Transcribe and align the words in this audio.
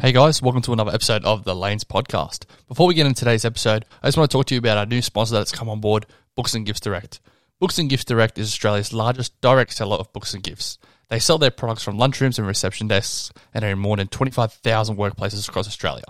Hey 0.00 0.12
guys, 0.12 0.40
welcome 0.40 0.62
to 0.62 0.72
another 0.72 0.94
episode 0.94 1.26
of 1.26 1.44
the 1.44 1.54
Lanes 1.54 1.84
podcast. 1.84 2.46
Before 2.68 2.86
we 2.86 2.94
get 2.94 3.04
into 3.04 3.18
today's 3.18 3.44
episode, 3.44 3.84
I 4.02 4.06
just 4.06 4.16
want 4.16 4.30
to 4.30 4.34
talk 4.34 4.46
to 4.46 4.54
you 4.54 4.58
about 4.58 4.78
our 4.78 4.86
new 4.86 5.02
sponsor 5.02 5.34
that's 5.34 5.52
come 5.52 5.68
on 5.68 5.82
board, 5.82 6.06
Books 6.34 6.54
and 6.54 6.64
Gifts 6.64 6.80
Direct. 6.80 7.20
Books 7.58 7.78
and 7.78 7.90
Gifts 7.90 8.06
Direct 8.06 8.38
is 8.38 8.48
Australia's 8.48 8.94
largest 8.94 9.38
direct 9.42 9.74
seller 9.74 9.98
of 9.98 10.10
books 10.14 10.32
and 10.32 10.42
gifts. 10.42 10.78
They 11.10 11.18
sell 11.18 11.36
their 11.36 11.50
products 11.50 11.82
from 11.82 11.98
lunchrooms 11.98 12.38
and 12.38 12.46
reception 12.46 12.88
desks 12.88 13.30
and 13.52 13.62
are 13.62 13.72
in 13.72 13.78
more 13.78 13.98
than 13.98 14.08
25,000 14.08 14.96
workplaces 14.96 15.46
across 15.46 15.68
Australia. 15.68 16.04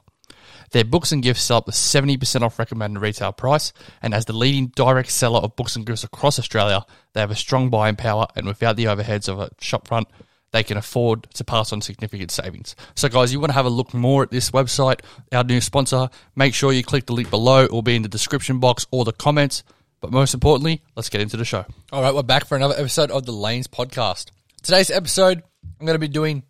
Their 0.70 0.84
books 0.84 1.10
and 1.10 1.20
gifts 1.20 1.42
sell 1.42 1.56
up 1.56 1.66
to 1.66 1.72
70% 1.72 2.42
off 2.42 2.60
recommended 2.60 3.00
retail 3.00 3.32
price, 3.32 3.72
and 4.02 4.14
as 4.14 4.24
the 4.24 4.34
leading 4.34 4.68
direct 4.68 5.10
seller 5.10 5.40
of 5.40 5.56
books 5.56 5.74
and 5.74 5.84
gifts 5.84 6.04
across 6.04 6.38
Australia, 6.38 6.86
they 7.12 7.18
have 7.18 7.32
a 7.32 7.34
strong 7.34 7.70
buying 7.70 7.96
power 7.96 8.28
and 8.36 8.46
without 8.46 8.76
the 8.76 8.84
overheads 8.84 9.28
of 9.28 9.40
a 9.40 9.50
shopfront, 9.60 10.06
they 10.52 10.62
can 10.62 10.76
afford 10.76 11.24
to 11.34 11.44
pass 11.44 11.72
on 11.72 11.80
significant 11.80 12.30
savings. 12.30 12.74
So, 12.94 13.08
guys, 13.08 13.32
you 13.32 13.40
want 13.40 13.50
to 13.50 13.54
have 13.54 13.66
a 13.66 13.70
look 13.70 13.94
more 13.94 14.22
at 14.22 14.30
this 14.30 14.50
website, 14.50 15.00
our 15.32 15.44
new 15.44 15.60
sponsor, 15.60 16.10
make 16.34 16.54
sure 16.54 16.72
you 16.72 16.82
click 16.82 17.06
the 17.06 17.12
link 17.12 17.30
below 17.30 17.66
or 17.66 17.82
be 17.82 17.96
in 17.96 18.02
the 18.02 18.08
description 18.08 18.58
box 18.58 18.86
or 18.90 19.04
the 19.04 19.12
comments. 19.12 19.62
But 20.00 20.12
most 20.12 20.34
importantly, 20.34 20.82
let's 20.96 21.10
get 21.10 21.20
into 21.20 21.36
the 21.36 21.44
show. 21.44 21.64
All 21.92 22.02
right, 22.02 22.14
we're 22.14 22.22
back 22.22 22.46
for 22.46 22.56
another 22.56 22.74
episode 22.74 23.10
of 23.10 23.26
the 23.26 23.32
Lanes 23.32 23.68
podcast. 23.68 24.30
Today's 24.62 24.90
episode, 24.90 25.42
I'm 25.78 25.86
going 25.86 25.94
to 25.94 26.00
be 26.00 26.08
doing 26.08 26.42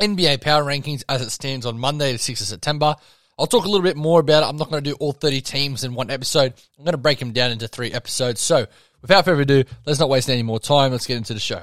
NBA 0.00 0.40
power 0.40 0.62
rankings 0.62 1.02
as 1.08 1.20
it 1.20 1.30
stands 1.30 1.66
on 1.66 1.78
Monday, 1.78 2.12
the 2.12 2.18
6th 2.18 2.40
of 2.40 2.46
September. 2.46 2.94
I'll 3.38 3.46
talk 3.46 3.64
a 3.64 3.68
little 3.68 3.84
bit 3.84 3.96
more 3.96 4.20
about 4.20 4.42
it. 4.42 4.46
I'm 4.46 4.56
not 4.56 4.70
going 4.70 4.82
to 4.82 4.90
do 4.90 4.96
all 4.98 5.12
30 5.12 5.40
teams 5.40 5.84
in 5.84 5.94
one 5.94 6.10
episode. 6.10 6.54
I'm 6.78 6.84
going 6.84 6.92
to 6.92 6.98
break 6.98 7.18
them 7.18 7.32
down 7.32 7.50
into 7.50 7.68
three 7.68 7.92
episodes. 7.92 8.40
So, 8.40 8.66
without 9.00 9.24
further 9.24 9.42
ado, 9.42 9.64
let's 9.86 10.00
not 10.00 10.08
waste 10.08 10.30
any 10.30 10.42
more 10.42 10.58
time. 10.58 10.92
Let's 10.92 11.06
get 11.06 11.16
into 11.16 11.34
the 11.34 11.40
show. 11.40 11.62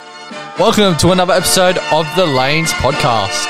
Welcome 0.00 0.96
to 0.98 1.10
another 1.10 1.32
episode 1.32 1.78
of 1.92 2.06
the 2.14 2.26
Lanes 2.26 2.70
podcast. 2.72 3.46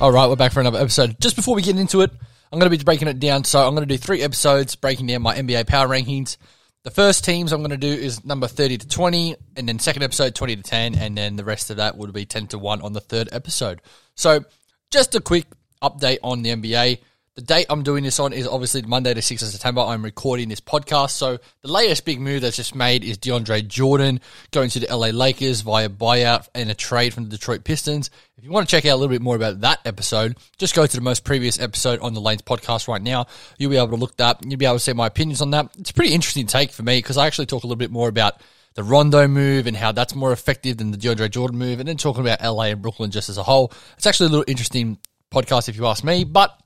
All 0.00 0.12
right, 0.12 0.28
we're 0.28 0.36
back 0.36 0.52
for 0.52 0.60
another 0.60 0.78
episode. 0.78 1.18
Just 1.20 1.34
before 1.36 1.54
we 1.54 1.62
get 1.62 1.76
into 1.76 2.02
it, 2.02 2.10
I'm 2.52 2.58
going 2.58 2.70
to 2.70 2.76
be 2.76 2.82
breaking 2.84 3.08
it 3.08 3.18
down. 3.18 3.44
So 3.44 3.66
I'm 3.66 3.74
going 3.74 3.86
to 3.88 3.94
do 3.94 3.98
three 3.98 4.22
episodes 4.22 4.76
breaking 4.76 5.06
down 5.06 5.22
my 5.22 5.34
NBA 5.34 5.66
power 5.66 5.88
rankings. 5.88 6.36
The 6.84 6.90
first 6.90 7.24
teams 7.24 7.52
I'm 7.52 7.60
going 7.60 7.70
to 7.70 7.76
do 7.76 7.92
is 7.92 8.24
number 8.24 8.46
30 8.46 8.78
to 8.78 8.88
20, 8.88 9.36
and 9.56 9.68
then 9.68 9.78
second 9.78 10.02
episode 10.02 10.34
20 10.34 10.56
to 10.56 10.62
10, 10.62 10.94
and 10.94 11.18
then 11.18 11.36
the 11.36 11.44
rest 11.44 11.70
of 11.70 11.78
that 11.78 11.96
would 11.96 12.12
be 12.12 12.24
10 12.24 12.48
to 12.48 12.58
1 12.58 12.82
on 12.82 12.92
the 12.92 13.00
third 13.00 13.28
episode. 13.32 13.82
So 14.14 14.44
just 14.90 15.14
a 15.14 15.20
quick 15.20 15.46
update 15.82 16.18
on 16.22 16.42
the 16.42 16.50
NBA. 16.50 16.98
The 17.38 17.44
date 17.44 17.66
I'm 17.70 17.84
doing 17.84 18.02
this 18.02 18.18
on 18.18 18.32
is 18.32 18.48
obviously 18.48 18.82
Monday, 18.82 19.14
the 19.14 19.20
6th 19.20 19.42
of 19.42 19.48
September. 19.50 19.80
I'm 19.80 20.02
recording 20.02 20.48
this 20.48 20.58
podcast. 20.58 21.10
So 21.10 21.38
the 21.62 21.70
latest 21.70 22.04
big 22.04 22.20
move 22.20 22.42
that's 22.42 22.56
just 22.56 22.74
made 22.74 23.04
is 23.04 23.16
DeAndre 23.16 23.64
Jordan 23.68 24.20
going 24.50 24.70
to 24.70 24.80
the 24.80 24.88
LA 24.92 25.10
Lakers 25.10 25.60
via 25.60 25.88
buyout 25.88 26.48
and 26.52 26.68
a 26.68 26.74
trade 26.74 27.14
from 27.14 27.22
the 27.22 27.30
Detroit 27.30 27.62
Pistons. 27.62 28.10
If 28.36 28.42
you 28.42 28.50
want 28.50 28.68
to 28.68 28.70
check 28.72 28.86
out 28.86 28.94
a 28.94 28.96
little 28.96 29.14
bit 29.14 29.22
more 29.22 29.36
about 29.36 29.60
that 29.60 29.78
episode, 29.84 30.36
just 30.56 30.74
go 30.74 30.84
to 30.84 30.96
the 30.96 31.00
most 31.00 31.22
previous 31.22 31.60
episode 31.60 32.00
on 32.00 32.12
the 32.12 32.20
Lanes 32.20 32.42
podcast 32.42 32.88
right 32.88 33.00
now. 33.00 33.28
You'll 33.56 33.70
be 33.70 33.76
able 33.76 33.90
to 33.90 33.94
look 33.94 34.16
that. 34.16 34.38
You'll 34.42 34.58
be 34.58 34.66
able 34.66 34.74
to 34.74 34.80
see 34.80 34.92
my 34.92 35.06
opinions 35.06 35.40
on 35.40 35.52
that. 35.52 35.70
It's 35.78 35.90
a 35.90 35.94
pretty 35.94 36.14
interesting 36.14 36.48
take 36.48 36.72
for 36.72 36.82
me 36.82 36.98
because 36.98 37.18
I 37.18 37.28
actually 37.28 37.46
talk 37.46 37.62
a 37.62 37.68
little 37.68 37.76
bit 37.76 37.92
more 37.92 38.08
about 38.08 38.40
the 38.74 38.82
Rondo 38.82 39.28
move 39.28 39.68
and 39.68 39.76
how 39.76 39.92
that's 39.92 40.16
more 40.16 40.32
effective 40.32 40.78
than 40.78 40.90
the 40.90 40.98
DeAndre 40.98 41.30
Jordan 41.30 41.56
move, 41.56 41.78
and 41.78 41.88
then 41.88 41.98
talking 41.98 42.22
about 42.22 42.42
LA 42.42 42.64
and 42.64 42.82
Brooklyn 42.82 43.12
just 43.12 43.28
as 43.28 43.38
a 43.38 43.44
whole. 43.44 43.72
It's 43.96 44.08
actually 44.08 44.26
a 44.26 44.30
little 44.30 44.44
interesting 44.48 44.98
podcast 45.32 45.68
if 45.68 45.76
you 45.76 45.86
ask 45.86 46.02
me, 46.02 46.24
but 46.24 46.60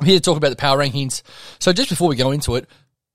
I'm 0.00 0.06
here 0.06 0.18
to 0.18 0.22
talk 0.22 0.38
about 0.38 0.48
the 0.48 0.56
power 0.56 0.78
rankings. 0.78 1.22
So 1.58 1.72
just 1.72 1.90
before 1.90 2.08
we 2.08 2.16
go 2.16 2.30
into 2.30 2.56
it, 2.56 2.66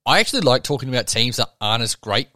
I 0.06 0.20
actually 0.20 0.42
like 0.42 0.64
talking 0.64 0.88
about 0.90 1.08
teams 1.08 1.38
that 1.38 1.50
aren't 1.60 1.82
as 1.82 1.96
great. 1.96 2.28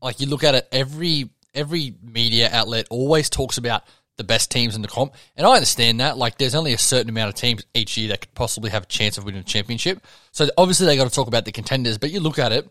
Like 0.00 0.18
you 0.18 0.26
look 0.26 0.42
at 0.42 0.56
it, 0.56 0.66
every 0.72 1.30
every 1.54 1.94
media 2.02 2.48
outlet 2.52 2.88
always 2.90 3.30
talks 3.30 3.58
about 3.58 3.84
the 4.16 4.24
best 4.24 4.50
teams 4.50 4.74
in 4.74 4.82
the 4.82 4.88
comp, 4.88 5.14
and 5.36 5.46
I 5.46 5.54
understand 5.54 6.00
that. 6.00 6.18
Like 6.18 6.36
there's 6.36 6.56
only 6.56 6.72
a 6.72 6.78
certain 6.78 7.10
amount 7.10 7.28
of 7.28 7.36
teams 7.36 7.64
each 7.74 7.96
year 7.96 8.08
that 8.08 8.22
could 8.22 8.34
possibly 8.34 8.70
have 8.70 8.82
a 8.82 8.86
chance 8.86 9.18
of 9.18 9.24
winning 9.24 9.40
a 9.40 9.44
championship. 9.44 10.04
So 10.32 10.48
obviously 10.58 10.86
they 10.86 10.96
got 10.96 11.08
to 11.08 11.14
talk 11.14 11.28
about 11.28 11.44
the 11.44 11.52
contenders. 11.52 11.98
But 11.98 12.10
you 12.10 12.18
look 12.18 12.40
at 12.40 12.50
it, 12.50 12.68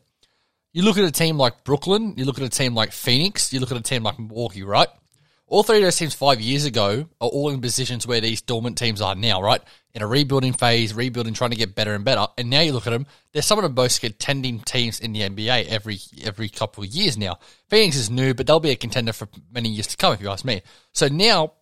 you 0.73 0.83
look 0.83 0.97
at 0.97 1.05
a 1.05 1.11
team 1.11 1.37
like 1.37 1.63
Brooklyn, 1.63 2.15
you 2.17 2.25
look 2.25 2.37
at 2.37 2.43
a 2.43 2.49
team 2.49 2.75
like 2.75 2.91
Phoenix, 2.91 3.53
you 3.53 3.61
look 3.61 3.71
at 3.71 3.77
a 3.77 3.81
team 3.81 4.03
like 4.03 4.19
Milwaukee, 4.19 4.63
right? 4.63 4.89
All 5.47 5.63
three 5.63 5.77
of 5.77 5.83
those 5.83 5.97
teams 5.97 6.13
five 6.13 6.39
years 6.39 6.65
ago 6.65 7.07
are 7.19 7.27
all 7.27 7.49
in 7.49 7.59
positions 7.61 8.07
where 8.07 8.21
these 8.21 8.41
dormant 8.41 8.77
teams 8.77 9.01
are 9.01 9.15
now, 9.15 9.41
right? 9.41 9.61
In 9.93 10.01
a 10.01 10.07
rebuilding 10.07 10.53
phase, 10.53 10.93
rebuilding, 10.93 11.33
trying 11.33 11.49
to 11.49 11.57
get 11.57 11.75
better 11.75 11.93
and 11.93 12.05
better. 12.05 12.27
And 12.37 12.49
now 12.49 12.61
you 12.61 12.71
look 12.71 12.87
at 12.87 12.91
them, 12.91 13.05
they're 13.33 13.41
some 13.41 13.59
of 13.59 13.63
the 13.63 13.69
most 13.69 13.99
contending 13.99 14.59
teams 14.59 14.99
in 14.99 15.11
the 15.11 15.21
NBA 15.21 15.67
every 15.67 15.99
every 16.23 16.47
couple 16.47 16.83
of 16.83 16.89
years 16.89 17.17
now. 17.17 17.39
Phoenix 17.69 17.97
is 17.97 18.09
new, 18.09 18.33
but 18.33 18.47
they'll 18.47 18.59
be 18.59 18.71
a 18.71 18.75
contender 18.75 19.11
for 19.11 19.27
many 19.51 19.69
years 19.69 19.87
to 19.87 19.97
come, 19.97 20.13
if 20.13 20.21
you 20.21 20.29
ask 20.29 20.45
me. 20.45 20.61
So 20.93 21.07
now, 21.07 21.53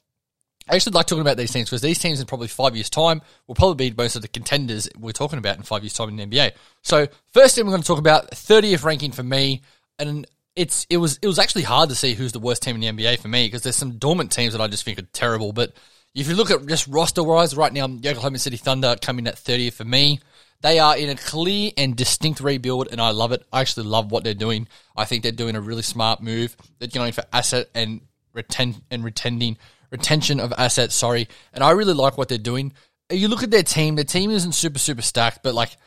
I 0.69 0.75
actually 0.75 0.93
like 0.93 1.07
talking 1.07 1.21
about 1.21 1.37
these 1.37 1.51
teams 1.51 1.69
because 1.69 1.81
these 1.81 1.97
teams 1.97 2.19
in 2.19 2.27
probably 2.27 2.47
five 2.47 2.75
years' 2.75 2.89
time 2.89 3.21
will 3.47 3.55
probably 3.55 3.89
be 3.89 3.95
most 3.95 4.15
of 4.15 4.21
the 4.21 4.27
contenders 4.27 4.87
we're 4.97 5.11
talking 5.11 5.39
about 5.39 5.57
in 5.57 5.63
five 5.63 5.83
years' 5.83 5.93
time 5.93 6.09
in 6.09 6.15
the 6.15 6.25
NBA. 6.25 6.51
So 6.83 7.07
first 7.33 7.55
thing 7.55 7.65
we're 7.65 7.71
going 7.71 7.81
to 7.81 7.87
talk 7.87 7.97
about 7.97 8.29
30th 8.31 8.83
ranking 8.83 9.11
for 9.11 9.23
me, 9.23 9.63
and 9.97 10.27
it's 10.55 10.85
it 10.89 10.97
was 10.97 11.17
it 11.21 11.27
was 11.27 11.39
actually 11.39 11.63
hard 11.63 11.89
to 11.89 11.95
see 11.95 12.13
who's 12.13 12.33
the 12.33 12.39
worst 12.39 12.61
team 12.61 12.75
in 12.75 12.81
the 12.81 13.03
NBA 13.03 13.19
for 13.19 13.27
me 13.27 13.47
because 13.47 13.63
there's 13.63 13.75
some 13.75 13.97
dormant 13.97 14.31
teams 14.31 14.53
that 14.53 14.61
I 14.61 14.67
just 14.67 14.83
think 14.83 14.99
are 14.99 15.07
terrible. 15.13 15.53
But 15.53 15.73
if 16.15 16.27
you 16.27 16.35
look 16.35 16.51
at 16.51 16.65
just 16.65 16.87
roster 16.87 17.23
wise, 17.23 17.55
right 17.55 17.71
now, 17.71 17.85
Oklahoma 17.85 18.39
City 18.39 18.57
Thunder 18.57 18.95
coming 19.01 19.27
at 19.27 19.35
30th 19.35 19.73
for 19.73 19.85
me. 19.85 20.19
They 20.61 20.79
are 20.79 20.97
in 20.97 21.09
a 21.09 21.15
clear 21.15 21.71
and 21.77 21.95
distinct 21.95 22.41
rebuild, 22.41 22.89
and 22.91 22.99
I 22.99 23.11
love 23.11 23.31
it. 23.31 23.45
I 23.53 23.61
actually 23.61 23.85
love 23.85 24.11
what 24.11 24.25
they're 24.25 24.33
doing. 24.33 24.67
I 24.95 25.05
think 25.05 25.23
they're 25.23 25.31
doing 25.31 25.55
a 25.55 25.61
really 25.61 25.83
smart 25.83 26.21
move. 26.21 26.57
They're 26.79 26.89
going 26.89 27.13
for 27.13 27.23
asset 27.31 27.69
and 27.73 28.01
reten 28.35 28.81
and 28.91 29.03
retending 29.03 29.55
retention 29.89 30.41
of 30.41 30.53
assets. 30.57 30.95
Sorry, 30.95 31.29
and 31.53 31.63
I 31.63 31.71
really 31.71 31.93
like 31.93 32.17
what 32.17 32.27
they're 32.27 32.37
doing. 32.37 32.73
You 33.09 33.29
look 33.29 33.41
at 33.41 33.51
their 33.51 33.63
team. 33.63 33.95
Their 33.95 34.03
team 34.03 34.31
isn't 34.31 34.51
super 34.51 34.79
super 34.79 35.01
stacked, 35.01 35.43
but 35.43 35.55
like 35.55 35.77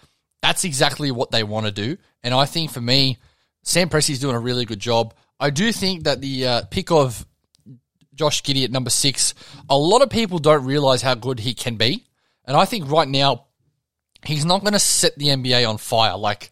that's 0.41 0.65
exactly 0.65 1.11
what 1.11 1.31
they 1.31 1.45
want 1.45 1.67
to 1.67 1.73
do. 1.73 1.99
And 2.23 2.33
I 2.33 2.47
think 2.47 2.71
for 2.71 2.81
me, 2.81 3.19
Sam 3.63 3.91
Presti's 3.91 4.21
doing 4.21 4.35
a 4.35 4.41
really 4.41 4.65
good 4.65 4.81
job. 4.81 5.15
I 5.39 5.51
do 5.51 5.71
think 5.71 6.05
that 6.05 6.21
the 6.21 6.47
uh, 6.47 6.63
pick 6.71 6.91
of 6.91 7.27
Josh 8.15 8.43
Giddey 8.43 8.65
at 8.65 8.71
number 8.71 8.91
six, 8.91 9.35
a 9.69 9.77
lot 9.77 10.03
of 10.03 10.11
people 10.11 10.39
don't 10.39 10.65
realize 10.65 11.03
how 11.03 11.15
good 11.15 11.41
he 11.41 11.55
can 11.55 11.77
be. 11.77 12.05
And 12.45 12.57
I 12.57 12.65
think 12.65 12.91
right 12.91 13.09
now, 13.09 13.47
he's 14.25 14.45
not 14.45 14.61
going 14.61 14.73
to 14.73 14.79
set 14.79 15.19
the 15.19 15.29
NBA 15.29 15.69
on 15.69 15.79
fire. 15.79 16.17
Like, 16.17 16.51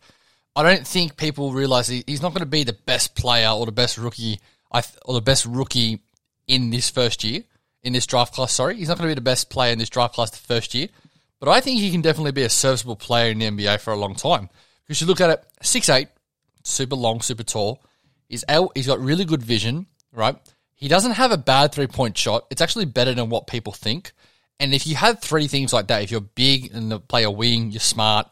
I 0.56 0.62
don't 0.62 0.86
think 0.86 1.16
people 1.16 1.52
realize 1.52 1.88
he's 1.88 2.22
not 2.22 2.32
going 2.32 2.40
to 2.40 2.46
be 2.46 2.64
the 2.64 2.72
best 2.72 3.14
player 3.14 3.48
or 3.48 3.66
the 3.66 3.72
best 3.72 3.98
rookie 3.98 4.40
or 5.04 5.14
the 5.14 5.20
best 5.20 5.46
rookie 5.46 6.00
in 6.46 6.70
this 6.70 6.90
first 6.90 7.24
year, 7.24 7.44
in 7.82 7.92
this 7.92 8.06
draft 8.06 8.34
class. 8.34 8.52
Sorry, 8.52 8.76
he's 8.76 8.88
not 8.88 8.98
going 8.98 9.08
to 9.08 9.14
be 9.14 9.18
the 9.18 9.20
best 9.20 9.50
player 9.50 9.72
in 9.72 9.78
this 9.78 9.90
draft 9.90 10.14
class 10.14 10.30
the 10.30 10.36
first 10.36 10.74
year. 10.74 10.88
But 11.38 11.48
I 11.48 11.60
think 11.60 11.80
he 11.80 11.90
can 11.90 12.02
definitely 12.02 12.32
be 12.32 12.42
a 12.42 12.50
serviceable 12.50 12.96
player 12.96 13.30
in 13.30 13.38
the 13.38 13.46
NBA 13.46 13.80
for 13.80 13.92
a 13.92 13.96
long 13.96 14.14
time. 14.14 14.50
Because 14.84 15.00
you 15.00 15.06
look 15.06 15.20
at 15.20 15.30
it, 15.30 15.44
six 15.62 15.88
eight, 15.88 16.08
super 16.64 16.96
long, 16.96 17.20
super 17.20 17.42
tall. 17.42 17.80
He's 18.28 18.44
out, 18.48 18.72
he's 18.74 18.86
got 18.86 19.00
really 19.00 19.24
good 19.24 19.42
vision, 19.42 19.86
right? 20.12 20.36
He 20.80 20.88
doesn't 20.88 21.12
have 21.12 21.30
a 21.30 21.36
bad 21.36 21.72
three 21.72 21.86
point 21.86 22.16
shot. 22.16 22.46
It's 22.50 22.62
actually 22.62 22.86
better 22.86 23.12
than 23.12 23.28
what 23.28 23.46
people 23.46 23.72
think. 23.72 24.12
And 24.58 24.74
if 24.74 24.86
you 24.86 24.96
have 24.96 25.20
three 25.20 25.46
things 25.46 25.72
like 25.72 25.88
that, 25.88 26.02
if 26.02 26.10
you're 26.10 26.20
big 26.20 26.74
and 26.74 27.06
play 27.06 27.22
a 27.22 27.30
wing, 27.30 27.70
you're 27.70 27.80
smart, 27.80 28.28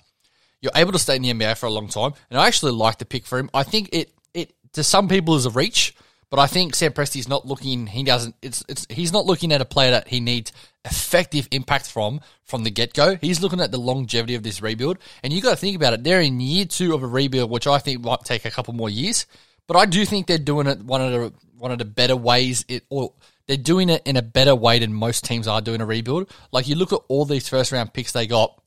you're 0.60 0.72
able 0.74 0.92
to 0.92 0.98
stay 0.98 1.16
in 1.16 1.22
the 1.22 1.32
NBA 1.32 1.58
for 1.58 1.66
a 1.66 1.70
long 1.70 1.88
time. 1.88 2.12
And 2.30 2.40
I 2.40 2.46
actually 2.46 2.72
like 2.72 2.98
the 2.98 3.04
pick 3.04 3.26
for 3.26 3.38
him. 3.38 3.50
I 3.52 3.62
think 3.62 3.90
it 3.92 4.10
it 4.32 4.54
to 4.72 4.82
some 4.82 5.08
people 5.08 5.36
is 5.36 5.44
a 5.44 5.50
reach, 5.50 5.94
but 6.30 6.38
I 6.38 6.46
think 6.46 6.74
Sam 6.74 6.92
Presti's 6.92 7.28
not 7.28 7.46
looking. 7.46 7.86
He 7.86 8.02
doesn't. 8.02 8.34
It's 8.40 8.64
it's 8.66 8.86
he's 8.88 9.12
not 9.12 9.26
looking 9.26 9.52
at 9.52 9.60
a 9.60 9.66
player 9.66 9.90
that 9.90 10.08
he 10.08 10.20
needs 10.20 10.52
effective 10.86 11.48
impact 11.50 11.90
from 11.90 12.20
from 12.44 12.64
the 12.64 12.70
get 12.70 12.94
go. 12.94 13.16
He's 13.16 13.42
looking 13.42 13.60
at 13.60 13.72
the 13.72 13.78
longevity 13.78 14.34
of 14.34 14.42
this 14.42 14.62
rebuild, 14.62 14.98
and 15.22 15.32
you 15.32 15.42
got 15.42 15.50
to 15.50 15.56
think 15.56 15.76
about 15.76 15.92
it. 15.92 16.02
They're 16.02 16.22
in 16.22 16.40
year 16.40 16.64
two 16.64 16.94
of 16.94 17.02
a 17.02 17.06
rebuild, 17.06 17.50
which 17.50 17.66
I 17.66 17.78
think 17.78 18.02
might 18.02 18.24
take 18.24 18.46
a 18.46 18.50
couple 18.50 18.72
more 18.72 18.90
years. 18.90 19.26
But 19.66 19.76
I 19.76 19.84
do 19.84 20.04
think 20.06 20.26
they're 20.26 20.38
doing 20.38 20.66
it 20.66 20.80
one 20.80 21.02
of 21.02 21.12
the 21.12 21.32
one 21.58 21.72
of 21.72 21.78
the 21.78 21.84
better 21.84 22.16
ways. 22.16 22.64
It 22.68 22.84
or 22.88 23.12
they're 23.46 23.56
doing 23.56 23.88
it 23.88 24.02
in 24.06 24.16
a 24.16 24.22
better 24.22 24.54
way 24.54 24.78
than 24.78 24.92
most 24.92 25.24
teams 25.24 25.48
are 25.48 25.60
doing 25.60 25.80
a 25.80 25.86
rebuild. 25.86 26.30
Like 26.52 26.68
you 26.68 26.76
look 26.76 26.92
at 26.92 27.00
all 27.08 27.24
these 27.24 27.48
first 27.48 27.72
round 27.72 27.92
picks 27.92 28.12
they 28.12 28.26
got. 28.26 28.60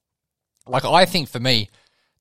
Like 0.67 0.85
I 0.85 1.05
think 1.05 1.29
for 1.29 1.39
me, 1.39 1.69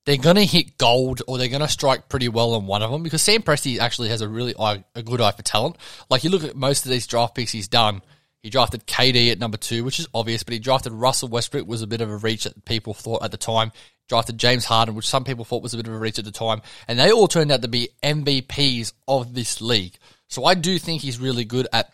they're 0.05 0.17
to 0.17 0.45
hit 0.45 0.77
gold 0.77 1.21
or 1.27 1.37
they're 1.37 1.47
to 1.47 1.67
strike 1.67 2.09
pretty 2.09 2.27
well 2.27 2.53
on 2.53 2.65
one 2.65 2.81
of 2.81 2.91
them 2.91 3.03
because 3.03 3.21
Sam 3.21 3.43
Presti 3.43 3.79
actually 3.79 4.09
has 4.09 4.21
a 4.21 4.29
really 4.29 4.55
eye, 4.57 4.83
a 4.95 5.03
good 5.03 5.21
eye 5.21 5.31
for 5.31 5.43
talent. 5.43 5.77
Like 6.09 6.23
you 6.23 6.29
look 6.29 6.43
at 6.43 6.55
most 6.55 6.85
of 6.85 6.91
these 6.91 7.07
draft 7.07 7.35
picks 7.35 7.51
he's 7.51 7.67
done. 7.67 8.01
He 8.41 8.49
drafted 8.49 8.87
KD 8.87 9.31
at 9.31 9.37
number 9.37 9.57
two, 9.57 9.83
which 9.83 9.99
is 9.99 10.07
obvious, 10.15 10.41
but 10.41 10.53
he 10.53 10.59
drafted 10.59 10.93
Russell 10.93 11.29
Westbrook 11.29 11.67
was 11.67 11.83
a 11.83 11.87
bit 11.87 12.01
of 12.01 12.09
a 12.09 12.17
reach 12.17 12.45
that 12.45 12.65
people 12.65 12.95
thought 12.95 13.23
at 13.23 13.29
the 13.29 13.37
time. 13.37 13.71
Drafted 14.09 14.39
James 14.39 14.65
Harden, 14.65 14.95
which 14.95 15.07
some 15.07 15.23
people 15.23 15.45
thought 15.45 15.61
was 15.61 15.75
a 15.75 15.77
bit 15.77 15.87
of 15.87 15.93
a 15.93 15.99
reach 15.99 16.17
at 16.17 16.25
the 16.25 16.31
time, 16.31 16.61
and 16.87 16.97
they 16.97 17.11
all 17.11 17.27
turned 17.27 17.51
out 17.51 17.61
to 17.61 17.67
be 17.67 17.89
MVPs 18.01 18.93
of 19.07 19.35
this 19.35 19.61
league. 19.61 19.93
So 20.31 20.45
I 20.45 20.53
do 20.55 20.79
think 20.79 21.01
he's 21.01 21.19
really 21.19 21.43
good 21.43 21.67
at, 21.73 21.93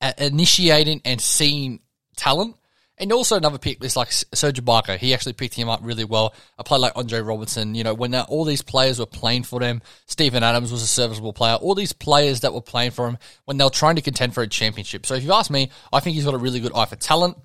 at 0.00 0.20
initiating 0.20 1.00
and 1.04 1.20
seeing 1.20 1.78
talent 2.16 2.56
And 2.98 3.12
also 3.12 3.36
another 3.36 3.58
pick 3.58 3.82
is 3.84 3.96
like 3.96 4.10
Serge 4.10 4.62
Ibaka. 4.62 4.98
He 4.98 5.14
actually 5.14 5.32
picked 5.34 5.54
him 5.54 5.68
up 5.68 5.80
really 5.82 6.04
well. 6.04 6.34
A 6.58 6.64
player 6.64 6.80
like 6.80 6.92
Andre 6.96 7.20
Roberson, 7.20 7.76
you 7.76 7.84
know, 7.84 7.94
when 7.94 8.14
all 8.14 8.44
these 8.44 8.62
players 8.62 8.98
were 8.98 9.06
playing 9.06 9.44
for 9.44 9.60
them, 9.60 9.80
Steven 10.06 10.42
Adams 10.42 10.72
was 10.72 10.82
a 10.82 10.88
serviceable 10.88 11.32
player. 11.32 11.54
All 11.54 11.76
these 11.76 11.92
players 11.92 12.40
that 12.40 12.52
were 12.52 12.60
playing 12.60 12.90
for 12.90 13.08
him 13.08 13.16
when 13.44 13.58
they 13.58 13.64
were 13.64 13.70
trying 13.70 13.94
to 13.96 14.02
contend 14.02 14.34
for 14.34 14.42
a 14.42 14.48
championship. 14.48 15.06
So 15.06 15.14
if 15.14 15.22
you 15.22 15.32
ask 15.32 15.48
me, 15.48 15.70
I 15.92 16.00
think 16.00 16.16
he's 16.16 16.24
got 16.24 16.34
a 16.34 16.38
really 16.38 16.60
good 16.60 16.74
eye 16.74 16.86
for 16.86 16.96
talent. 16.96 17.38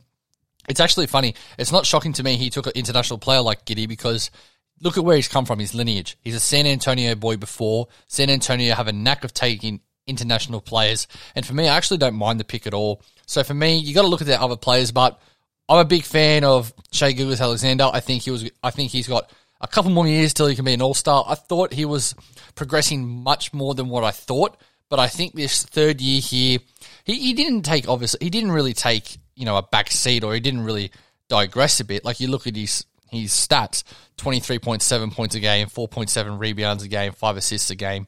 It's 0.67 0.79
actually 0.79 1.07
funny. 1.07 1.35
It's 1.59 1.71
not 1.71 1.85
shocking 1.85 2.13
to 2.13 2.23
me 2.23 2.37
he 2.37 2.49
took 2.49 2.65
an 2.65 2.73
international 2.75 3.19
player 3.19 3.41
like 3.41 3.65
Giddey 3.65 3.87
because 3.87 4.31
look 4.81 4.97
at 4.97 5.03
where 5.03 5.15
he's 5.15 5.27
come 5.27 5.45
from, 5.45 5.59
his 5.59 5.73
lineage. 5.73 6.17
He's 6.21 6.35
a 6.35 6.39
San 6.39 6.65
Antonio 6.65 7.15
boy 7.15 7.37
before. 7.37 7.87
San 8.07 8.29
Antonio 8.31 8.73
have 8.75 8.87
a 8.87 8.93
knack 8.93 9.23
of 9.23 9.33
taking 9.33 9.79
international 10.07 10.61
players. 10.61 11.07
And 11.35 11.45
for 11.45 11.53
me, 11.53 11.67
I 11.67 11.77
actually 11.77 11.97
don't 11.97 12.15
mind 12.15 12.39
the 12.39 12.45
pick 12.45 12.65
at 12.65 12.73
all. 12.73 13.01
So 13.25 13.43
for 13.43 13.53
me, 13.53 13.77
you 13.77 13.93
got 13.93 14.03
to 14.03 14.07
look 14.07 14.21
at 14.21 14.27
the 14.27 14.41
other 14.41 14.55
players, 14.55 14.91
but 14.91 15.19
I'm 15.69 15.79
a 15.79 15.85
big 15.85 16.03
fan 16.03 16.43
of 16.43 16.73
Shai 16.91 17.11
Gilgeous-Alexander. 17.11 17.89
I 17.91 17.99
think 17.99 18.23
he 18.23 18.31
was. 18.31 18.49
I 18.63 18.71
think 18.71 18.91
he's 18.91 19.07
got 19.07 19.29
a 19.59 19.67
couple 19.67 19.91
more 19.91 20.07
years 20.07 20.33
till 20.33 20.47
he 20.47 20.55
can 20.55 20.65
be 20.65 20.73
an 20.73 20.81
all 20.81 20.93
star. 20.93 21.25
I 21.27 21.35
thought 21.35 21.73
he 21.73 21.85
was 21.85 22.15
progressing 22.55 23.05
much 23.05 23.53
more 23.53 23.75
than 23.75 23.89
what 23.89 24.03
I 24.03 24.11
thought, 24.11 24.57
but 24.89 24.99
I 24.99 25.07
think 25.07 25.33
this 25.33 25.63
third 25.63 25.99
year 25.99 26.21
here, 26.21 26.59
he, 27.03 27.15
he 27.19 27.33
didn't 27.33 27.63
take 27.63 27.87
obviously 27.89 28.19
he 28.23 28.29
didn't 28.29 28.51
really 28.51 28.73
take 28.73 29.17
you 29.35 29.45
know 29.45 29.57
a 29.57 29.63
back 29.63 29.91
seat 29.91 30.23
or 30.23 30.33
he 30.33 30.39
didn't 30.39 30.61
really 30.61 30.91
digress 31.27 31.79
a 31.79 31.85
bit. 31.85 32.05
Like 32.05 32.19
you 32.19 32.29
look 32.29 32.47
at 32.47 32.55
his 32.55 32.85
his 33.09 33.31
stats: 33.31 33.83
twenty 34.15 34.39
three 34.39 34.59
point 34.59 34.81
seven 34.81 35.11
points 35.11 35.35
a 35.35 35.39
game, 35.39 35.67
four 35.67 35.87
point 35.87 36.09
seven 36.09 36.37
rebounds 36.37 36.83
a 36.83 36.87
game, 36.87 37.11
five 37.11 37.35
assists 37.35 37.69
a 37.69 37.75
game. 37.75 38.07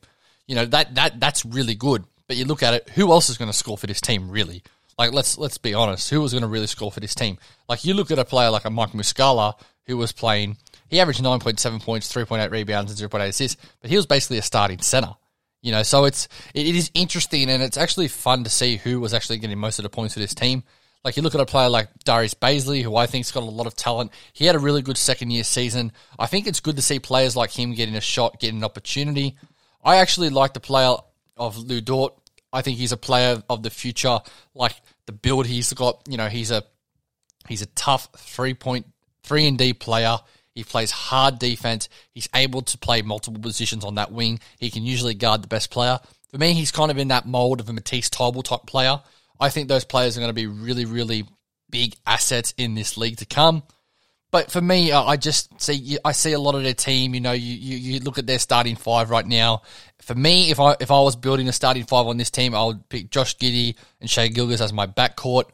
You 0.50 0.56
know 0.56 0.66
that 0.66 0.96
that 0.96 1.19
that's 1.19 1.46
really 1.46 1.75
good. 1.75 2.06
But 2.28 2.36
you 2.36 2.46
look 2.46 2.63
at 2.63 2.74
it, 2.74 2.90
who 2.96 3.12
else 3.12 3.30
is 3.30 3.38
going 3.38 3.51
to 3.51 3.57
score 3.57 3.78
for 3.78 3.86
this 3.86 4.01
team 4.01 4.31
really? 4.31 4.63
Like 4.98 5.13
let's 5.13 5.38
let's 5.38 5.60
be 5.60 5.75
honest, 5.75 6.10
who 6.10 6.22
was 6.22 6.31
going 6.34 6.42
to 6.42 6.48
really 6.48 6.66
score 6.66 6.92
for 6.92 7.00
this 7.00 7.13
team? 7.13 7.38
Like 7.69 7.86
you 7.86 7.94
look 7.94 8.10
at 8.10 8.18
a 8.18 8.25
player 8.25 8.50
like 8.50 8.66
a 8.66 8.72
Mike 8.72 8.94
Muscala 8.94 9.54
who 9.86 9.96
was 9.96 10.12
playing, 10.12 10.57
he 10.88 11.00
averaged 11.00 11.22
nine 11.22 11.40
point 11.40 11.60
seven 11.60 11.80
points, 11.80 12.07
three 12.07 12.25
point 12.25 12.42
eight 12.42 12.50
rebounds, 12.50 12.90
and 12.90 12.98
zero 12.98 13.10
point 13.10 13.25
eight 13.25 13.30
assists, 13.30 13.62
but 13.80 13.92
he 13.92 13.96
was 13.96 14.07
basically 14.07 14.40
a 14.40 14.42
starting 14.42 14.81
center. 14.81 15.13
You 15.62 15.72
know, 15.72 15.84
so 15.84 16.06
it's 16.06 16.28
it, 16.56 16.66
it 16.66 16.75
is 16.75 16.90
interesting 16.96 17.48
and 17.51 17.62
it's 17.62 17.78
actually 17.78 18.07
fun 18.07 18.44
to 18.44 18.50
see 18.50 18.78
who 18.78 19.00
was 19.00 19.13
actually 19.13 19.38
getting 19.38 19.60
most 19.60 19.78
of 19.78 19.84
the 19.84 19.90
points 19.90 20.16
for 20.16 20.19
this 20.19 20.34
team. 20.34 20.63
Like 21.04 21.16
you 21.16 21.22
look 21.22 21.36
at 21.36 21.42
a 21.42 21.46
player 21.46 21.69
like 21.69 21.90
Darius 22.06 22.34
Bazley, 22.34 22.81
who 22.81 22.96
I 22.96 23.06
think's 23.06 23.31
got 23.31 23.44
a 23.44 23.46
lot 23.46 23.68
of 23.68 23.75
talent. 23.75 24.12
He 24.34 24.46
had 24.46 24.56
a 24.56 24.60
really 24.60 24.81
good 24.81 24.98
second 24.98 25.30
year 25.30 25.44
season. 25.44 25.92
I 26.18 26.25
think 26.25 26.48
it's 26.48 26.60
good 26.60 26.75
to 26.78 26.81
see 26.81 26.98
players 26.98 27.36
like 27.36 27.51
him 27.51 27.75
getting 27.75 27.96
a 27.96 28.01
shot, 28.01 28.40
getting 28.40 28.57
an 28.57 28.63
opportunity. 28.63 29.38
I 29.84 29.98
actually 29.98 30.30
like 30.30 30.54
the 30.54 30.60
player 30.60 30.96
of 31.38 31.58
Lu 31.58 31.81
Dort. 31.81 32.14
I 32.52 32.62
think 32.62 32.78
he's 32.78 32.92
a 32.92 32.98
player 32.98 33.42
of 33.50 33.64
the 33.64 33.70
future. 33.70 34.20
Like 34.54 34.76
the 35.06 35.12
build 35.12 35.46
he's 35.46 35.72
got, 35.74 36.02
you 36.08 36.18
know, 36.18 36.28
he's 36.28 36.52
a 36.52 36.64
he's 37.48 37.62
a 37.62 37.68
tough 37.68 38.10
three 38.18 38.54
point 38.54 38.88
three 39.24 39.48
and 39.48 39.58
D 39.58 39.74
player. 39.74 40.18
He 40.56 40.64
plays 40.64 40.92
hard 40.92 41.40
defense. 41.40 41.88
He's 42.12 42.28
able 42.36 42.62
to 42.64 42.78
play 42.78 43.02
multiple 43.02 43.42
positions 43.42 43.86
on 43.86 43.96
that 43.96 44.12
wing. 44.12 44.40
He 44.58 44.70
can 44.70 44.84
usually 44.84 45.14
guard 45.14 45.44
the 45.44 45.48
best 45.48 45.70
player. 45.70 46.00
For 46.32 46.38
me, 46.38 46.54
he's 46.54 46.72
kind 46.72 46.92
of 46.92 46.98
in 46.98 47.08
that 47.10 47.25
mold 47.25 47.60
of 47.60 47.70
a 47.70 47.74
Matisse 47.74 48.10
Thybulle 48.10 48.44
type 48.44 48.66
player. 48.66 49.02
I 49.40 49.50
think 49.50 49.68
those 49.68 49.86
players 49.86 50.18
are 50.18 50.20
going 50.20 50.30
to 50.30 50.34
be 50.34 50.48
really, 50.48 50.86
really 50.86 51.25
big 51.70 51.96
assets 52.06 52.54
in 52.58 52.75
this 52.75 52.98
league 52.98 53.18
to 53.18 53.25
come. 53.25 53.64
But 54.31 54.52
for 54.52 54.62
me, 54.62 54.92
I 54.92 55.16
just 55.18 55.60
see 55.60 55.98
I 56.06 56.12
see 56.12 56.34
a 56.34 56.40
lot 56.40 56.54
of 56.54 56.62
their 56.62 56.76
team. 56.76 57.16
You 57.16 57.22
know, 57.22 57.31
you, 57.31 57.56
you, 57.78 58.00
look 58.00 58.20
at 58.20 58.28
their 58.28 58.38
starting 58.38 58.76
five 58.76 59.10
right 59.10 59.26
now. 59.26 59.64
For 60.02 60.14
me, 60.14 60.52
if 60.52 60.60
I 60.60 60.76
if 60.80 60.92
I 60.92 61.00
was 61.02 61.16
building 61.16 61.48
a 61.48 61.54
starting 61.54 61.86
five 61.86 62.06
on 62.06 62.18
this 62.18 62.30
team, 62.30 62.54
I 62.54 62.64
would 62.64 62.88
pick 62.90 63.10
Josh 63.10 63.38
Giddey 63.38 63.76
and 64.00 64.10
Shai 64.10 64.28
Gilgeous 64.28 64.62
as 64.62 64.72
my 64.72 64.86
backcourt, 64.86 65.46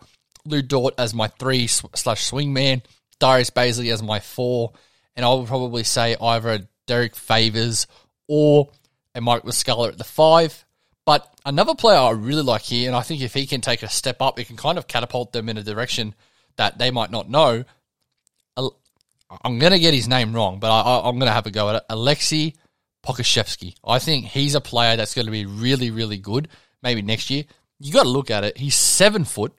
Lu 0.44 0.62
Dort 0.62 0.96
as 0.98 1.14
my 1.14 1.28
three 1.28 1.68
slash 1.68 2.30
swingman, 2.30 2.82
Darius 3.20 3.50
Bazley 3.50 3.94
as 3.94 4.04
my 4.04 4.20
four, 4.20 4.74
and 5.16 5.26
I 5.26 5.34
would 5.34 5.48
probably 5.48 5.84
say 5.84 6.18
either 6.20 6.68
Derrick 6.86 7.16
Favors 7.16 7.88
or 8.28 8.70
a 9.14 9.22
Mike 9.22 9.44
Muscala 9.44 9.88
at 9.88 9.98
the 9.98 10.04
five. 10.04 10.66
But 11.06 11.34
another 11.46 11.76
player 11.76 12.00
I 12.00 12.10
really 12.12 12.42
like 12.42 12.64
here, 12.64 12.90
and 12.90 12.96
I 12.96 13.02
think 13.02 13.22
if 13.22 13.34
he 13.34 13.46
can 13.46 13.62
take 13.62 13.84
a 13.84 13.90
step 13.90 14.22
up, 14.22 14.38
it 14.38 14.48
can 14.48 14.58
kind 14.58 14.78
of 14.78 14.88
catapult 14.88 15.32
them 15.32 15.48
in 15.48 15.58
a 15.58 15.64
direction 15.64 16.14
that 16.58 16.78
they 16.78 16.92
might 16.92 17.12
not 17.12 17.30
know 17.30 17.64
I'm 19.44 19.60
going 19.60 19.74
to 19.74 19.80
get 19.80 19.94
his 19.94 20.08
name 20.08 20.34
wrong, 20.34 20.60
but 20.60 20.72
I, 20.72 21.10
am 21.10 21.18
going 21.18 21.28
to 21.28 21.34
have 21.34 21.46
a 21.46 21.52
go 21.52 21.70
at 21.70 21.78
it. 21.78 21.84
Aleksej 21.90 22.56
Pokusevski. 23.06 23.76
I 23.84 24.00
think 24.00 24.26
he's 24.26 24.56
a 24.56 24.62
player 24.62 24.96
that's 24.96 25.14
going 25.14 25.26
to 25.26 25.32
be 25.32 25.46
really, 25.46 25.92
really 25.92 26.18
good. 26.18 26.48
Maybe 26.82 27.02
next 27.02 27.30
year. 27.30 27.44
You 27.80 27.92
got 27.92 28.04
to 28.04 28.10
look 28.10 28.32
at 28.32 28.44
it. 28.44 28.58
He's 28.58 28.76
seven 28.76 29.26
foot, 29.26 29.54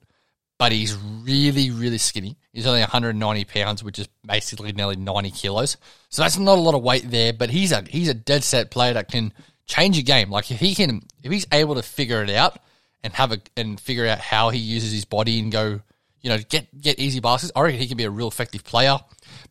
but 0.59 0.73
he's 0.73 0.95
really, 0.95 1.71
really 1.71 1.99
skinny. 1.99 2.37
He's 2.53 2.67
only 2.67 2.81
190 2.81 3.45
pounds, 3.45 3.85
which 3.85 3.99
is 3.99 4.09
basically 4.25 4.73
nearly 4.73 4.97
90 4.97 5.31
kilos. 5.33 5.77
So 6.09 6.23
that's 6.23 6.39
not 6.39 6.59
a 6.59 6.61
lot 6.61 6.75
of 6.75 6.83
weight 6.83 7.11
there. 7.11 7.33
But 7.33 7.51
he's 7.51 7.73
a 7.73 7.83
he's 7.83 8.09
a 8.09 8.15
dead 8.15 8.43
set 8.43 8.71
player 8.71 8.95
that 8.95 9.11
can 9.11 9.33
change 9.67 9.99
a 9.99 10.03
game. 10.03 10.31
Like 10.31 10.51
if 10.51 10.59
he 10.59 10.75
can, 10.75 11.03
if 11.23 11.31
he's 11.31 11.47
able 11.53 11.75
to 11.75 11.83
figure 11.83 12.23
it 12.23 12.31
out 12.31 12.59
and 13.03 13.13
have 13.13 13.33
a 13.33 13.41
and 13.57 13.79
figure 13.79 14.07
out 14.07 14.19
how 14.19 14.51
he 14.51 14.59
uses 14.59 14.93
his 14.93 15.05
body 15.05 15.39
and 15.39 15.53
go, 15.53 15.81
you 16.23 16.31
know, 16.31 16.39
get 16.39 16.81
get 16.81 16.99
easy 16.99 17.21
baskets. 17.21 17.53
I 17.55 17.61
reckon 17.61 17.79
he 17.79 17.89
can 17.89 17.99
be 17.99 18.05
a 18.05 18.11
real 18.11 18.29
effective 18.29 18.65
player. 18.65 18.99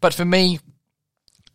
But 0.06 0.14
for 0.14 0.24
me, 0.24 0.60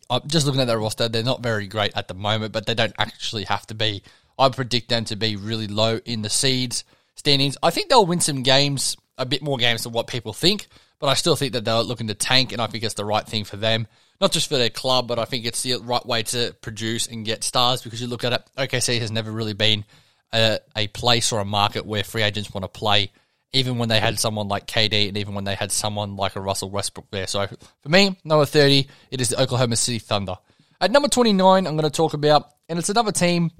I'm 0.09 0.27
just 0.27 0.45
looking 0.45 0.59
at 0.59 0.67
their 0.67 0.77
roster, 0.77 1.07
they're 1.07 1.23
not 1.23 1.41
very 1.41 1.67
great 1.67 1.93
at 1.95 2.09
the 2.09 2.13
moment, 2.13 2.51
but 2.51 2.65
they 2.65 2.73
don't 2.73 2.93
actually 2.99 3.45
have 3.45 3.65
to 3.67 3.73
be. 3.73 4.03
I 4.37 4.49
predict 4.49 4.89
them 4.89 5.05
to 5.05 5.15
be 5.15 5.37
really 5.37 5.67
low 5.67 6.01
in 6.03 6.21
the 6.21 6.29
seeds 6.29 6.83
standings. 7.15 7.55
I 7.63 7.69
think 7.69 7.87
they'll 7.87 8.05
win 8.05 8.19
some 8.19 8.43
games, 8.43 8.97
a 9.17 9.25
bit 9.25 9.41
more 9.41 9.55
games 9.55 9.83
than 9.83 9.93
what 9.93 10.07
people 10.07 10.33
think, 10.33 10.67
but 10.99 11.07
I 11.07 11.13
still 11.13 11.37
think 11.37 11.53
that 11.53 11.63
they're 11.63 11.81
looking 11.81 12.07
to 12.07 12.13
tank, 12.13 12.51
and 12.51 12.61
I 12.61 12.67
think 12.67 12.83
it's 12.83 12.95
the 12.95 13.05
right 13.05 13.25
thing 13.25 13.45
for 13.45 13.55
them. 13.55 13.87
Not 14.19 14.33
just 14.33 14.49
for 14.49 14.57
their 14.57 14.69
club, 14.69 15.07
but 15.07 15.17
I 15.17 15.23
think 15.23 15.45
it's 15.45 15.63
the 15.63 15.77
right 15.77 16.05
way 16.05 16.23
to 16.23 16.53
produce 16.59 17.07
and 17.07 17.23
get 17.23 17.45
stars 17.45 17.81
because 17.81 18.01
you 18.01 18.07
look 18.07 18.25
at 18.25 18.33
it, 18.33 18.43
OKC 18.57 18.99
has 18.99 19.11
never 19.11 19.31
really 19.31 19.53
been 19.53 19.85
a, 20.33 20.59
a 20.75 20.87
place 20.87 21.31
or 21.31 21.39
a 21.39 21.45
market 21.45 21.85
where 21.85 22.03
free 22.03 22.23
agents 22.23 22.53
want 22.53 22.65
to 22.65 22.67
play 22.67 23.13
even 23.53 23.77
when 23.77 23.89
they 23.89 23.99
had 23.99 24.19
someone 24.19 24.47
like 24.47 24.65
KD 24.65 25.09
and 25.09 25.17
even 25.17 25.33
when 25.33 25.43
they 25.43 25.55
had 25.55 25.71
someone 25.71 26.15
like 26.15 26.35
a 26.35 26.41
Russell 26.41 26.69
Westbrook 26.69 27.09
there. 27.11 27.27
So 27.27 27.45
for 27.47 27.89
me, 27.89 28.17
number 28.23 28.45
30, 28.45 28.87
it 29.11 29.21
is 29.21 29.29
the 29.29 29.41
Oklahoma 29.41 29.75
City 29.75 29.99
Thunder. 29.99 30.35
At 30.79 30.91
number 30.91 31.09
29, 31.09 31.67
I'm 31.67 31.75
going 31.75 31.89
to 31.89 31.95
talk 31.95 32.13
about, 32.13 32.49
and 32.69 32.79
it's 32.79 32.89
another 32.89 33.11
team 33.11 33.51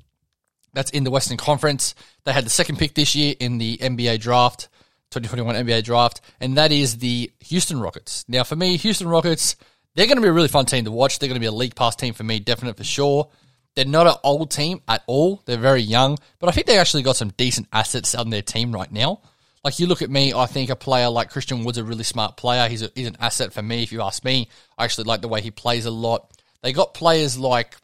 that's 0.73 0.91
in 0.91 1.03
the 1.03 1.11
Western 1.11 1.38
Conference. 1.38 1.93
They 2.23 2.31
had 2.31 2.45
the 2.45 2.49
second 2.49 2.77
pick 2.77 2.95
this 2.95 3.15
year 3.15 3.35
in 3.39 3.57
the 3.57 3.77
NBA 3.77 4.21
draft, 4.21 4.69
2021 5.11 5.65
NBA 5.65 5.83
draft, 5.83 6.21
and 6.39 6.57
that 6.57 6.71
is 6.71 6.97
the 6.97 7.29
Houston 7.41 7.79
Rockets. 7.79 8.25
Now, 8.27 8.44
for 8.44 8.55
me, 8.55 8.77
Houston 8.77 9.07
Rockets, 9.07 9.57
they're 9.94 10.07
going 10.07 10.17
to 10.17 10.21
be 10.21 10.29
a 10.29 10.33
really 10.33 10.47
fun 10.47 10.65
team 10.65 10.85
to 10.85 10.91
watch. 10.91 11.19
They're 11.19 11.27
going 11.27 11.35
to 11.35 11.41
be 11.41 11.47
a 11.47 11.51
league 11.51 11.75
pass 11.75 11.95
team 11.95 12.13
for 12.13 12.23
me, 12.23 12.39
definite 12.39 12.77
for 12.77 12.85
sure. 12.85 13.29
They're 13.75 13.85
not 13.85 14.07
an 14.07 14.15
old 14.23 14.51
team 14.51 14.81
at 14.87 15.03
all. 15.07 15.41
They're 15.45 15.57
very 15.57 15.81
young, 15.81 16.18
but 16.39 16.49
I 16.49 16.54
think 16.54 16.68
they 16.68 16.77
actually 16.77 17.04
got 17.04 17.16
some 17.18 17.30
decent 17.37 17.68
assets 17.71 18.16
on 18.16 18.30
their 18.30 18.42
team 18.42 18.71
right 18.71 18.92
now. 18.92 19.21
Like 19.63 19.80
you 19.80 19.85
look 19.85 20.01
at 20.01 20.09
me, 20.09 20.33
I 20.33 20.47
think 20.47 20.69
a 20.69 20.75
player 20.75 21.09
like 21.09 21.30
Christian 21.30 21.63
Wood's 21.63 21.77
a 21.77 21.83
really 21.83 22.03
smart 22.03 22.35
player. 22.35 22.68
He's, 22.68 22.81
a, 22.81 22.91
he's 22.95 23.07
an 23.07 23.18
asset 23.19 23.53
for 23.53 23.61
me. 23.61 23.83
If 23.83 23.91
you 23.91 24.01
ask 24.01 24.23
me, 24.25 24.49
I 24.77 24.85
actually 24.85 25.03
like 25.03 25.21
the 25.21 25.27
way 25.27 25.41
he 25.41 25.51
plays 25.51 25.85
a 25.85 25.91
lot. 25.91 26.31
They 26.63 26.73
got 26.73 26.94
players 26.94 27.37
like 27.37 27.75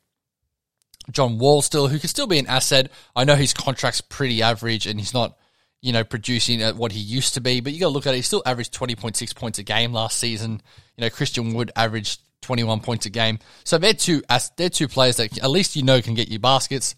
John 1.11 1.37
Wall 1.37 1.61
still, 1.61 1.87
who 1.87 1.99
can 1.99 2.09
still 2.09 2.27
be 2.27 2.39
an 2.39 2.47
asset. 2.47 2.91
I 3.15 3.23
know 3.23 3.35
his 3.35 3.53
contract's 3.53 4.01
pretty 4.01 4.41
average 4.41 4.87
and 4.87 4.99
he's 4.99 5.13
not, 5.13 5.37
you 5.81 5.93
know, 5.93 6.03
producing 6.03 6.61
at 6.63 6.75
what 6.75 6.91
he 6.91 6.99
used 6.99 7.35
to 7.35 7.41
be. 7.41 7.59
But 7.61 7.73
you 7.73 7.79
got 7.79 7.87
to 7.87 7.93
look 7.93 8.07
at 8.07 8.13
it. 8.13 8.17
He 8.17 8.21
still 8.23 8.43
averaged 8.45 8.73
twenty 8.73 8.95
point 8.95 9.15
six 9.15 9.31
points 9.31 9.59
a 9.59 9.63
game 9.63 9.93
last 9.93 10.19
season. 10.19 10.61
You 10.95 11.03
know, 11.03 11.09
Christian 11.09 11.53
Wood 11.53 11.71
averaged 11.75 12.21
twenty 12.41 12.63
one 12.63 12.79
points 12.79 13.05
a 13.05 13.11
game. 13.11 13.39
So 13.63 13.77
they're 13.77 13.93
two 13.93 14.23
they're 14.57 14.69
two 14.69 14.87
players 14.87 15.17
that 15.17 15.37
at 15.37 15.49
least 15.49 15.75
you 15.75 15.83
know 15.83 16.01
can 16.01 16.15
get 16.15 16.29
you 16.29 16.39
baskets. 16.39 16.95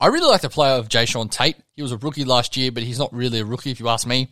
I 0.00 0.06
really 0.06 0.28
like 0.28 0.42
the 0.42 0.48
player 0.48 0.74
of 0.74 0.88
Jae'Sean 0.88 1.30
Tate. 1.30 1.56
He 1.74 1.82
was 1.82 1.92
a 1.92 1.96
rookie 1.96 2.24
last 2.24 2.56
year, 2.56 2.70
but 2.70 2.84
he's 2.84 2.98
not 2.98 3.12
really 3.12 3.40
a 3.40 3.44
rookie 3.44 3.70
if 3.70 3.80
you 3.80 3.88
ask 3.88 4.06
me. 4.06 4.28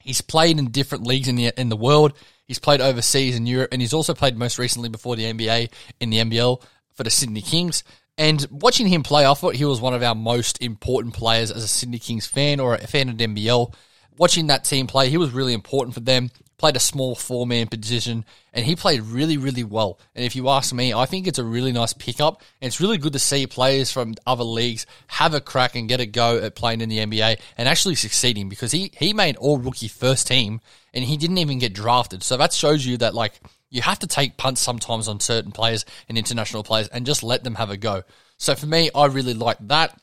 He's 0.00 0.20
played 0.20 0.58
in 0.58 0.70
different 0.70 1.06
leagues 1.06 1.28
in 1.28 1.36
the 1.36 1.52
in 1.58 1.68
the 1.68 1.76
world. 1.76 2.12
He's 2.46 2.58
played 2.58 2.80
overseas 2.80 3.36
in 3.36 3.46
Europe, 3.46 3.70
and 3.72 3.80
he's 3.80 3.92
also 3.92 4.14
played 4.14 4.36
most 4.36 4.58
recently 4.58 4.88
before 4.88 5.16
the 5.16 5.24
NBA 5.24 5.70
in 6.00 6.10
the 6.10 6.18
NBL 6.18 6.62
for 6.94 7.04
the 7.04 7.10
Sydney 7.10 7.42
Kings. 7.42 7.84
And 8.16 8.46
watching 8.50 8.86
him 8.86 9.02
play, 9.02 9.26
I 9.26 9.34
thought 9.34 9.54
he 9.54 9.64
was 9.64 9.80
one 9.80 9.94
of 9.94 10.02
our 10.02 10.14
most 10.14 10.62
important 10.62 11.14
players 11.14 11.50
as 11.50 11.64
a 11.64 11.68
Sydney 11.68 11.98
Kings 11.98 12.26
fan 12.26 12.60
or 12.60 12.74
a 12.74 12.86
fan 12.86 13.08
of 13.08 13.18
the 13.18 13.26
NBL. 13.26 13.74
Watching 14.18 14.48
that 14.48 14.64
team 14.64 14.86
play, 14.86 15.08
he 15.08 15.16
was 15.16 15.30
really 15.30 15.54
important 15.54 15.94
for 15.94 16.00
them 16.00 16.30
played 16.60 16.76
a 16.76 16.80
small 16.80 17.14
four 17.14 17.46
man 17.46 17.66
position, 17.68 18.22
and 18.52 18.66
he 18.66 18.76
played 18.76 19.00
really, 19.00 19.38
really 19.38 19.64
well. 19.64 19.98
And 20.14 20.26
if 20.26 20.36
you 20.36 20.50
ask 20.50 20.74
me, 20.74 20.92
I 20.92 21.06
think 21.06 21.26
it's 21.26 21.38
a 21.38 21.44
really 21.44 21.72
nice 21.72 21.94
pickup. 21.94 22.42
And 22.60 22.68
it's 22.68 22.82
really 22.82 22.98
good 22.98 23.14
to 23.14 23.18
see 23.18 23.46
players 23.46 23.90
from 23.90 24.14
other 24.26 24.44
leagues 24.44 24.84
have 25.06 25.32
a 25.32 25.40
crack 25.40 25.74
and 25.74 25.88
get 25.88 26.00
a 26.00 26.06
go 26.06 26.36
at 26.36 26.54
playing 26.54 26.82
in 26.82 26.90
the 26.90 26.98
NBA 26.98 27.40
and 27.56 27.66
actually 27.66 27.94
succeeding 27.94 28.50
because 28.50 28.72
he, 28.72 28.92
he 28.94 29.14
made 29.14 29.36
all 29.38 29.56
rookie 29.56 29.88
first 29.88 30.26
team 30.26 30.60
and 30.92 31.02
he 31.02 31.16
didn't 31.16 31.38
even 31.38 31.58
get 31.58 31.72
drafted. 31.72 32.22
So 32.22 32.36
that 32.36 32.52
shows 32.52 32.84
you 32.84 32.98
that, 32.98 33.14
like, 33.14 33.40
you 33.70 33.80
have 33.80 34.00
to 34.00 34.06
take 34.06 34.36
punts 34.36 34.60
sometimes 34.60 35.08
on 35.08 35.18
certain 35.18 35.52
players 35.52 35.86
and 36.10 36.18
international 36.18 36.62
players 36.62 36.88
and 36.88 37.06
just 37.06 37.22
let 37.22 37.42
them 37.42 37.54
have 37.54 37.70
a 37.70 37.78
go. 37.78 38.02
So 38.36 38.54
for 38.54 38.66
me, 38.66 38.90
I 38.94 39.06
really 39.06 39.34
like 39.34 39.58
that. 39.68 39.98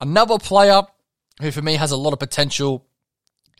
Another 0.00 0.38
player 0.38 0.82
who 1.40 1.52
for 1.52 1.62
me 1.62 1.74
has 1.74 1.92
a 1.92 1.96
lot 1.96 2.12
of 2.12 2.18
potential 2.18 2.84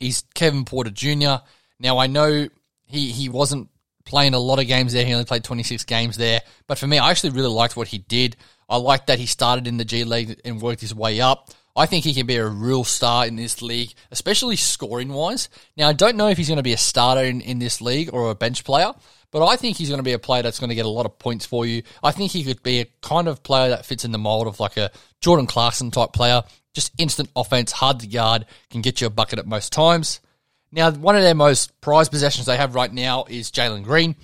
is 0.00 0.24
Kevin 0.34 0.64
Porter 0.64 0.90
Jr. 0.90 1.44
Now, 1.80 1.98
I 1.98 2.06
know 2.06 2.48
he 2.84 3.10
he 3.10 3.28
wasn't 3.28 3.68
playing 4.04 4.34
a 4.34 4.38
lot 4.38 4.58
of 4.58 4.66
games 4.66 4.92
there. 4.92 5.04
He 5.04 5.12
only 5.12 5.24
played 5.24 5.44
26 5.44 5.84
games 5.84 6.16
there. 6.16 6.40
But 6.66 6.78
for 6.78 6.86
me, 6.86 6.98
I 6.98 7.10
actually 7.10 7.30
really 7.30 7.48
liked 7.48 7.76
what 7.76 7.88
he 7.88 7.98
did. 7.98 8.36
I 8.68 8.76
liked 8.76 9.06
that 9.08 9.18
he 9.18 9.26
started 9.26 9.66
in 9.66 9.76
the 9.76 9.84
G 9.84 10.04
League 10.04 10.40
and 10.44 10.60
worked 10.60 10.80
his 10.80 10.94
way 10.94 11.20
up. 11.20 11.50
I 11.76 11.86
think 11.86 12.04
he 12.04 12.14
can 12.14 12.26
be 12.26 12.36
a 12.36 12.46
real 12.46 12.84
star 12.84 13.26
in 13.26 13.36
this 13.36 13.62
league, 13.62 13.94
especially 14.10 14.56
scoring 14.56 15.12
wise. 15.12 15.48
Now, 15.76 15.88
I 15.88 15.92
don't 15.92 16.16
know 16.16 16.28
if 16.28 16.36
he's 16.36 16.48
going 16.48 16.56
to 16.56 16.62
be 16.62 16.72
a 16.72 16.78
starter 16.78 17.22
in, 17.22 17.40
in 17.40 17.58
this 17.58 17.80
league 17.80 18.10
or 18.12 18.30
a 18.30 18.34
bench 18.34 18.64
player, 18.64 18.92
but 19.30 19.46
I 19.46 19.56
think 19.56 19.76
he's 19.76 19.88
going 19.88 20.00
to 20.00 20.04
be 20.04 20.12
a 20.12 20.18
player 20.18 20.42
that's 20.42 20.58
going 20.58 20.70
to 20.70 20.74
get 20.74 20.84
a 20.84 20.90
lot 20.90 21.06
of 21.06 21.18
points 21.18 21.46
for 21.46 21.64
you. 21.64 21.82
I 22.02 22.10
think 22.10 22.32
he 22.32 22.42
could 22.42 22.62
be 22.62 22.80
a 22.80 22.86
kind 23.02 23.28
of 23.28 23.42
player 23.44 23.70
that 23.70 23.86
fits 23.86 24.04
in 24.04 24.10
the 24.10 24.18
mold 24.18 24.48
of 24.48 24.58
like 24.58 24.76
a 24.76 24.90
Jordan 25.20 25.46
Clarkson 25.46 25.92
type 25.92 26.12
player. 26.12 26.42
Just 26.74 26.92
instant 26.98 27.30
offense, 27.36 27.72
hard 27.72 28.00
to 28.00 28.08
guard, 28.08 28.46
can 28.70 28.80
get 28.80 29.00
you 29.00 29.06
a 29.06 29.10
bucket 29.10 29.38
at 29.38 29.46
most 29.46 29.72
times. 29.72 30.20
Now, 30.72 30.90
one 30.90 31.16
of 31.16 31.22
their 31.22 31.34
most 31.34 31.80
prized 31.80 32.10
possessions 32.10 32.46
they 32.46 32.56
have 32.56 32.74
right 32.74 32.92
now 32.92 33.24
is 33.28 33.50
Jalen 33.50 33.82
Green. 33.82 34.14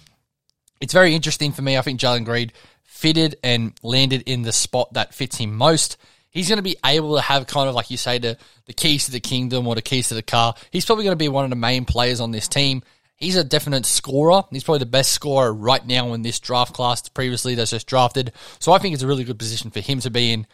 It's 0.81 0.93
very 0.93 1.15
interesting 1.15 1.53
for 1.53 1.63
me. 1.63 1.77
I 1.77 1.83
think 1.83 2.01
Jalen 2.01 2.25
Green 2.25 2.53
fitted 2.85 3.37
and 3.43 3.73
landed 3.83 4.23
in 4.27 4.43
the 4.43 4.53
spot 4.53 4.93
that 4.95 5.15
fits 5.15 5.37
him 5.37 5.57
most. 5.57 5.97
He's 6.31 6.49
going 6.49 6.59
to 6.59 6.63
be 6.63 6.77
able 6.85 7.17
to 7.17 7.23
have 7.23 7.47
kind 7.47 7.69
of 7.69 7.75
like 7.75 7.91
you 7.91 7.97
say 7.97 8.19
the 8.19 8.37
the 8.67 8.75
keys 8.75 9.07
to 9.07 9.13
the 9.13 9.21
kingdom 9.21 9.67
or 9.67 9.75
the 9.75 9.83
keys 9.83 10.09
to 10.09 10.15
the 10.15 10.23
car. 10.23 10.55
He's 10.71 10.85
probably 10.85 11.05
going 11.05 11.13
to 11.13 11.17
be 11.17 11.29
one 11.29 11.45
of 11.45 11.51
the 11.51 11.57
main 11.57 11.85
players 11.85 12.21
on 12.21 12.31
this 12.31 12.49
team. 12.49 12.83
He's 13.17 13.37
a 13.37 13.45
definite 13.45 13.87
scorer. 13.87 14.43
He's 14.51 14.65
probably 14.65 14.81
the 14.81 14.87
best 14.87 15.13
scorer 15.13 15.53
right 15.53 15.85
now 15.87 16.13
in 16.13 16.21
this 16.21 16.39
draft 16.39 16.75
class. 16.75 17.09
Previously, 17.09 17.55
that's 17.55 17.71
just 17.71 17.87
drafted. 17.87 18.33
So 18.59 18.73
I 18.73 18.79
think 18.79 18.93
it's 18.93 19.03
a 19.03 19.07
really 19.07 19.25
good 19.25 19.39
position 19.39 19.71
for 19.71 19.81
him 19.81 20.01
to 20.01 20.11
be 20.11 20.33
in. 20.33 20.47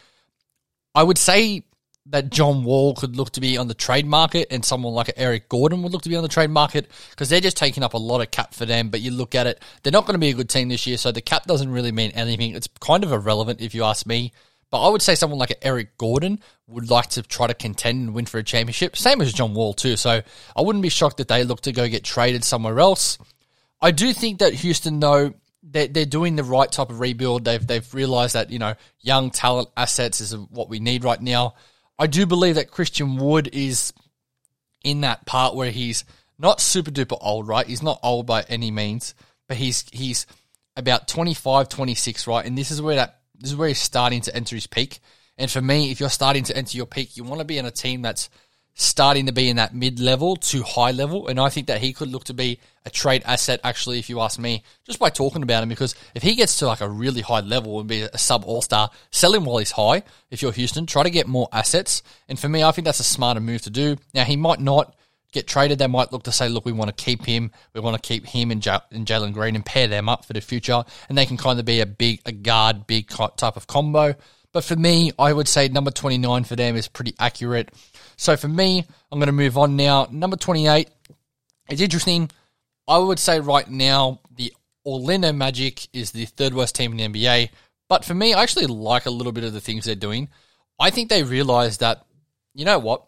I 0.95 1.03
would 1.03 1.17
say 1.17 1.63
that 2.07 2.29
John 2.29 2.63
Wall 2.63 2.93
could 2.93 3.15
look 3.15 3.31
to 3.31 3.41
be 3.41 3.57
on 3.57 3.67
the 3.67 3.73
trade 3.73 4.05
market 4.05 4.47
and 4.51 4.63
someone 4.63 4.93
like 4.93 5.13
Eric 5.15 5.47
Gordon 5.47 5.81
would 5.83 5.93
look 5.93 6.01
to 6.01 6.09
be 6.09 6.17
on 6.17 6.23
the 6.23 6.27
trade 6.27 6.49
market 6.49 6.89
because 7.11 7.29
they're 7.29 7.39
just 7.39 7.55
taking 7.55 7.81
up 7.81 7.93
a 7.93 7.97
lot 7.97 8.19
of 8.19 8.29
cap 8.29 8.53
for 8.53 8.65
them. 8.65 8.89
But 8.89 9.01
you 9.01 9.11
look 9.11 9.35
at 9.35 9.47
it, 9.47 9.61
they're 9.81 9.91
not 9.91 10.05
going 10.05 10.15
to 10.15 10.19
be 10.19 10.29
a 10.29 10.33
good 10.33 10.49
team 10.49 10.67
this 10.67 10.85
year, 10.85 10.97
so 10.97 11.11
the 11.11 11.21
cap 11.21 11.45
doesn't 11.45 11.71
really 11.71 11.93
mean 11.93 12.11
anything. 12.11 12.55
It's 12.55 12.67
kind 12.81 13.03
of 13.03 13.11
irrelevant 13.11 13.61
if 13.61 13.73
you 13.73 13.83
ask 13.83 14.05
me. 14.05 14.33
But 14.69 14.85
I 14.85 14.89
would 14.89 15.03
say 15.03 15.15
someone 15.15 15.39
like 15.39 15.55
Eric 15.61 15.97
Gordon 15.97 16.39
would 16.67 16.89
like 16.89 17.09
to 17.11 17.21
try 17.21 17.47
to 17.47 17.53
contend 17.53 18.07
and 18.07 18.15
win 18.15 18.25
for 18.25 18.39
a 18.39 18.43
championship. 18.43 18.97
Same 18.97 19.21
as 19.21 19.31
John 19.31 19.53
Wall, 19.53 19.73
too. 19.73 19.95
So 19.95 20.21
I 20.55 20.61
wouldn't 20.61 20.81
be 20.81 20.89
shocked 20.89 21.17
that 21.17 21.27
they 21.27 21.43
look 21.43 21.61
to 21.61 21.71
go 21.71 21.87
get 21.87 22.03
traded 22.03 22.43
somewhere 22.43 22.79
else. 22.79 23.19
I 23.81 23.91
do 23.91 24.11
think 24.13 24.39
that 24.39 24.53
Houston, 24.55 24.99
though, 24.99 25.35
they're, 25.61 25.87
they're 25.87 26.05
doing 26.05 26.35
the 26.35 26.43
right 26.43 26.71
type 26.71 26.89
of 26.89 26.99
rebuild. 26.99 27.45
They've, 27.45 27.65
they've 27.65 27.93
realized 27.93 28.33
that, 28.33 28.49
you 28.49 28.57
know, 28.57 28.73
young 28.99 29.29
talent 29.29 29.69
assets 29.77 30.21
is 30.21 30.35
what 30.35 30.69
we 30.69 30.79
need 30.79 31.03
right 31.03 31.21
now. 31.21 31.53
I 31.99 32.07
do 32.07 32.25
believe 32.25 32.55
that 32.55 32.71
Christian 32.71 33.17
Wood 33.17 33.49
is 33.53 33.93
in 34.83 35.01
that 35.01 35.25
part 35.25 35.55
where 35.55 35.71
he's 35.71 36.03
not 36.39 36.59
super 36.59 36.91
duper 36.91 37.17
old, 37.21 37.47
right? 37.47 37.65
He's 37.65 37.83
not 37.83 37.99
old 38.03 38.25
by 38.25 38.43
any 38.43 38.71
means, 38.71 39.15
but 39.47 39.57
he's 39.57 39.85
he's 39.91 40.25
about 40.75 41.07
25, 41.07 41.69
26, 41.69 42.27
right? 42.27 42.45
And 42.45 42.57
this 42.57 42.71
is 42.71 42.81
where 42.81 42.95
that 42.95 43.19
this 43.35 43.51
is 43.51 43.57
where 43.57 43.67
he's 43.67 43.81
starting 43.81 44.21
to 44.21 44.35
enter 44.35 44.55
his 44.55 44.67
peak. 44.67 44.99
And 45.37 45.49
for 45.49 45.61
me, 45.61 45.91
if 45.91 45.99
you're 45.99 46.09
starting 46.09 46.43
to 46.45 46.57
enter 46.57 46.77
your 46.77 46.85
peak, 46.85 47.17
you 47.17 47.23
want 47.23 47.39
to 47.39 47.45
be 47.45 47.57
in 47.57 47.65
a 47.65 47.71
team 47.71 48.01
that's 48.01 48.29
starting 48.75 49.27
to 49.27 49.31
be 49.31 49.49
in 49.49 49.57
that 49.57 49.75
mid 49.75 49.99
level 49.99 50.35
to 50.35 50.63
high 50.63 50.91
level. 50.91 51.27
And 51.27 51.39
I 51.39 51.49
think 51.49 51.67
that 51.67 51.81
he 51.81 51.93
could 51.93 52.09
look 52.09 52.23
to 52.25 52.33
be 52.33 52.59
a 52.85 52.89
trade 52.89 53.21
asset, 53.25 53.59
actually, 53.63 53.99
if 53.99 54.09
you 54.09 54.19
ask 54.19 54.39
me, 54.39 54.63
just 54.85 54.99
by 54.99 55.09
talking 55.09 55.43
about 55.43 55.63
him. 55.63 55.69
Because 55.69 55.95
if 56.15 56.23
he 56.23 56.35
gets 56.35 56.57
to 56.59 56.67
like 56.67 56.81
a 56.81 56.89
really 56.89 57.21
high 57.21 57.41
level 57.41 57.79
and 57.79 57.87
be 57.87 58.01
a 58.01 58.17
sub 58.17 58.43
all 58.45 58.61
star, 58.61 58.89
sell 59.11 59.33
him 59.33 59.45
while 59.45 59.59
he's 59.59 59.71
high. 59.71 60.03
If 60.31 60.41
you're 60.41 60.51
Houston, 60.51 60.85
try 60.85 61.03
to 61.03 61.09
get 61.09 61.27
more 61.27 61.47
assets. 61.51 62.01
And 62.27 62.39
for 62.39 62.49
me, 62.49 62.63
I 62.63 62.71
think 62.71 62.85
that's 62.85 62.99
a 62.99 63.05
smarter 63.05 63.39
move 63.39 63.61
to 63.63 63.69
do. 63.69 63.97
Now, 64.13 64.23
he 64.23 64.35
might 64.35 64.59
not 64.59 64.95
get 65.31 65.47
traded. 65.47 65.79
They 65.79 65.87
might 65.87 66.11
look 66.11 66.23
to 66.23 66.31
say, 66.31 66.49
look, 66.49 66.65
we 66.65 66.71
want 66.71 66.95
to 66.95 67.03
keep 67.03 67.25
him. 67.25 67.51
We 67.73 67.81
want 67.81 68.01
to 68.01 68.07
keep 68.07 68.25
him 68.25 68.51
and, 68.51 68.61
J- 68.61 68.79
and 68.91 69.05
Jalen 69.05 69.33
Green 69.33 69.55
and 69.55 69.65
pair 69.65 69.87
them 69.87 70.09
up 70.09 70.25
for 70.25 70.33
the 70.33 70.41
future. 70.41 70.83
And 71.09 71.17
they 71.17 71.25
can 71.25 71.37
kind 71.37 71.59
of 71.59 71.65
be 71.65 71.79
a 71.79 71.85
big, 71.85 72.21
a 72.25 72.31
guard, 72.31 72.87
big 72.87 73.09
type 73.09 73.55
of 73.55 73.67
combo. 73.67 74.15
But 74.53 74.63
for 74.63 74.75
me, 74.75 75.11
I 75.17 75.33
would 75.33 75.47
say 75.47 75.67
number 75.67 75.89
29 75.89 76.43
for 76.43 76.55
them 76.55 76.75
is 76.75 76.87
pretty 76.87 77.15
accurate. 77.19 77.73
So 78.17 78.37
for 78.37 78.47
me, 78.47 78.85
I'm 79.11 79.19
going 79.19 79.27
to 79.27 79.33
move 79.33 79.57
on 79.57 79.75
now. 79.75 80.07
Number 80.11 80.37
28, 80.37 80.89
it's 81.69 81.81
interesting. 81.81 82.29
I 82.87 82.97
would 82.97 83.19
say 83.19 83.39
right 83.39 83.69
now, 83.69 84.19
the 84.35 84.53
Orlando 84.85 85.31
Magic 85.31 85.87
is 85.93 86.11
the 86.11 86.25
third 86.25 86.53
worst 86.53 86.75
team 86.75 86.97
in 86.97 87.13
the 87.13 87.21
NBA. 87.21 87.49
But 87.89 88.05
for 88.05 88.13
me, 88.13 88.33
I 88.33 88.43
actually 88.43 88.67
like 88.67 89.05
a 89.05 89.11
little 89.11 89.31
bit 89.31 89.43
of 89.43 89.53
the 89.53 89.61
things 89.61 89.85
they're 89.85 89.95
doing. 89.95 90.29
I 90.79 90.89
think 90.89 91.09
they 91.09 91.23
realize 91.23 91.77
that, 91.77 92.05
you 92.53 92.65
know 92.65 92.79
what? 92.79 93.05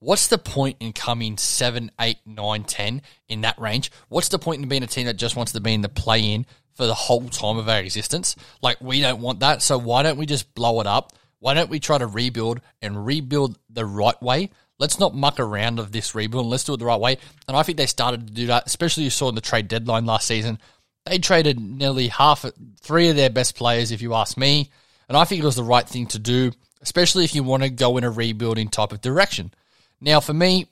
What's 0.00 0.26
the 0.26 0.38
point 0.38 0.76
in 0.80 0.92
coming 0.92 1.38
7, 1.38 1.90
8, 1.98 2.18
9, 2.26 2.64
10 2.64 3.02
in 3.28 3.40
that 3.40 3.58
range? 3.58 3.90
What's 4.08 4.28
the 4.28 4.38
point 4.38 4.62
in 4.62 4.68
being 4.68 4.82
a 4.82 4.86
team 4.86 5.06
that 5.06 5.16
just 5.16 5.36
wants 5.36 5.52
to 5.52 5.60
be 5.60 5.72
in 5.72 5.80
the 5.80 5.88
play 5.88 6.20
in 6.20 6.46
for 6.74 6.86
the 6.86 6.94
whole 6.94 7.28
time 7.28 7.56
of 7.56 7.68
our 7.68 7.80
existence? 7.80 8.36
Like, 8.62 8.80
we 8.80 9.00
don't 9.00 9.20
want 9.20 9.40
that. 9.40 9.62
So 9.62 9.78
why 9.78 10.02
don't 10.02 10.18
we 10.18 10.26
just 10.26 10.54
blow 10.54 10.80
it 10.80 10.86
up? 10.86 11.12
Why 11.44 11.52
don't 11.52 11.68
we 11.68 11.78
try 11.78 11.98
to 11.98 12.06
rebuild 12.06 12.62
and 12.80 13.04
rebuild 13.04 13.58
the 13.68 13.84
right 13.84 14.20
way? 14.22 14.48
Let's 14.78 14.98
not 14.98 15.14
muck 15.14 15.38
around 15.38 15.78
of 15.78 15.92
this 15.92 16.14
rebuild. 16.14 16.46
Let's 16.46 16.64
do 16.64 16.72
it 16.72 16.78
the 16.78 16.86
right 16.86 16.98
way. 16.98 17.18
And 17.46 17.54
I 17.54 17.62
think 17.62 17.76
they 17.76 17.84
started 17.84 18.26
to 18.26 18.32
do 18.32 18.46
that, 18.46 18.66
especially 18.66 19.04
you 19.04 19.10
saw 19.10 19.28
in 19.28 19.34
the 19.34 19.42
trade 19.42 19.68
deadline 19.68 20.06
last 20.06 20.26
season. 20.26 20.58
They 21.04 21.18
traded 21.18 21.60
nearly 21.60 22.08
half, 22.08 22.46
three 22.80 23.10
of 23.10 23.16
their 23.16 23.28
best 23.28 23.56
players, 23.56 23.92
if 23.92 24.00
you 24.00 24.14
ask 24.14 24.38
me. 24.38 24.70
And 25.06 25.18
I 25.18 25.24
think 25.24 25.42
it 25.42 25.44
was 25.44 25.54
the 25.54 25.62
right 25.62 25.86
thing 25.86 26.06
to 26.06 26.18
do, 26.18 26.50
especially 26.80 27.24
if 27.24 27.34
you 27.34 27.42
want 27.42 27.62
to 27.62 27.68
go 27.68 27.98
in 27.98 28.04
a 28.04 28.10
rebuilding 28.10 28.68
type 28.68 28.92
of 28.92 29.02
direction. 29.02 29.52
Now, 30.00 30.20
for 30.20 30.32
me, 30.32 30.68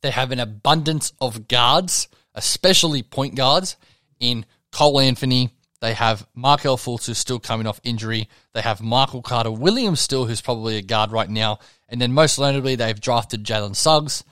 they 0.00 0.10
have 0.10 0.32
an 0.32 0.40
abundance 0.40 1.12
of 1.20 1.46
guards, 1.46 2.08
especially 2.34 3.04
point 3.04 3.36
guards, 3.36 3.76
in 4.18 4.44
Cole 4.72 4.98
Anthony, 4.98 5.50
they 5.84 5.92
have 5.92 6.26
Markelle 6.34 6.78
Fultz, 6.78 7.06
who's 7.06 7.18
still 7.18 7.38
coming 7.38 7.66
off 7.66 7.78
injury. 7.84 8.30
They 8.54 8.62
have 8.62 8.80
Michael 8.80 9.20
Carter 9.20 9.50
Williams 9.50 10.00
still, 10.00 10.24
who's 10.24 10.40
probably 10.40 10.78
a 10.78 10.82
guard 10.82 11.12
right 11.12 11.28
now. 11.28 11.58
And 11.90 12.00
then 12.00 12.14
most 12.14 12.38
notably, 12.38 12.74
they've 12.74 12.98
drafted 12.98 13.44
Jalen 13.44 13.76
Suggs. 13.76 14.24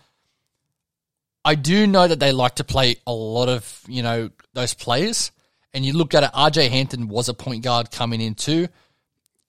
I 1.44 1.54
do 1.54 1.86
know 1.86 2.08
that 2.08 2.20
they 2.20 2.32
like 2.32 2.54
to 2.54 2.64
play 2.64 2.96
a 3.06 3.12
lot 3.12 3.50
of, 3.50 3.82
you 3.86 4.02
know, 4.02 4.30
those 4.54 4.72
players. 4.72 5.30
And 5.74 5.84
you 5.84 5.92
look 5.92 6.14
at 6.14 6.22
it, 6.22 6.30
RJ 6.32 6.70
Hampton 6.70 7.08
was 7.08 7.28
a 7.28 7.34
point 7.34 7.62
guard 7.64 7.90
coming 7.90 8.22
in 8.22 8.34
too 8.34 8.68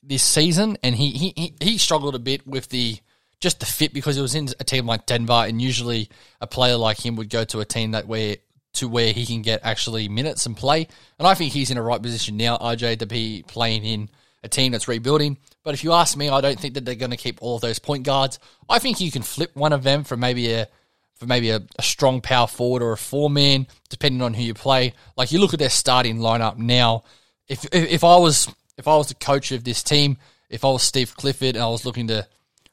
this 0.02 0.24
season, 0.24 0.78
and 0.84 0.94
he 0.94 1.12
he 1.12 1.54
he 1.62 1.78
struggled 1.78 2.16
a 2.16 2.20
bit 2.20 2.46
with 2.46 2.68
the 2.68 2.98
just 3.40 3.62
the 3.62 3.66
fit 3.66 3.94
because 3.94 4.18
it 4.18 4.22
was 4.22 4.36
in 4.36 4.50
a 4.60 4.66
team 4.66 4.86
like 4.86 5.06
Denver, 5.06 5.46
and 5.48 5.62
usually 5.62 6.10
a 6.42 6.48
player 6.48 6.76
like 6.76 7.04
him 7.04 7.16
would 7.16 7.30
go 7.30 7.46
to 7.46 7.62
a 7.62 7.66
team 7.66 7.92
that 7.92 8.08
where 8.08 8.36
to 8.74 8.88
where 8.88 9.14
he 9.14 9.26
can 9.26 9.42
get 9.42 9.62
actually 9.64 10.10
minutes 10.10 10.46
and 10.46 10.58
play. 10.58 10.88
And 11.20 11.28
I 11.28 11.36
think 11.36 11.54
he's 11.54 11.72
in 11.72 11.78
a 11.78 11.82
right 11.82 12.02
position 12.02 12.38
now, 12.38 12.58
RJ, 12.58 13.00
to 13.00 13.06
be 13.06 13.44
playing 13.48 13.84
in 13.84 14.10
a 14.44 14.50
team 14.50 14.72
that's 14.72 14.88
rebuilding. 14.88 15.38
But 15.64 15.74
if 15.74 15.84
you 15.84 15.94
ask 15.94 16.18
me, 16.18 16.30
I 16.30 16.42
don't 16.42 16.60
think 16.60 16.74
that 16.74 16.84
they're 16.84 16.96
going 16.96 17.12
to 17.12 17.18
keep 17.18 17.42
all 17.42 17.56
of 17.56 17.62
those 17.62 17.80
point 17.80 18.04
guards. 18.04 18.40
I 18.70 18.80
think 18.80 19.00
you 19.00 19.12
can 19.12 19.22
flip 19.22 19.56
one 19.56 19.74
of 19.74 19.84
them 19.84 20.04
for 20.04 20.18
maybe 20.18 20.52
a 20.52 20.68
for 21.16 21.28
maybe 21.28 21.52
a, 21.52 21.62
a 21.78 21.84
strong 21.84 22.22
power 22.22 22.48
forward 22.48 22.82
or 22.82 22.92
a 22.92 22.98
four 22.98 23.30
man, 23.30 23.68
depending 23.90 24.22
on 24.22 24.34
who 24.34 24.42
you 24.42 24.54
play. 24.54 24.94
Like 25.16 25.32
you 25.32 25.40
look 25.40 25.54
at 25.54 25.60
their 25.60 25.70
starting 25.70 26.18
lineup 26.18 26.58
now. 26.58 27.04
If, 27.48 27.66
if 27.66 27.92
if 27.92 28.04
I 28.04 28.18
was 28.18 28.54
if 28.78 28.88
I 28.88 28.98
was 28.98 29.08
the 29.08 29.16
coach 29.16 29.52
of 29.52 29.64
this 29.64 29.84
team, 29.84 30.18
if 30.50 30.66
I 30.66 30.70
was 30.70 30.84
Steve 30.84 31.16
Clifford 31.16 31.56
and 31.56 31.64
I 31.64 31.68
was 31.68 31.86
looking 31.86 32.08
to 32.08 32.28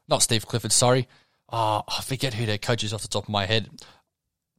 not 0.09 0.23
Steve 0.23 0.47
Clifford, 0.47 0.73
sorry. 0.73 1.07
Uh, 1.53 1.83
I 1.87 2.03
forget 2.03 2.35
who 2.35 2.47
their 2.47 2.59
coach 2.59 2.85
is 2.85 2.93
off 2.93 3.03
the 3.03 3.09
top 3.09 3.25
of 3.25 3.29
my 3.29 3.45
head 3.45 3.69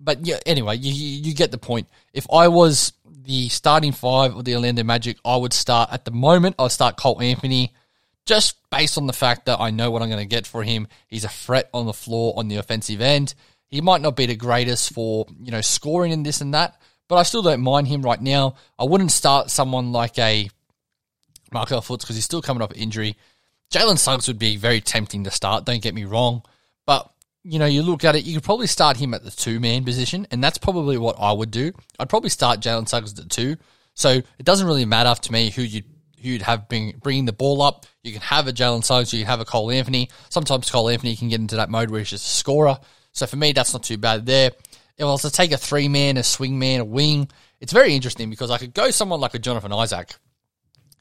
but 0.03 0.25
yeah, 0.25 0.39
anyway, 0.45 0.77
you, 0.77 0.91
you 0.91 1.33
get 1.33 1.51
the 1.51 1.57
point. 1.57 1.87
If 2.13 2.25
I 2.31 2.47
was 2.47 2.93
the 3.05 3.49
starting 3.49 3.91
five 3.91 4.35
of 4.35 4.45
the 4.45 4.55
Orlando 4.55 4.83
Magic, 4.83 5.17
I 5.23 5.35
would 5.35 5.53
start 5.53 5.89
at 5.91 6.05
the 6.05 6.11
moment. 6.11 6.55
I'd 6.57 6.71
start 6.71 6.97
Cole 6.97 7.21
Anthony, 7.21 7.73
just 8.25 8.57
based 8.69 8.97
on 8.97 9.07
the 9.07 9.13
fact 9.13 9.45
that 9.45 9.59
I 9.59 9.69
know 9.69 9.91
what 9.91 10.01
I'm 10.01 10.09
going 10.09 10.19
to 10.19 10.25
get 10.25 10.47
for 10.47 10.63
him. 10.63 10.87
He's 11.07 11.23
a 11.23 11.29
threat 11.29 11.69
on 11.73 11.85
the 11.85 11.93
floor 11.93 12.33
on 12.37 12.47
the 12.47 12.57
offensive 12.57 13.01
end. 13.01 13.35
He 13.67 13.79
might 13.79 14.01
not 14.01 14.15
be 14.15 14.25
the 14.25 14.35
greatest 14.35 14.91
for 14.91 15.25
you 15.41 15.51
know 15.51 15.61
scoring 15.61 16.11
and 16.11 16.25
this 16.25 16.41
and 16.41 16.53
that, 16.53 16.81
but 17.07 17.15
I 17.17 17.23
still 17.23 17.41
don't 17.41 17.61
mind 17.61 17.87
him 17.87 18.01
right 18.01 18.21
now. 18.21 18.55
I 18.77 18.85
wouldn't 18.85 19.11
start 19.11 19.49
someone 19.49 19.91
like 19.91 20.17
a 20.17 20.49
Markelle 21.51 21.81
Fultz 21.81 22.01
because 22.01 22.15
he's 22.15 22.25
still 22.25 22.41
coming 22.41 22.61
off 22.61 22.73
injury. 22.75 23.15
Jalen 23.71 23.97
Suggs 23.97 24.27
would 24.27 24.39
be 24.39 24.57
very 24.57 24.81
tempting 24.81 25.23
to 25.23 25.31
start. 25.31 25.65
Don't 25.65 25.81
get 25.81 25.95
me 25.95 26.03
wrong, 26.03 26.43
but 26.85 27.09
you 27.43 27.59
know, 27.59 27.65
you 27.65 27.81
look 27.81 28.03
at 28.03 28.15
it, 28.15 28.23
you 28.23 28.35
could 28.35 28.43
probably 28.43 28.67
start 28.67 28.97
him 28.97 29.13
at 29.13 29.23
the 29.23 29.31
two 29.31 29.59
man 29.59 29.83
position, 29.83 30.27
and 30.31 30.43
that's 30.43 30.57
probably 30.57 30.97
what 30.97 31.15
I 31.19 31.31
would 31.31 31.51
do. 31.51 31.71
I'd 31.99 32.09
probably 32.09 32.29
start 32.29 32.59
Jalen 32.59 32.87
Suggs 32.87 33.11
at 33.11 33.17
the 33.17 33.29
two. 33.29 33.57
So 33.93 34.09
it 34.09 34.45
doesn't 34.45 34.67
really 34.67 34.85
matter 34.85 35.19
to 35.19 35.31
me 35.31 35.49
who 35.49 35.61
you 35.61 35.83
who 36.21 36.29
you'd 36.29 36.43
have 36.43 36.69
been 36.69 36.97
bringing 37.01 37.25
the 37.25 37.33
ball 37.33 37.61
up. 37.63 37.85
You 38.03 38.11
can 38.11 38.21
have 38.21 38.47
a 38.47 38.53
Jalen 38.53 38.83
Suggs, 38.83 39.11
you 39.11 39.19
can 39.19 39.27
have 39.27 39.39
a 39.39 39.45
Cole 39.45 39.71
Anthony. 39.71 40.09
Sometimes 40.29 40.69
Cole 40.69 40.89
Anthony 40.89 41.15
can 41.15 41.29
get 41.29 41.39
into 41.39 41.55
that 41.55 41.69
mode 41.69 41.89
where 41.89 41.99
he's 41.99 42.11
just 42.11 42.25
a 42.25 42.29
scorer. 42.29 42.77
So 43.11 43.25
for 43.25 43.37
me, 43.37 43.53
that's 43.53 43.73
not 43.73 43.83
too 43.83 43.97
bad 43.97 44.25
there. 44.25 44.51
If 44.97 45.03
I 45.03 45.05
was 45.05 45.23
to 45.23 45.31
take 45.31 45.51
a 45.51 45.57
three 45.57 45.87
man, 45.87 46.17
a 46.17 46.23
swing 46.23 46.59
man, 46.59 46.81
a 46.81 46.85
wing, 46.85 47.27
it's 47.59 47.73
very 47.73 47.95
interesting 47.95 48.29
because 48.29 48.51
I 48.51 48.59
could 48.59 48.73
go 48.73 48.91
someone 48.91 49.19
like 49.19 49.33
a 49.33 49.39
Jonathan 49.39 49.73
Isaac, 49.73 50.13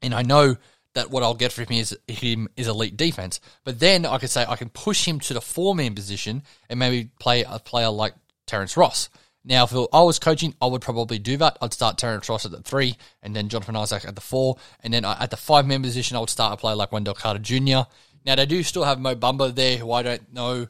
and 0.01 0.15
I 0.15 0.23
know 0.23 0.57
that 0.95 1.11
what 1.11 1.23
I'll 1.23 1.35
get 1.35 1.53
from 1.53 1.67
him 1.67 2.49
is 2.57 2.67
elite 2.69 2.97
defense. 2.97 3.41
But 3.65 3.79
then 3.79 4.05
I 4.05 4.19
could 4.19 4.31
say 4.31 4.45
I 4.49 4.57
can 4.57 4.71
push 4.71 5.07
him 5.07 5.21
to 5.21 5.35
the 5.35 5.41
four 5.41 5.75
man 5.75 5.95
position 5.95 6.43
and 6.69 6.79
maybe 6.79 7.11
play 7.21 7.45
a 7.49 7.59
player 7.59 7.91
like 7.91 8.15
Terrence 8.47 8.77
Ross. 8.77 9.09
Now, 9.45 9.65
if 9.65 9.73
I 9.73 10.03
was 10.03 10.19
coaching, 10.19 10.55
I 10.61 10.67
would 10.67 10.83
probably 10.83 11.19
do 11.19 11.37
that. 11.39 11.57
I'd 11.63 11.73
start 11.73 11.97
Terrence 11.97 12.29
Ross 12.29 12.45
at 12.45 12.51
the 12.51 12.61
three, 12.61 12.97
and 13.23 13.35
then 13.35 13.49
Jonathan 13.49 13.75
Isaac 13.77 14.05
at 14.05 14.15
the 14.15 14.21
four, 14.21 14.57
and 14.81 14.93
then 14.93 15.05
at 15.07 15.31
the 15.31 15.37
five 15.37 15.67
man 15.67 15.83
position, 15.83 16.17
I 16.17 16.21
would 16.21 16.29
start 16.29 16.53
a 16.53 16.57
player 16.59 16.75
like 16.75 16.93
Wendell 16.93 17.15
Carter 17.15 17.39
Jr. 17.39 17.89
Now, 18.27 18.35
they 18.35 18.45
do 18.45 18.63
still 18.63 18.85
have 18.85 19.01
Mo 19.01 19.15
Bamba 19.15 19.55
there, 19.55 19.79
who 19.79 19.93
I 19.93 20.03
don't 20.03 20.33
know 20.35 20.67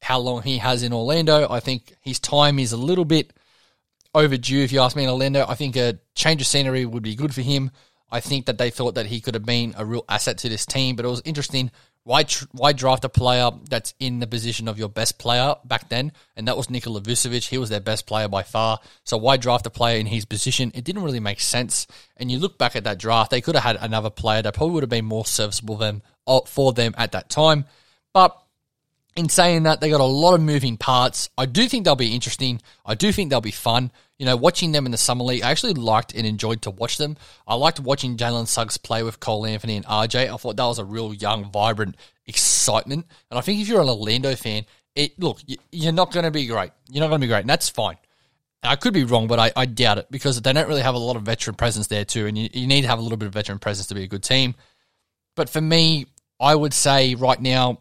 how 0.00 0.18
long 0.18 0.42
he 0.42 0.58
has 0.58 0.82
in 0.82 0.92
Orlando. 0.92 1.46
I 1.48 1.60
think 1.60 1.94
his 2.00 2.18
time 2.18 2.58
is 2.58 2.72
a 2.72 2.76
little 2.76 3.04
bit 3.04 3.32
overdue, 4.14 4.62
if 4.62 4.72
you 4.72 4.80
ask 4.80 4.96
me, 4.96 5.04
in 5.04 5.10
Orlando. 5.10 5.46
I 5.48 5.54
think 5.54 5.76
a 5.76 6.00
change 6.16 6.40
of 6.40 6.48
scenery 6.48 6.84
would 6.84 7.04
be 7.04 7.14
good 7.14 7.32
for 7.32 7.42
him. 7.42 7.70
I 8.12 8.20
think 8.20 8.46
that 8.46 8.58
they 8.58 8.70
thought 8.70 8.94
that 8.94 9.06
he 9.06 9.20
could 9.20 9.34
have 9.34 9.44
been 9.44 9.74
a 9.76 9.84
real 9.84 10.04
asset 10.08 10.38
to 10.38 10.48
this 10.48 10.64
team, 10.66 10.94
but 10.94 11.04
it 11.04 11.08
was 11.08 11.22
interesting 11.24 11.72
why 12.04 12.24
tr- 12.24 12.46
why 12.50 12.72
draft 12.72 13.04
a 13.04 13.08
player 13.08 13.50
that's 13.70 13.94
in 14.00 14.18
the 14.18 14.26
position 14.26 14.66
of 14.66 14.78
your 14.78 14.88
best 14.88 15.18
player 15.18 15.54
back 15.64 15.88
then? 15.88 16.12
And 16.36 16.48
that 16.48 16.56
was 16.56 16.68
Nikola 16.68 17.00
Vucevic. 17.00 17.48
He 17.48 17.58
was 17.58 17.70
their 17.70 17.80
best 17.80 18.06
player 18.06 18.28
by 18.28 18.42
far. 18.42 18.80
So 19.04 19.16
why 19.16 19.36
draft 19.36 19.66
a 19.66 19.70
player 19.70 19.98
in 19.98 20.06
his 20.06 20.24
position? 20.24 20.72
It 20.74 20.84
didn't 20.84 21.04
really 21.04 21.20
make 21.20 21.40
sense. 21.40 21.86
And 22.16 22.30
you 22.30 22.38
look 22.38 22.58
back 22.58 22.74
at 22.74 22.84
that 22.84 22.98
draft, 22.98 23.30
they 23.30 23.40
could 23.40 23.54
have 23.54 23.64
had 23.64 23.76
another 23.76 24.10
player 24.10 24.42
that 24.42 24.54
probably 24.54 24.74
would 24.74 24.82
have 24.82 24.90
been 24.90 25.04
more 25.04 25.24
serviceable 25.24 25.76
them 25.76 26.02
uh, 26.26 26.40
for 26.40 26.72
them 26.72 26.94
at 26.98 27.12
that 27.12 27.28
time. 27.28 27.66
But 28.12 28.36
in 29.16 29.28
saying 29.28 29.64
that, 29.64 29.80
they 29.80 29.90
got 29.90 30.00
a 30.00 30.04
lot 30.04 30.34
of 30.34 30.40
moving 30.40 30.76
parts. 30.76 31.28
I 31.36 31.46
do 31.46 31.68
think 31.68 31.84
they'll 31.84 31.96
be 31.96 32.14
interesting. 32.14 32.60
I 32.84 32.94
do 32.94 33.12
think 33.12 33.30
they'll 33.30 33.40
be 33.40 33.50
fun. 33.50 33.90
You 34.18 34.26
know, 34.26 34.36
watching 34.36 34.72
them 34.72 34.86
in 34.86 34.92
the 34.92 34.98
summer 34.98 35.24
league, 35.24 35.42
I 35.42 35.50
actually 35.50 35.74
liked 35.74 36.14
and 36.14 36.26
enjoyed 36.26 36.62
to 36.62 36.70
watch 36.70 36.96
them. 36.96 37.16
I 37.46 37.54
liked 37.54 37.80
watching 37.80 38.16
Jalen 38.16 38.46
Suggs 38.46 38.76
play 38.76 39.02
with 39.02 39.20
Cole 39.20 39.46
Anthony 39.46 39.76
and 39.76 39.84
RJ. 39.84 40.32
I 40.32 40.36
thought 40.36 40.56
that 40.56 40.64
was 40.64 40.78
a 40.78 40.84
real 40.84 41.12
young, 41.12 41.50
vibrant 41.50 41.96
excitement. 42.26 43.06
And 43.30 43.38
I 43.38 43.42
think 43.42 43.60
if 43.60 43.68
you're 43.68 43.82
an 43.82 43.88
Orlando 43.88 44.34
fan, 44.34 44.64
it 44.94 45.18
look, 45.18 45.40
you're 45.70 45.92
not 45.92 46.12
going 46.12 46.24
to 46.24 46.30
be 46.30 46.46
great. 46.46 46.70
You're 46.88 47.00
not 47.00 47.08
going 47.08 47.20
to 47.20 47.26
be 47.26 47.30
great, 47.30 47.40
and 47.40 47.50
that's 47.50 47.68
fine. 47.68 47.96
I 48.62 48.76
could 48.76 48.94
be 48.94 49.04
wrong, 49.04 49.26
but 49.26 49.40
I, 49.40 49.50
I, 49.56 49.66
doubt 49.66 49.98
it 49.98 50.06
because 50.08 50.40
they 50.40 50.52
don't 50.52 50.68
really 50.68 50.82
have 50.82 50.94
a 50.94 50.98
lot 50.98 51.16
of 51.16 51.22
veteran 51.22 51.56
presence 51.56 51.88
there 51.88 52.04
too, 52.04 52.26
and 52.26 52.38
you, 52.38 52.48
you 52.52 52.68
need 52.68 52.82
to 52.82 52.88
have 52.88 53.00
a 53.00 53.02
little 53.02 53.18
bit 53.18 53.26
of 53.26 53.32
veteran 53.32 53.58
presence 53.58 53.88
to 53.88 53.94
be 53.94 54.04
a 54.04 54.06
good 54.06 54.22
team. 54.22 54.54
But 55.34 55.50
for 55.50 55.60
me, 55.60 56.06
I 56.38 56.54
would 56.54 56.72
say 56.72 57.16
right 57.16 57.40
now 57.40 57.80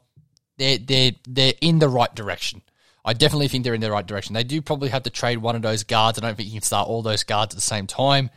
they're 0.61 0.77
they're 0.77 1.11
they're 1.27 1.53
in 1.59 1.79
the 1.79 1.89
right 1.89 2.13
direction. 2.13 2.61
I 3.03 3.13
definitely 3.13 3.47
think 3.47 3.63
they're 3.63 3.73
in 3.73 3.81
the 3.81 3.91
right 3.91 4.05
direction. 4.05 4.35
They 4.35 4.43
do 4.43 4.61
probably 4.61 4.89
have 4.89 5.03
to 5.03 5.09
trade 5.09 5.39
one 5.39 5.55
of 5.55 5.63
those 5.63 5.83
guards. 5.83 6.19
I 6.19 6.21
don't 6.21 6.35
think 6.35 6.49
you 6.49 6.53
can 6.53 6.61
start 6.61 6.87
all 6.87 7.01
those 7.01 7.23
guards 7.23 7.55
at 7.55 7.57
the 7.57 7.61
same 7.61 7.87
time, 7.87 8.29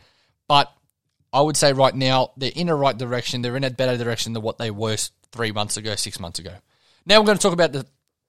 but 0.47 0.73
I 1.31 1.41
would 1.41 1.55
say 1.55 1.71
right 1.71 1.93
now 1.93 2.31
they're 2.35 2.51
in 2.55 2.67
the 2.67 2.75
right 2.75 2.97
direction. 2.97 3.43
They're 3.43 3.55
in 3.55 3.63
a 3.63 3.69
better 3.69 3.95
direction 3.95 4.33
than 4.33 4.41
what 4.41 4.57
they 4.57 4.71
were 4.71 4.97
three 5.31 5.51
months 5.51 5.77
ago, 5.77 5.95
six 5.95 6.19
months 6.19 6.39
ago. 6.39 6.53
Now 7.05 7.19
we're 7.19 7.27
going 7.27 7.37
to 7.37 7.41
talk 7.41 7.53
about 7.53 7.73
the 7.73 7.83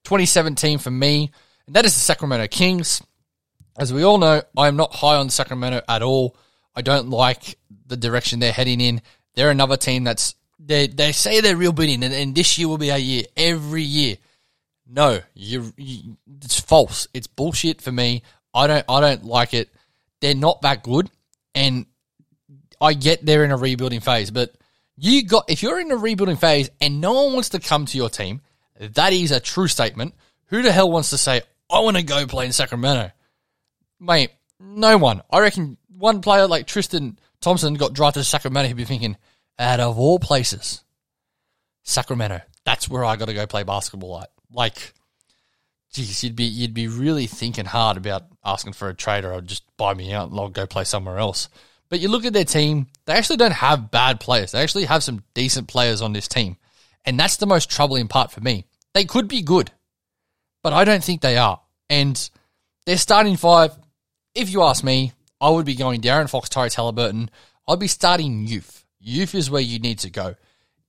2017 0.04 0.78
for 0.78 0.90
me, 0.90 1.30
and 1.66 1.74
that 1.74 1.86
is 1.86 1.94
the 1.94 2.00
Sacramento 2.00 2.48
Kings. 2.48 3.02
As 3.78 3.92
we 3.92 4.02
all 4.02 4.18
know, 4.18 4.42
I 4.56 4.68
am 4.68 4.76
not 4.76 4.94
high 4.94 5.16
on 5.16 5.30
Sacramento 5.30 5.80
at 5.88 6.02
all. 6.02 6.36
I 6.74 6.82
don't 6.82 7.08
like 7.08 7.58
the 7.86 7.96
direction 7.96 8.40
they're 8.40 8.52
heading 8.52 8.82
in. 8.82 9.00
They're 9.34 9.50
another 9.50 9.78
team 9.78 10.04
that's 10.04 10.34
they 10.58 10.86
they 10.86 11.12
say 11.12 11.40
they're 11.40 11.56
real 11.56 11.72
bidding, 11.72 12.02
and, 12.02 12.14
and 12.14 12.34
this 12.34 12.58
year 12.58 12.68
will 12.68 12.78
be 12.78 12.90
a 12.90 12.96
year. 12.96 13.24
Every 13.36 13.82
year, 13.82 14.16
no, 14.86 15.20
you, 15.34 15.72
you 15.76 16.16
it's 16.42 16.60
false. 16.60 17.08
It's 17.12 17.26
bullshit 17.26 17.82
for 17.82 17.92
me. 17.92 18.22
I 18.54 18.66
don't 18.66 18.84
I 18.88 19.00
don't 19.00 19.24
like 19.24 19.54
it. 19.54 19.68
They're 20.20 20.34
not 20.34 20.62
that 20.62 20.82
good, 20.82 21.10
and 21.54 21.86
I 22.80 22.94
get 22.94 23.24
they're 23.24 23.44
in 23.44 23.52
a 23.52 23.56
rebuilding 23.56 24.00
phase, 24.00 24.30
but 24.30 24.54
you 24.96 25.24
got 25.24 25.44
if 25.48 25.62
you're 25.62 25.80
in 25.80 25.90
a 25.90 25.96
rebuilding 25.96 26.36
phase 26.36 26.70
and 26.80 27.00
no 27.00 27.12
one 27.12 27.34
wants 27.34 27.50
to 27.50 27.60
come 27.60 27.86
to 27.86 27.98
your 27.98 28.08
team, 28.08 28.40
that 28.78 29.12
is 29.12 29.30
a 29.30 29.40
true 29.40 29.68
statement. 29.68 30.14
Who 30.46 30.62
the 30.62 30.72
hell 30.72 30.90
wants 30.90 31.10
to 31.10 31.18
say 31.18 31.42
I 31.70 31.80
want 31.80 31.96
to 31.96 32.02
go 32.02 32.26
play 32.26 32.46
in 32.46 32.52
Sacramento, 32.52 33.10
mate? 34.00 34.30
No 34.58 34.96
one. 34.96 35.22
I 35.30 35.40
reckon 35.40 35.76
one 35.88 36.22
player 36.22 36.46
like 36.46 36.66
Tristan 36.66 37.18
Thompson 37.40 37.74
got 37.74 37.92
drafted 37.92 38.22
to 38.22 38.28
Sacramento. 38.28 38.68
He'd 38.68 38.76
be 38.76 38.84
thinking, 38.84 39.16
out 39.58 39.80
of 39.80 39.98
all 39.98 40.18
places, 40.18 40.82
Sacramento. 41.82 42.40
That's 42.64 42.88
where 42.88 43.04
I 43.04 43.16
got 43.16 43.26
to 43.26 43.34
go 43.34 43.46
play 43.46 43.62
basketball 43.62 44.20
at. 44.20 44.30
Like, 44.52 44.92
geez, 45.92 46.24
you'd 46.24 46.36
be 46.36 46.44
you'd 46.44 46.74
be 46.74 46.88
really 46.88 47.26
thinking 47.26 47.64
hard 47.64 47.96
about 47.96 48.24
asking 48.44 48.72
for 48.74 48.88
a 48.88 48.94
trade 48.94 49.24
or 49.24 49.32
I'll 49.32 49.40
just 49.40 49.64
buy 49.76 49.94
me 49.94 50.12
out 50.12 50.30
and 50.30 50.38
I'll 50.38 50.48
go 50.48 50.66
play 50.66 50.84
somewhere 50.84 51.18
else. 51.18 51.48
But 51.88 52.00
you 52.00 52.08
look 52.08 52.24
at 52.24 52.32
their 52.32 52.44
team, 52.44 52.88
they 53.04 53.12
actually 53.12 53.36
don't 53.36 53.52
have 53.52 53.90
bad 53.90 54.18
players. 54.18 54.52
They 54.52 54.60
actually 54.60 54.86
have 54.86 55.04
some 55.04 55.22
decent 55.34 55.68
players 55.68 56.02
on 56.02 56.12
this 56.12 56.26
team. 56.26 56.56
And 57.04 57.18
that's 57.18 57.36
the 57.36 57.46
most 57.46 57.70
troubling 57.70 58.08
part 58.08 58.32
for 58.32 58.40
me. 58.40 58.64
They 58.92 59.04
could 59.04 59.28
be 59.28 59.42
good, 59.42 59.70
but 60.62 60.72
I 60.72 60.84
don't 60.84 61.04
think 61.04 61.20
they 61.20 61.36
are. 61.36 61.60
And 61.88 62.30
their 62.86 62.96
starting 62.96 63.36
five, 63.36 63.76
if 64.34 64.50
you 64.50 64.62
ask 64.62 64.82
me, 64.82 65.12
I 65.40 65.50
would 65.50 65.66
be 65.66 65.76
going 65.76 66.00
De'Aaron 66.00 66.28
Fox, 66.28 66.48
Tyrese 66.48 66.74
Haliburton. 66.74 67.28
I'd 67.68 67.78
be 67.78 67.88
starting 67.88 68.46
youth. 68.46 68.84
Youth 69.06 69.36
is 69.36 69.48
where 69.48 69.62
you 69.62 69.78
need 69.78 70.00
to 70.00 70.10
go. 70.10 70.34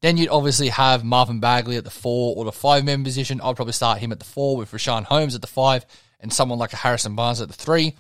Then 0.02 0.18
you'd 0.18 0.30
obviously 0.30 0.70
have 0.70 1.04
Marvin 1.04 1.40
Bagley 1.40 1.78
at 1.78 1.84
the 1.84 1.92
four 1.92 2.36
or 2.36 2.46
the 2.46 2.52
five 2.52 2.84
man 2.84 3.04
position. 3.04 3.40
I'd 3.40 3.56
probably 3.56 3.74
start 3.74 4.00
him 4.00 4.12
at 4.12 4.18
the 4.18 4.26
four 4.26 4.58
with 4.58 4.72
Richaun 4.72 5.04
Holmes 5.04 5.36
at 5.36 5.42
the 5.42 5.48
five 5.48 5.86
and 6.20 6.34
someone 6.34 6.58
like 6.58 6.74
a 6.74 6.78
Harrison 6.78 7.16
Barnes 7.16 7.42
at 7.42 7.48
the 7.48 7.54
three. 7.54 7.96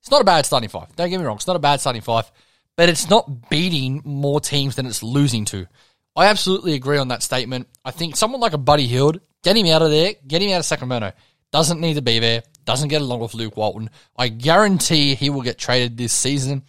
It's 0.00 0.10
not 0.10 0.22
a 0.22 0.24
bad 0.24 0.44
starting 0.44 0.68
five. 0.68 0.94
Don't 0.96 1.08
get 1.08 1.18
me 1.18 1.24
wrong. 1.24 1.36
It's 1.36 1.46
not 1.46 1.54
a 1.54 1.60
bad 1.60 1.80
starting 1.80 2.02
five, 2.02 2.30
but 2.76 2.88
it's 2.88 3.08
not 3.08 3.48
beating 3.48 4.02
more 4.04 4.40
teams 4.40 4.74
than 4.74 4.86
it's 4.86 5.04
losing 5.04 5.44
to. 5.46 5.68
I 6.16 6.26
absolutely 6.26 6.74
agree 6.74 6.98
on 6.98 7.08
that 7.08 7.22
statement. 7.22 7.68
I 7.84 7.92
think 7.92 8.16
someone 8.16 8.40
like 8.40 8.54
a 8.54 8.58
Buddy 8.58 8.88
Hield, 8.88 9.20
get 9.44 9.56
him 9.56 9.66
out 9.66 9.82
of 9.82 9.90
there, 9.90 10.14
get 10.26 10.42
him 10.42 10.50
out 10.50 10.58
of 10.58 10.64
Sacramento. 10.64 11.12
Doesn't 11.52 11.80
need 11.80 11.94
to 11.94 12.02
be 12.02 12.18
there. 12.18 12.42
Doesn't 12.64 12.88
get 12.88 13.02
along 13.02 13.20
with 13.20 13.34
Luke 13.34 13.56
Walton. 13.56 13.90
I 14.16 14.28
guarantee 14.28 15.14
he 15.14 15.30
will 15.30 15.42
get 15.42 15.58
traded 15.58 15.96
this 15.96 16.12
season. 16.12 16.64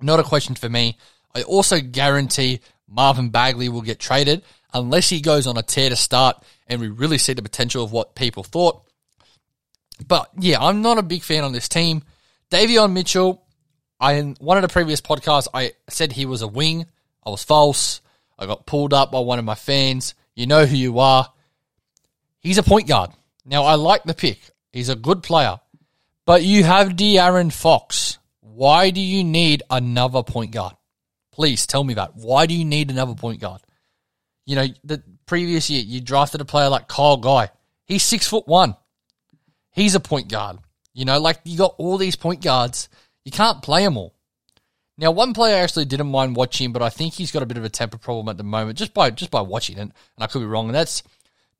Not 0.00 0.18
a 0.18 0.24
question 0.24 0.54
for 0.54 0.70
me. 0.70 0.96
I 1.34 1.42
also 1.42 1.80
guarantee 1.80 2.60
Marvin 2.88 3.30
Bagley 3.30 3.68
will 3.68 3.82
get 3.82 3.98
traded 3.98 4.42
unless 4.74 5.08
he 5.08 5.20
goes 5.20 5.46
on 5.46 5.56
a 5.56 5.62
tear 5.62 5.90
to 5.90 5.96
start 5.96 6.42
and 6.66 6.80
we 6.80 6.88
really 6.88 7.18
see 7.18 7.32
the 7.32 7.42
potential 7.42 7.84
of 7.84 7.92
what 7.92 8.14
people 8.14 8.42
thought. 8.42 8.82
But 10.06 10.30
yeah, 10.38 10.60
I'm 10.60 10.82
not 10.82 10.98
a 10.98 11.02
big 11.02 11.22
fan 11.22 11.44
on 11.44 11.52
this 11.52 11.68
team. 11.68 12.02
Davion 12.50 12.92
Mitchell, 12.92 13.42
I 14.00 14.14
in 14.14 14.36
one 14.40 14.56
of 14.58 14.62
the 14.62 14.68
previous 14.68 15.00
podcasts, 15.00 15.48
I 15.54 15.72
said 15.88 16.12
he 16.12 16.26
was 16.26 16.42
a 16.42 16.48
wing. 16.48 16.86
I 17.24 17.30
was 17.30 17.44
false. 17.44 18.00
I 18.38 18.46
got 18.46 18.66
pulled 18.66 18.92
up 18.92 19.12
by 19.12 19.20
one 19.20 19.38
of 19.38 19.44
my 19.44 19.54
fans. 19.54 20.14
You 20.34 20.46
know 20.46 20.66
who 20.66 20.76
you 20.76 20.98
are. 20.98 21.30
He's 22.40 22.58
a 22.58 22.62
point 22.62 22.88
guard. 22.88 23.10
Now 23.44 23.64
I 23.64 23.76
like 23.76 24.04
the 24.04 24.14
pick. 24.14 24.40
He's 24.72 24.88
a 24.88 24.96
good 24.96 25.22
player. 25.22 25.60
But 26.24 26.42
you 26.42 26.64
have 26.64 26.90
De'Aaron 26.90 27.52
Fox. 27.52 28.18
Why 28.40 28.90
do 28.90 29.00
you 29.00 29.24
need 29.24 29.62
another 29.70 30.22
point 30.22 30.52
guard? 30.52 30.74
Please 31.32 31.66
tell 31.66 31.82
me 31.82 31.94
that. 31.94 32.14
Why 32.14 32.46
do 32.46 32.54
you 32.54 32.64
need 32.64 32.90
another 32.90 33.14
point 33.14 33.40
guard? 33.40 33.62
You 34.44 34.56
know, 34.56 34.66
the 34.84 35.02
previous 35.26 35.70
year 35.70 35.82
you 35.82 36.00
drafted 36.00 36.40
a 36.40 36.44
player 36.44 36.68
like 36.68 36.88
Kyle 36.88 37.16
Guy. 37.16 37.50
He's 37.86 38.02
six 38.02 38.28
foot 38.28 38.46
one. 38.46 38.76
He's 39.70 39.94
a 39.94 40.00
point 40.00 40.30
guard. 40.30 40.58
You 40.92 41.04
know, 41.04 41.18
like 41.18 41.40
you 41.44 41.56
got 41.56 41.74
all 41.78 41.96
these 41.96 42.16
point 42.16 42.42
guards. 42.42 42.88
You 43.24 43.32
can't 43.32 43.62
play 43.62 43.84
them 43.84 43.96
all. 43.96 44.14
Now, 44.98 45.10
one 45.10 45.32
player 45.32 45.56
I 45.56 45.60
actually 45.60 45.86
didn't 45.86 46.10
mind 46.10 46.36
watching, 46.36 46.72
but 46.72 46.82
I 46.82 46.90
think 46.90 47.14
he's 47.14 47.32
got 47.32 47.42
a 47.42 47.46
bit 47.46 47.56
of 47.56 47.64
a 47.64 47.70
temper 47.70 47.96
problem 47.96 48.28
at 48.28 48.36
the 48.36 48.44
moment, 48.44 48.78
just 48.78 48.92
by 48.92 49.10
just 49.10 49.30
by 49.30 49.40
watching 49.40 49.78
it, 49.78 49.80
and 49.80 49.92
I 50.18 50.26
could 50.26 50.40
be 50.40 50.46
wrong. 50.46 50.66
And 50.66 50.74
that's 50.74 51.02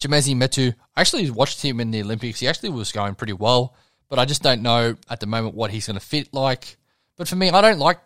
Chimezie 0.01 0.37
Metu. 0.37 0.75
I 0.95 1.01
actually 1.01 1.31
watched 1.31 1.63
him 1.63 1.81
in 1.81 1.91
the 1.91 2.03
Olympics. 2.03 2.41
He 2.41 2.49
actually 2.49 2.69
was 2.71 2.93
going 2.93 3.15
pretty 3.15 3.33
well, 3.33 3.75
but 4.09 4.19
I 4.19 4.27
just 4.27 4.43
don't 4.43 4.63
know 4.63 4.97
at 5.09 5.21
the 5.21 5.27
moment 5.27 5.55
what 5.55 5.71
he's 5.71 5.87
going 5.87 5.99
to 5.99 6.05
fit 6.05 6.35
like. 6.35 6.77
But 7.17 7.27
for 7.27 7.37
me, 7.37 7.49
I 7.51 7.61
don't 7.63 7.79
like 7.79 8.01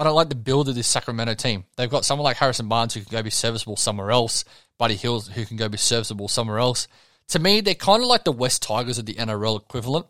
I 0.00 0.04
don't 0.04 0.14
like 0.14 0.30
the 0.30 0.34
build 0.34 0.66
of 0.70 0.74
this 0.74 0.86
Sacramento 0.86 1.34
team. 1.34 1.64
They've 1.76 1.90
got 1.90 2.06
someone 2.06 2.24
like 2.24 2.38
Harrison 2.38 2.68
Barnes 2.68 2.94
who 2.94 3.02
can 3.02 3.12
go 3.12 3.22
be 3.22 3.28
serviceable 3.28 3.76
somewhere 3.76 4.10
else, 4.10 4.46
Buddy 4.78 4.96
Hield 4.96 5.28
who 5.28 5.44
can 5.44 5.58
go 5.58 5.68
be 5.68 5.76
serviceable 5.76 6.26
somewhere 6.26 6.58
else. 6.58 6.88
To 7.28 7.38
me, 7.38 7.60
they're 7.60 7.74
kind 7.74 8.02
of 8.02 8.08
like 8.08 8.24
the 8.24 8.32
West 8.32 8.62
Tigers 8.62 8.96
of 8.96 9.04
the 9.04 9.12
NRL 9.12 9.60
equivalent. 9.60 10.06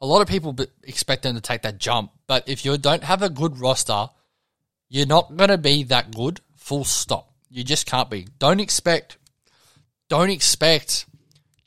A 0.00 0.06
lot 0.06 0.20
of 0.20 0.26
people 0.26 0.56
expect 0.82 1.22
them 1.22 1.36
to 1.36 1.40
take 1.40 1.62
that 1.62 1.78
jump, 1.78 2.10
but 2.26 2.48
if 2.48 2.64
you 2.64 2.76
don't 2.76 3.04
have 3.04 3.22
a 3.22 3.30
good 3.30 3.60
roster, 3.60 4.08
you're 4.88 5.06
not 5.06 5.36
going 5.36 5.50
to 5.50 5.58
be 5.58 5.84
that 5.84 6.12
good. 6.12 6.40
Full 6.56 6.82
stop. 6.82 7.32
You 7.50 7.62
just 7.62 7.86
can't 7.86 8.10
be. 8.10 8.26
Don't 8.40 8.58
expect. 8.58 9.16
Don't 10.08 10.30
expect. 10.30 11.06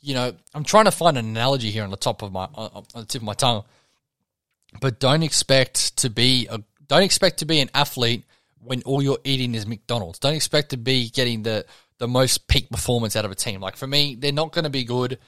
You 0.02 0.15
know, 0.15 0.34
I'm 0.54 0.65
trying 0.65 0.86
to 0.86 0.91
find 0.91 1.17
an 1.17 1.26
analogy 1.26 1.71
here 1.71 1.86
on 1.86 1.91
the 1.91 1.97
top 1.97 2.23
of 2.23 2.34
my 2.34 2.43
on 2.54 2.84
the 2.93 3.06
tip 3.06 3.21
of 3.21 3.26
my 3.26 3.36
tongue, 3.36 3.63
but 4.82 4.99
don't 4.99 5.23
expect 5.23 5.95
to 5.97 6.10
be 6.10 6.47
a 6.47 6.62
don't 6.88 7.04
expect 7.04 7.39
to 7.39 7.46
be 7.46 7.60
an 7.60 7.69
athlete 7.74 8.26
when 8.60 8.82
all 8.84 9.02
you're 9.02 9.19
eating 9.24 9.56
is 9.56 9.67
McDonald's. 9.67 10.19
Don't 10.19 10.36
expect 10.36 10.69
to 10.69 10.78
be 10.78 11.10
getting 11.10 11.43
the 11.43 11.65
the 12.00 12.08
most 12.08 12.48
peak 12.48 12.69
performance 12.69 13.15
out 13.15 13.26
of 13.26 13.32
a 13.32 13.36
team. 13.36 13.62
Like 13.62 13.78
for 13.78 13.88
me, 13.88 14.15
they're 14.15 14.32
not 14.32 14.52
going 14.52 14.63
to 14.63 14.69
be 14.69 14.84
good. 14.84 15.19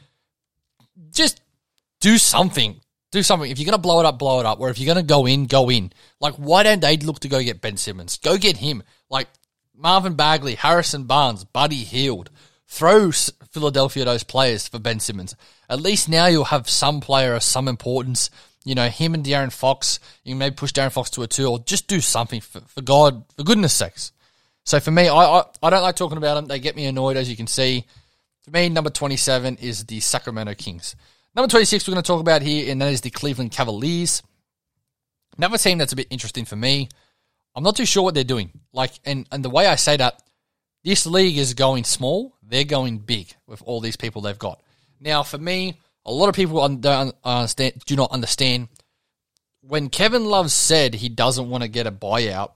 Just 1.11 1.41
do 2.01 2.17
something. 2.17 2.81
Do 3.11 3.23
something. 3.23 3.49
If 3.49 3.59
you're 3.59 3.65
going 3.65 3.77
to 3.77 3.81
blow 3.81 3.99
it 3.99 4.05
up, 4.05 4.19
blow 4.19 4.39
it 4.39 4.45
up. 4.45 4.59
Or 4.59 4.69
if 4.69 4.79
you're 4.79 4.93
going 4.93 5.05
to 5.05 5.07
go 5.07 5.25
in, 5.25 5.45
go 5.45 5.69
in. 5.69 5.93
Like, 6.19 6.33
why 6.35 6.63
don't 6.63 6.81
they 6.81 6.97
look 6.97 7.19
to 7.21 7.29
go 7.29 7.41
get 7.41 7.61
Ben 7.61 7.77
Simmons? 7.77 8.17
Go 8.17 8.37
get 8.37 8.57
him. 8.57 8.83
Like 9.09 9.27
Marvin 9.73 10.15
Bagley, 10.15 10.55
Harrison 10.55 11.05
Barnes, 11.05 11.43
Buddy 11.45 11.83
Hield. 11.83 12.29
Throw 12.67 13.11
Philadelphia 13.11 14.03
those 14.03 14.23
players 14.23 14.67
for 14.67 14.79
Ben 14.79 14.99
Simmons. 14.99 15.35
At 15.69 15.79
least 15.79 16.09
now 16.09 16.25
you'll 16.25 16.45
have 16.45 16.69
some 16.69 16.99
player 16.99 17.35
of 17.35 17.43
some 17.43 17.67
importance 17.67 18.29
You 18.65 18.75
know, 18.75 18.89
him 18.89 19.13
and 19.13 19.23
De'Aaron 19.23 19.53
Fox, 19.53 19.99
you 20.23 20.35
maybe 20.35 20.55
push 20.55 20.73
De'Aaron 20.73 20.91
Fox 20.91 21.09
to 21.11 21.23
a 21.23 21.27
two 21.27 21.47
or 21.47 21.59
just 21.59 21.87
do 21.87 22.01
something 22.01 22.41
for, 22.41 22.59
for 22.61 22.81
God, 22.81 23.23
for 23.37 23.43
goodness 23.43 23.73
sakes. 23.73 24.11
So 24.65 24.79
for 24.79 24.91
me, 24.91 25.07
I, 25.07 25.23
I, 25.23 25.43
I 25.61 25.69
don't 25.69 25.83
like 25.83 25.95
talking 25.95 26.17
about 26.17 26.35
them. 26.35 26.47
They 26.47 26.59
get 26.59 26.75
me 26.75 26.85
annoyed, 26.85 27.15
as 27.15 27.29
you 27.29 27.37
can 27.37 27.47
see. 27.47 27.85
For 28.41 28.51
me, 28.51 28.67
number 28.67 28.89
27 28.89 29.57
is 29.57 29.85
the 29.85 29.99
Sacramento 29.99 30.55
Kings. 30.55 30.95
Number 31.35 31.47
26 31.47 31.87
we're 31.87 31.93
going 31.93 32.03
to 32.03 32.07
talk 32.07 32.21
about 32.21 32.41
here, 32.41 32.71
and 32.71 32.81
that 32.81 32.91
is 32.91 33.01
the 33.01 33.11
Cleveland 33.11 33.51
Cavaliers. 33.51 34.23
Another 35.37 35.57
team 35.57 35.77
that's 35.77 35.93
a 35.93 35.95
bit 35.95 36.07
interesting 36.09 36.45
for 36.45 36.55
me. 36.55 36.89
I'm 37.55 37.63
not 37.63 37.75
too 37.75 37.85
sure 37.85 38.03
what 38.03 38.15
they're 38.15 38.23
doing. 38.23 38.51
Like, 38.73 38.91
and, 39.05 39.27
and 39.31 39.45
the 39.45 39.49
way 39.49 39.67
I 39.67 39.75
say 39.75 39.97
that, 39.97 40.21
this 40.83 41.05
league 41.05 41.37
is 41.37 41.53
going 41.53 41.83
small. 41.83 42.35
They're 42.43 42.63
going 42.63 42.99
big 42.99 43.33
with 43.47 43.61
all 43.63 43.81
these 43.81 43.95
people 43.95 44.21
they've 44.21 44.37
got. 44.37 44.61
Now, 44.99 45.23
for 45.23 45.37
me, 45.37 45.79
a 46.05 46.11
lot 46.11 46.29
of 46.29 46.35
people 46.35 46.67
don't 46.67 47.15
understand, 47.23 47.81
do 47.85 47.95
not 47.95 48.11
understand. 48.11 48.67
When 49.61 49.89
Kevin 49.89 50.25
Love 50.25 50.51
said 50.51 50.93
he 50.93 51.09
doesn't 51.09 51.49
want 51.49 51.63
to 51.63 51.67
get 51.67 51.87
a 51.87 51.91
buyout, 51.91 52.51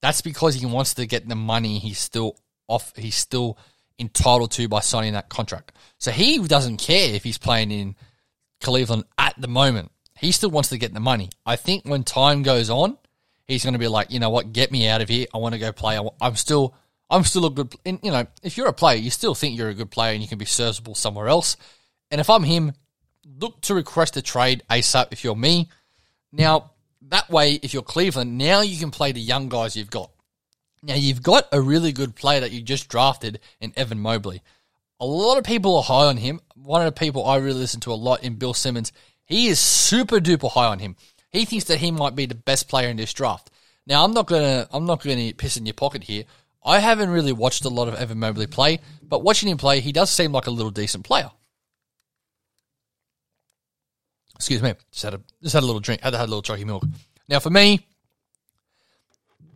that's 0.00 0.20
because 0.20 0.54
he 0.54 0.66
wants 0.66 0.94
to 0.94 1.06
get 1.06 1.28
the 1.28 1.34
money 1.34 1.78
he's 1.78 1.98
still 1.98 2.36
off. 2.68 2.92
He's 2.96 3.16
still 3.16 3.58
entitled 3.98 4.52
to 4.52 4.68
by 4.68 4.80
signing 4.80 5.14
that 5.14 5.28
contract. 5.28 5.72
So 5.98 6.12
he 6.12 6.38
doesn't 6.38 6.76
care 6.76 7.12
if 7.12 7.24
he's 7.24 7.38
playing 7.38 7.72
in 7.72 7.96
Cleveland 8.60 9.04
at 9.18 9.34
the 9.40 9.48
moment. 9.48 9.90
He 10.16 10.30
still 10.32 10.50
wants 10.50 10.68
to 10.68 10.78
get 10.78 10.94
the 10.94 11.00
money. 11.00 11.30
I 11.44 11.56
think 11.56 11.84
when 11.84 12.04
time 12.04 12.42
goes 12.42 12.70
on, 12.70 12.96
he's 13.46 13.64
going 13.64 13.72
to 13.72 13.78
be 13.78 13.88
like, 13.88 14.12
you 14.12 14.20
know 14.20 14.30
what, 14.30 14.52
get 14.52 14.70
me 14.70 14.88
out 14.88 15.00
of 15.00 15.08
here. 15.08 15.26
I 15.34 15.38
want 15.38 15.54
to 15.54 15.58
go 15.58 15.72
play. 15.72 15.98
I'm 16.20 16.36
still, 16.36 16.74
I'm 17.10 17.24
still 17.24 17.46
a 17.46 17.50
good. 17.50 17.74
you 17.84 18.10
know, 18.10 18.26
if 18.42 18.56
you're 18.56 18.68
a 18.68 18.72
player, 18.72 18.96
you 18.96 19.10
still 19.10 19.34
think 19.34 19.58
you're 19.58 19.70
a 19.70 19.74
good 19.74 19.90
player 19.90 20.12
and 20.12 20.22
you 20.22 20.28
can 20.28 20.38
be 20.38 20.44
serviceable 20.44 20.94
somewhere 20.94 21.28
else. 21.28 21.56
And 22.10 22.20
if 22.20 22.30
I'm 22.30 22.44
him, 22.44 22.72
look 23.40 23.60
to 23.62 23.74
request 23.74 24.16
a 24.16 24.22
trade 24.22 24.62
ASAP 24.70 25.08
if 25.12 25.24
you're 25.24 25.36
me. 25.36 25.68
Now, 26.32 26.72
that 27.02 27.30
way, 27.30 27.54
if 27.54 27.72
you're 27.72 27.82
Cleveland, 27.82 28.38
now 28.38 28.60
you 28.60 28.78
can 28.78 28.90
play 28.90 29.12
the 29.12 29.20
young 29.20 29.48
guys 29.48 29.76
you've 29.76 29.90
got. 29.90 30.10
Now, 30.82 30.94
you've 30.94 31.22
got 31.22 31.48
a 31.52 31.60
really 31.60 31.92
good 31.92 32.14
player 32.14 32.40
that 32.40 32.52
you 32.52 32.62
just 32.62 32.88
drafted 32.88 33.40
in 33.60 33.72
Evan 33.76 34.00
Mobley. 34.00 34.42
A 35.00 35.06
lot 35.06 35.38
of 35.38 35.44
people 35.44 35.76
are 35.76 35.82
high 35.82 36.06
on 36.06 36.16
him. 36.16 36.40
One 36.54 36.82
of 36.82 36.86
the 36.86 36.98
people 36.98 37.24
I 37.24 37.36
really 37.36 37.60
listen 37.60 37.80
to 37.80 37.92
a 37.92 37.94
lot 37.94 38.22
in 38.22 38.34
Bill 38.34 38.54
Simmons, 38.54 38.92
he 39.24 39.48
is 39.48 39.58
super 39.58 40.18
duper 40.18 40.50
high 40.50 40.66
on 40.66 40.78
him. 40.78 40.96
He 41.30 41.44
thinks 41.44 41.66
that 41.66 41.78
he 41.78 41.90
might 41.90 42.14
be 42.14 42.26
the 42.26 42.34
best 42.34 42.68
player 42.68 42.88
in 42.88 42.96
this 42.96 43.12
draft. 43.12 43.50
Now, 43.86 44.04
I'm 44.04 44.12
not 44.12 44.26
gonna, 44.26 44.68
I'm 44.70 44.86
not 44.86 45.02
gonna 45.02 45.32
piss 45.36 45.56
in 45.56 45.66
your 45.66 45.74
pocket 45.74 46.04
here. 46.04 46.24
I 46.64 46.80
haven't 46.80 47.10
really 47.10 47.32
watched 47.32 47.64
a 47.64 47.70
lot 47.70 47.88
of 47.88 47.94
Evan 47.94 48.18
Mobley 48.18 48.46
play, 48.46 48.80
but 49.02 49.22
watching 49.22 49.48
him 49.48 49.56
play, 49.56 49.80
he 49.80 49.92
does 49.92 50.10
seem 50.10 50.32
like 50.32 50.46
a 50.46 50.50
little 50.50 50.70
decent 50.70 51.04
player. 51.04 51.30
Excuse 54.38 54.62
me. 54.62 54.74
Just 54.92 55.04
had 55.04 55.14
a 55.14 55.20
just 55.42 55.52
had 55.52 55.64
a 55.64 55.66
little 55.66 55.80
drink. 55.80 56.00
Had 56.00 56.14
have 56.14 56.22
a 56.22 56.26
little 56.26 56.42
chalky 56.42 56.64
milk. 56.64 56.84
Now 57.28 57.40
for 57.40 57.50
me, 57.50 57.86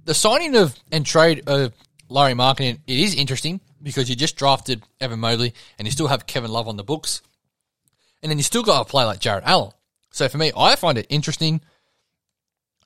the 0.05 0.15
signing 0.15 0.57
of 0.57 0.77
and 0.91 1.07
trade 1.07 1.45
of 1.47 1.73
Lauri 2.09 2.33
Markkanen, 2.33 2.81
it 2.87 2.99
is 2.99 3.15
interesting 3.15 3.61
because 3.81 4.11
you 4.11 4.17
just 4.17 4.37
drafted 4.37 4.83
Evan 5.01 5.21
Mobley 5.21 5.55
and 5.79 5.87
you 5.87 5.93
still 5.93 6.09
have 6.09 6.27
Kevin 6.27 6.51
Love 6.51 6.67
on 6.67 6.77
the 6.77 6.85
books, 6.85 7.23
and 8.23 8.31
then 8.31 8.39
you 8.39 8.43
still 8.43 8.65
got 8.65 8.83
a 8.83 8.85
player 8.85 9.07
like 9.07 9.21
Jarrett 9.21 9.45
Allen. 9.47 9.73
So 10.11 10.29
for 10.29 10.37
me, 10.37 10.51
I 10.57 10.75
find 10.77 10.99
it 10.99 11.07
interesting. 11.09 11.61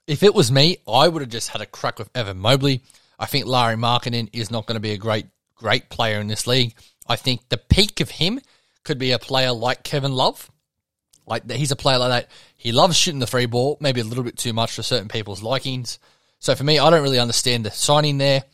If 0.07 0.23
it 0.23 0.35
was 0.35 0.53
me, 0.53 0.77
I 0.87 1.09
would 1.09 1.23
have 1.23 1.31
just 1.31 1.49
had 1.49 1.63
a 1.63 1.67
crack 1.67 1.99
with 1.99 2.11
Evan 2.15 2.39
Mobley. 2.39 2.83
I 3.19 3.27
think 3.27 3.47
Lauri 3.47 3.75
Markkanen 3.75 4.29
is 4.33 4.51
not 4.51 4.67
going 4.67 4.77
to 4.77 4.81
be 4.81 4.93
a 4.93 4.99
great 4.99 5.27
great 5.55 5.89
player 5.89 6.21
in 6.21 6.29
this 6.29 6.47
league. 6.47 6.75
I 7.09 7.17
think 7.17 7.49
the 7.49 7.57
peak 7.57 8.01
of 8.01 8.11
him 8.11 8.41
could 8.85 8.99
be 8.99 9.13
a 9.13 9.19
player 9.19 9.53
like 9.53 9.83
Kevin 9.83 10.13
Love 10.13 10.51
like 11.27 11.51
he's 11.51 11.73
a 11.73 11.77
player 11.77 11.99
like 11.99 12.11
that. 12.11 12.31
He 12.57 12.73
loves 12.73 12.97
shooting 12.97 13.21
the 13.21 13.27
free 13.27 13.47
ball, 13.47 13.77
maybe 13.81 14.01
a 14.01 14.05
little 14.05 14.25
bit 14.25 14.37
too 14.37 14.53
much 14.53 14.73
for 14.73 14.83
certain 14.83 15.09
people's 15.09 15.43
likings. 15.43 15.99
So 16.39 16.55
for 16.55 16.65
me, 16.65 16.79
I 16.79 16.91
don't 16.91 17.03
really 17.03 17.19
understand 17.19 17.65
the 17.65 17.71
signing 17.71 18.19
there. 18.19 18.45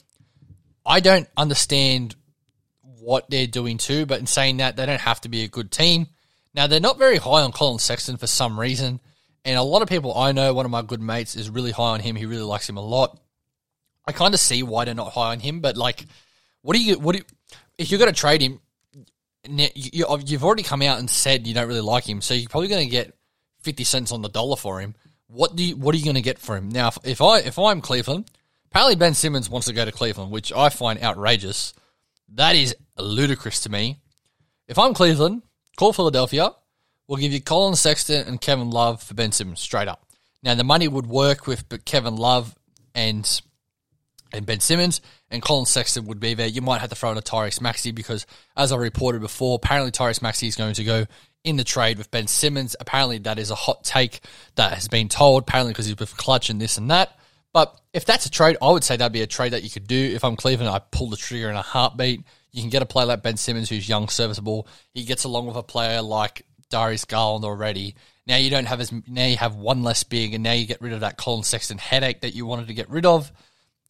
I 0.84 1.00
don't 1.00 1.28
understand 1.36 2.16
what 3.00 3.28
they're 3.28 3.46
doing 3.46 3.78
too, 3.78 4.06
but 4.06 4.20
in 4.20 4.26
saying 4.26 4.58
that, 4.58 4.76
they 4.76 4.86
don't 4.86 5.00
have 5.00 5.20
to 5.22 5.28
be 5.28 5.44
a 5.44 5.48
good 5.48 5.70
team. 5.70 6.06
Now 6.54 6.66
they're 6.66 6.80
not 6.80 6.98
very 6.98 7.16
high 7.16 7.42
on 7.42 7.52
Collin 7.52 7.78
Sexton 7.78 8.16
for 8.16 8.26
some 8.26 8.58
reason, 8.58 9.00
and 9.44 9.58
a 9.58 9.62
lot 9.62 9.82
of 9.82 9.88
people 9.88 10.16
I 10.16 10.32
know, 10.32 10.54
one 10.54 10.64
of 10.64 10.70
my 10.70 10.82
good 10.82 11.00
mates 11.00 11.34
is 11.34 11.50
really 11.50 11.72
high 11.72 11.92
on 11.92 12.00
him. 12.00 12.16
He 12.16 12.26
really 12.26 12.42
likes 12.42 12.68
him 12.68 12.76
a 12.76 12.84
lot. 12.84 13.18
I 14.06 14.12
kind 14.12 14.34
of 14.34 14.40
see 14.40 14.62
why 14.62 14.84
they're 14.84 14.94
not 14.94 15.12
high 15.12 15.32
on 15.32 15.40
him, 15.40 15.60
but 15.60 15.76
like, 15.76 16.04
what 16.62 16.76
do 16.76 16.82
you 16.82 16.98
what 16.98 17.12
do 17.12 17.18
you, 17.18 17.24
if 17.78 17.90
you're 17.90 17.98
going 17.98 18.12
to 18.12 18.18
trade 18.18 18.42
him? 18.42 18.60
Oh, 19.48 20.20
you've 20.24 20.44
already 20.44 20.62
come 20.62 20.82
out 20.82 21.00
and 21.00 21.10
said 21.10 21.46
you 21.46 21.54
don't 21.54 21.68
really 21.68 21.80
like 21.80 22.08
him, 22.08 22.20
so 22.20 22.34
you're 22.34 22.48
probably 22.48 22.68
going 22.68 22.84
to 22.84 22.90
get 22.90 23.16
fifty 23.60 23.84
cents 23.84 24.12
on 24.12 24.22
the 24.22 24.28
dollar 24.28 24.56
for 24.56 24.80
him. 24.80 24.94
What 25.26 25.56
do 25.56 25.64
you, 25.64 25.76
what 25.76 25.94
are 25.94 25.98
you 25.98 26.04
going 26.04 26.14
to 26.16 26.22
get 26.22 26.38
for 26.38 26.56
him 26.56 26.68
now? 26.68 26.88
If, 26.88 26.98
if 27.04 27.20
I 27.22 27.38
if 27.38 27.58
I'm 27.58 27.80
Cleveland, 27.80 28.30
apparently 28.66 28.96
Ben 28.96 29.14
Simmons 29.14 29.50
wants 29.50 29.66
to 29.66 29.72
go 29.72 29.84
to 29.84 29.92
Cleveland, 29.92 30.30
which 30.30 30.52
I 30.52 30.68
find 30.68 31.02
outrageous. 31.02 31.74
That 32.34 32.54
is 32.54 32.76
ludicrous 32.98 33.60
to 33.60 33.68
me. 33.68 33.98
If 34.68 34.78
I'm 34.78 34.94
Cleveland, 34.94 35.42
call 35.76 35.92
Philadelphia. 35.92 36.50
We'll 37.08 37.18
give 37.18 37.32
you 37.32 37.40
Collin 37.40 37.74
Sexton 37.74 38.26
and 38.26 38.40
Kevin 38.40 38.70
Love 38.70 39.02
for 39.02 39.14
Ben 39.14 39.32
Simmons 39.32 39.60
straight 39.60 39.88
up. 39.88 40.06
Now 40.42 40.54
the 40.54 40.64
money 40.64 40.88
would 40.88 41.06
work 41.06 41.46
with 41.46 41.84
Kevin 41.84 42.16
Love 42.16 42.54
and 42.94 43.42
and 44.32 44.46
Ben 44.46 44.60
Simmons 44.60 45.00
and 45.30 45.42
Collin 45.42 45.66
Sexton 45.66 46.06
would 46.06 46.20
be 46.20 46.34
there. 46.34 46.46
You 46.46 46.62
might 46.62 46.80
have 46.80 46.90
to 46.90 46.96
throw 46.96 47.10
in 47.12 47.18
a 47.18 47.22
Tyrese 47.22 47.60
Maxey 47.60 47.90
because, 47.90 48.26
as 48.56 48.72
I 48.72 48.76
reported 48.76 49.20
before, 49.20 49.56
apparently 49.56 49.90
Tyrese 49.90 50.22
Maxey 50.22 50.48
is 50.48 50.56
going 50.56 50.74
to 50.74 50.84
go 50.84 51.06
in 51.44 51.56
the 51.56 51.64
trade 51.64 51.98
with 51.98 52.10
Ben 52.10 52.26
Simmons. 52.26 52.76
Apparently, 52.78 53.18
that 53.18 53.38
is 53.38 53.50
a 53.50 53.54
hot 53.54 53.84
take 53.84 54.20
that 54.54 54.74
has 54.74 54.88
been 54.88 55.08
told, 55.08 55.42
apparently 55.42 55.72
because 55.72 55.86
he's 55.86 55.98
with 55.98 56.16
Klutch 56.16 56.50
and 56.50 56.60
this 56.60 56.78
and 56.78 56.90
that. 56.90 57.18
But 57.52 57.78
if 57.92 58.04
that's 58.04 58.26
a 58.26 58.30
trade, 58.30 58.56
I 58.62 58.70
would 58.70 58.84
say 58.84 58.96
that'd 58.96 59.12
be 59.12 59.22
a 59.22 59.26
trade 59.26 59.52
that 59.52 59.62
you 59.62 59.70
could 59.70 59.86
do. 59.86 60.12
If 60.14 60.24
I'm 60.24 60.36
Cleveland, 60.36 60.70
I 60.70 60.78
pull 60.78 61.10
the 61.10 61.16
trigger 61.16 61.50
in 61.50 61.56
a 61.56 61.62
heartbeat. 61.62 62.22
You 62.50 62.62
can 62.62 62.70
get 62.70 62.82
a 62.82 62.86
player 62.86 63.06
like 63.06 63.22
Ben 63.22 63.36
Simmons 63.36 63.68
who's 63.68 63.88
young, 63.88 64.08
serviceable. 64.08 64.66
He 64.94 65.04
gets 65.04 65.24
along 65.24 65.46
with 65.46 65.56
a 65.56 65.62
player 65.62 66.00
like 66.00 66.46
Darius 66.70 67.04
Garland 67.04 67.44
already. 67.44 67.94
Now 68.26 68.36
you 68.36 68.50
don't 68.50 68.66
have 68.66 68.80
as 68.80 68.92
now 68.92 69.24
you 69.24 69.36
have 69.36 69.56
one 69.56 69.82
less 69.82 70.04
big, 70.04 70.32
and 70.32 70.42
now 70.42 70.52
you 70.52 70.66
get 70.66 70.80
rid 70.80 70.92
of 70.92 71.00
that 71.00 71.16
Collin 71.16 71.42
Sexton 71.42 71.78
headache 71.78 72.20
that 72.20 72.34
you 72.34 72.46
wanted 72.46 72.68
to 72.68 72.74
get 72.74 72.88
rid 72.88 73.04
of. 73.04 73.30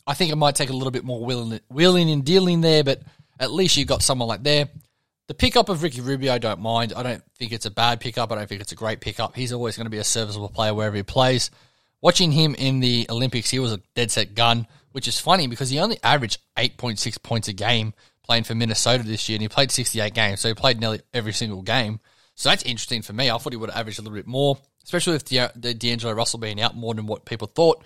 I 0.06 0.14
think 0.14 0.32
it 0.32 0.36
might 0.36 0.54
take 0.54 0.70
a 0.70 0.74
little 0.74 0.90
bit 0.90 1.04
more 1.04 1.24
wheeling, 1.24 1.60
wheeling 1.68 2.10
and 2.10 2.24
dealing 2.24 2.60
there, 2.60 2.82
but 2.82 3.02
at 3.38 3.52
least 3.52 3.76
you've 3.76 3.88
got 3.88 4.02
someone 4.02 4.28
like 4.28 4.42
there. 4.42 4.68
The 5.28 5.34
pickup 5.34 5.68
of 5.68 5.82
Ricky 5.82 6.00
Rubio, 6.00 6.32
I 6.32 6.38
don't 6.38 6.60
mind. 6.60 6.92
I 6.94 7.02
don't 7.02 7.22
think 7.38 7.52
it's 7.52 7.66
a 7.66 7.70
bad 7.70 8.00
pickup. 8.00 8.32
I 8.32 8.34
don't 8.34 8.48
think 8.48 8.60
it's 8.60 8.72
a 8.72 8.76
great 8.76 9.00
pickup. 9.00 9.36
He's 9.36 9.52
always 9.52 9.76
going 9.76 9.86
to 9.86 9.90
be 9.90 9.98
a 9.98 10.04
serviceable 10.04 10.48
player 10.48 10.74
wherever 10.74 10.96
he 10.96 11.02
plays. 11.02 11.50
Watching 12.00 12.32
him 12.32 12.56
in 12.56 12.80
the 12.80 13.06
Olympics, 13.08 13.48
he 13.48 13.60
was 13.60 13.72
a 13.72 13.80
dead 13.94 14.10
set 14.10 14.34
gun, 14.34 14.66
which 14.90 15.06
is 15.06 15.20
funny 15.20 15.46
because 15.46 15.70
he 15.70 15.78
only 15.78 15.98
averaged 16.02 16.38
8.6 16.56 17.22
points 17.22 17.46
a 17.46 17.52
game 17.52 17.94
playing 18.24 18.44
for 18.44 18.56
Minnesota 18.56 19.04
this 19.04 19.28
year, 19.28 19.36
and 19.36 19.42
he 19.42 19.48
played 19.48 19.70
68 19.70 20.12
games, 20.12 20.40
so 20.40 20.48
he 20.48 20.54
played 20.54 20.80
nearly 20.80 21.00
every 21.14 21.32
single 21.32 21.62
game. 21.62 22.00
So 22.34 22.48
that's 22.48 22.64
interesting 22.64 23.02
for 23.02 23.12
me. 23.12 23.30
I 23.30 23.38
thought 23.38 23.52
he 23.52 23.56
would 23.56 23.70
have 23.70 23.78
averaged 23.78 24.00
a 24.00 24.02
little 24.02 24.16
bit 24.16 24.26
more, 24.26 24.58
especially 24.84 25.14
with 25.14 25.78
D'Angelo 25.78 26.12
Russell 26.12 26.40
being 26.40 26.60
out 26.60 26.74
more 26.76 26.94
than 26.94 27.06
what 27.06 27.24
people 27.24 27.46
thought. 27.46 27.84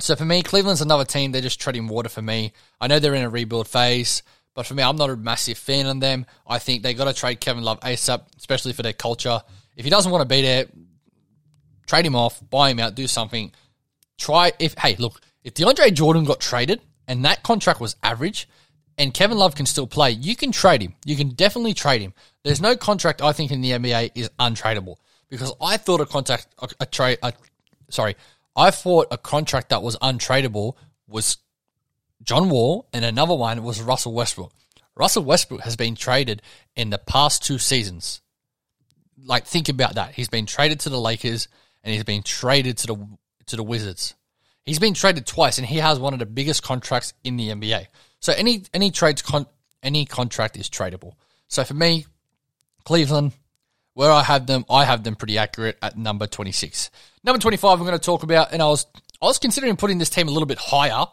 So 0.00 0.14
for 0.14 0.24
me, 0.24 0.42
Cleveland's 0.42 0.80
another 0.80 1.04
team. 1.04 1.32
They're 1.32 1.42
just 1.42 1.60
treading 1.60 1.88
water 1.88 2.08
for 2.08 2.22
me. 2.22 2.52
I 2.80 2.86
know 2.86 2.98
they're 2.98 3.14
in 3.14 3.24
a 3.24 3.28
rebuild 3.28 3.66
phase, 3.66 4.22
but 4.54 4.64
for 4.64 4.74
me, 4.74 4.82
I'm 4.82 4.96
not 4.96 5.10
a 5.10 5.16
massive 5.16 5.58
fan 5.58 5.86
on 5.86 5.98
them. 5.98 6.24
I 6.46 6.58
think 6.58 6.82
they 6.82 6.94
got 6.94 7.04
to 7.04 7.12
trade 7.12 7.40
Kevin 7.40 7.64
Love 7.64 7.80
ASAP, 7.80 8.22
especially 8.36 8.72
for 8.72 8.82
their 8.82 8.92
culture. 8.92 9.40
If 9.76 9.84
he 9.84 9.90
doesn't 9.90 10.10
want 10.10 10.22
to 10.22 10.28
be 10.28 10.42
there, 10.42 10.66
trade 11.86 12.06
him 12.06 12.14
off, 12.14 12.40
buy 12.48 12.70
him 12.70 12.78
out, 12.78 12.94
do 12.94 13.08
something. 13.08 13.52
Try 14.18 14.52
if 14.58 14.74
hey, 14.74 14.96
look, 14.96 15.20
if 15.42 15.54
DeAndre 15.54 15.92
Jordan 15.92 16.24
got 16.24 16.40
traded 16.40 16.80
and 17.08 17.24
that 17.24 17.42
contract 17.42 17.80
was 17.80 17.96
average, 18.02 18.48
and 18.98 19.14
Kevin 19.14 19.38
Love 19.38 19.54
can 19.54 19.66
still 19.66 19.86
play, 19.86 20.10
you 20.10 20.34
can 20.34 20.50
trade 20.50 20.82
him. 20.82 20.94
You 21.04 21.16
can 21.16 21.30
definitely 21.30 21.72
trade 21.72 22.02
him. 22.02 22.12
There's 22.42 22.60
no 22.60 22.76
contract 22.76 23.22
I 23.22 23.32
think 23.32 23.52
in 23.52 23.60
the 23.60 23.70
NBA 23.70 24.12
is 24.14 24.28
untradeable 24.40 24.96
because 25.28 25.52
I 25.60 25.76
thought 25.76 26.00
a 26.00 26.06
contract 26.06 26.48
a, 26.58 26.68
a 26.80 26.86
trade 26.86 27.18
sorry 27.90 28.16
I 28.58 28.72
thought 28.72 29.06
a 29.12 29.16
contract 29.16 29.68
that 29.68 29.84
was 29.84 29.96
untradeable 29.98 30.74
was 31.06 31.38
John 32.24 32.50
Wall, 32.50 32.88
and 32.92 33.04
another 33.04 33.34
one 33.34 33.62
was 33.62 33.80
Russell 33.80 34.12
Westbrook. 34.12 34.52
Russell 34.96 35.22
Westbrook 35.22 35.60
has 35.60 35.76
been 35.76 35.94
traded 35.94 36.42
in 36.74 36.90
the 36.90 36.98
past 36.98 37.44
two 37.44 37.58
seasons. 37.58 38.20
Like, 39.24 39.46
think 39.46 39.68
about 39.68 39.94
that. 39.94 40.12
He's 40.12 40.28
been 40.28 40.44
traded 40.44 40.80
to 40.80 40.90
the 40.90 41.00
Lakers, 41.00 41.46
and 41.84 41.94
he's 41.94 42.02
been 42.02 42.24
traded 42.24 42.78
to 42.78 42.86
the 42.88 43.08
to 43.46 43.56
the 43.56 43.62
Wizards. 43.62 44.16
He's 44.64 44.80
been 44.80 44.94
traded 44.94 45.24
twice, 45.24 45.58
and 45.58 45.66
he 45.66 45.76
has 45.76 46.00
one 46.00 46.12
of 46.12 46.18
the 46.18 46.26
biggest 46.26 46.64
contracts 46.64 47.14
in 47.22 47.36
the 47.36 47.50
NBA. 47.50 47.86
So 48.18 48.32
any 48.32 48.64
any 48.74 48.90
trades 48.90 49.22
con- 49.22 49.46
any 49.84 50.04
contract 50.04 50.56
is 50.56 50.68
tradable. 50.68 51.12
So 51.46 51.62
for 51.62 51.74
me, 51.74 52.06
Cleveland, 52.84 53.34
where 53.98 54.12
I 54.12 54.22
have 54.22 54.46
them, 54.46 54.64
I 54.70 54.84
have 54.84 55.02
them 55.02 55.16
pretty 55.16 55.38
accurate 55.38 55.76
at 55.82 55.98
number 55.98 56.28
26. 56.28 56.92
Number 57.24 57.40
25, 57.40 57.80
I'm 57.80 57.84
going 57.84 57.98
to 57.98 58.04
talk 58.04 58.22
about, 58.22 58.52
and 58.52 58.62
I 58.62 58.66
was 58.66 58.86
I 59.20 59.26
was 59.26 59.40
considering 59.40 59.74
putting 59.74 59.98
this 59.98 60.08
team 60.08 60.28
a 60.28 60.30
little 60.30 60.46
bit 60.46 60.58
higher, 60.58 61.04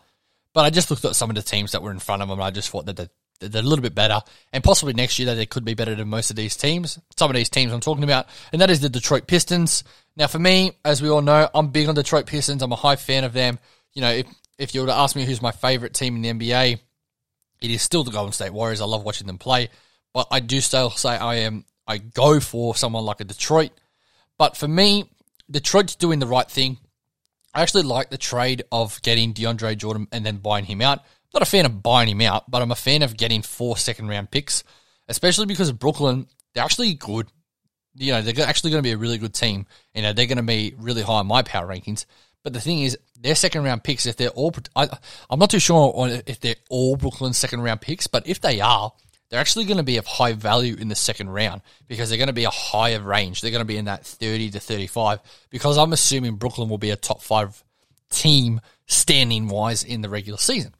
but 0.53 0.65
I 0.65 0.69
just 0.69 0.91
looked 0.91 1.03
at 1.03 1.15
some 1.15 1.31
of 1.31 1.35
the 1.35 1.41
teams 1.41 1.71
that 1.71 1.81
were 1.81 1.89
in 1.89 1.97
front 1.97 2.21
of 2.21 2.29
them, 2.29 2.37
and 2.37 2.45
I 2.45 2.51
just 2.51 2.69
thought 2.69 2.85
that 2.85 2.95
the, 2.95 3.09
they're 3.39 3.63
a 3.63 3.65
little 3.65 3.81
bit 3.81 3.95
better, 3.95 4.21
and 4.53 4.63
possibly 4.63 4.93
next 4.93 5.17
year 5.17 5.25
that 5.25 5.33
they 5.33 5.47
could 5.47 5.65
be 5.65 5.73
better 5.73 5.95
than 5.95 6.09
most 6.09 6.29
of 6.29 6.35
these 6.35 6.55
teams. 6.55 6.99
Some 7.17 7.31
of 7.31 7.35
these 7.35 7.49
teams 7.49 7.73
I'm 7.73 7.79
talking 7.79 8.03
about, 8.03 8.27
and 8.51 8.61
that 8.61 8.69
is 8.69 8.81
the 8.81 8.89
Detroit 8.89 9.25
Pistons. 9.25 9.83
Now, 10.15 10.27
for 10.27 10.37
me, 10.37 10.73
as 10.85 11.01
we 11.01 11.09
all 11.09 11.23
know, 11.23 11.49
I'm 11.55 11.69
big 11.69 11.89
on 11.89 11.95
Detroit 11.95 12.27
Pistons. 12.27 12.61
I'm 12.61 12.71
a 12.71 12.75
high 12.75 12.97
fan 12.97 13.23
of 13.23 13.33
them. 13.33 13.57
You 13.93 14.03
know, 14.03 14.11
if 14.11 14.27
if 14.59 14.75
you 14.75 14.81
were 14.81 14.87
to 14.87 14.93
ask 14.93 15.15
me 15.15 15.25
who's 15.25 15.41
my 15.41 15.51
favorite 15.51 15.95
team 15.95 16.17
in 16.17 16.21
the 16.21 16.29
NBA, 16.29 16.79
it 17.61 17.71
is 17.71 17.81
still 17.81 18.03
the 18.03 18.11
Golden 18.11 18.31
State 18.31 18.53
Warriors. 18.53 18.79
I 18.79 18.85
love 18.85 19.03
watching 19.03 19.25
them 19.25 19.39
play, 19.39 19.69
but 20.13 20.27
I 20.29 20.39
do 20.39 20.61
still 20.61 20.91
say 20.91 21.17
I 21.17 21.37
am. 21.37 21.65
I 21.87 21.97
go 21.97 22.39
for 22.39 22.75
someone 22.75 23.05
like 23.05 23.21
a 23.21 23.25
Detroit. 23.25 23.71
But 24.37 24.57
for 24.57 24.67
me, 24.67 25.09
Detroit's 25.49 25.95
doing 25.95 26.19
the 26.19 26.27
right 26.27 26.49
thing. 26.49 26.77
I 27.53 27.61
actually 27.61 27.83
like 27.83 28.09
the 28.09 28.17
trade 28.17 28.63
of 28.71 29.01
getting 29.01 29.33
DeAndre 29.33 29.77
Jordan 29.77 30.07
and 30.11 30.25
then 30.25 30.37
buying 30.37 30.65
him 30.65 30.81
out 30.81 31.01
not 31.35 31.43
a 31.43 31.45
fan 31.45 31.65
of 31.65 31.83
buying 31.83 32.07
him 32.07 32.21
out, 32.21 32.49
but 32.49 32.61
I'm 32.61 32.71
a 32.71 32.75
fan 32.75 33.03
of 33.03 33.17
getting 33.17 33.41
four 33.41 33.77
second 33.77 34.07
round 34.07 34.31
picks, 34.31 34.63
especially 35.07 35.45
because 35.45 35.69
of 35.69 35.77
Brooklyn. 35.77 36.27
They're 36.53 36.63
actually 36.63 36.93
good. 36.93 37.27
You 37.93 38.13
know, 38.13 38.21
they're 38.21 38.47
actually 38.47 38.71
going 38.71 38.81
to 38.81 38.87
be 38.87 38.93
a 38.93 38.97
really 38.97 39.17
good 39.17 39.33
team. 39.33 39.67
You 39.93 40.01
know, 40.01 40.13
they're 40.13 40.25
going 40.25 40.37
to 40.37 40.43
be 40.43 40.73
really 40.77 41.01
high 41.01 41.21
in 41.21 41.27
my 41.27 41.43
power 41.43 41.67
rankings. 41.67 42.05
But 42.41 42.53
the 42.53 42.61
thing 42.61 42.81
is, 42.81 42.97
their 43.19 43.35
second 43.35 43.63
round 43.63 43.83
picks, 43.83 44.05
if 44.05 44.15
they're 44.15 44.29
all, 44.29 44.53
I, 44.75 44.87
am 45.29 45.39
not 45.39 45.49
too 45.49 45.59
sure 45.59 45.91
on 45.95 46.21
if 46.25 46.39
they're 46.39 46.55
all 46.69 46.95
Brooklyn's 46.95 47.37
second 47.37 47.61
round 47.61 47.81
picks, 47.81 48.07
but 48.07 48.27
if 48.27 48.39
they 48.39 48.61
are, 48.61 48.93
they're 49.29 49.39
actually 49.39 49.65
going 49.65 49.77
to 49.77 49.83
be 49.83 49.97
of 49.97 50.05
high 50.05 50.33
value 50.33 50.75
in 50.75 50.87
the 50.87 50.95
second 50.95 51.29
round 51.29 51.61
because 51.87 52.09
they're 52.09 52.17
going 52.17 52.27
to 52.27 52.33
be 52.33 52.43
a 52.43 52.49
higher 52.51 53.01
range. 53.01 53.41
They're 53.41 53.51
going 53.51 53.61
to 53.61 53.65
be 53.65 53.77
in 53.77 53.85
that 53.85 54.05
30 54.05 54.51
to 54.51 54.59
35 54.59 55.19
because 55.49 55.77
I'm 55.77 55.93
assuming 55.93 56.35
Brooklyn 56.35 56.69
will 56.69 56.77
be 56.77 56.91
a 56.91 56.95
top 56.95 57.21
five 57.21 57.63
team 58.09 58.61
standing 58.85 59.47
wise 59.47 59.83
in 59.83 60.01
the 60.01 60.09
regular 60.09 60.37
season. 60.37 60.75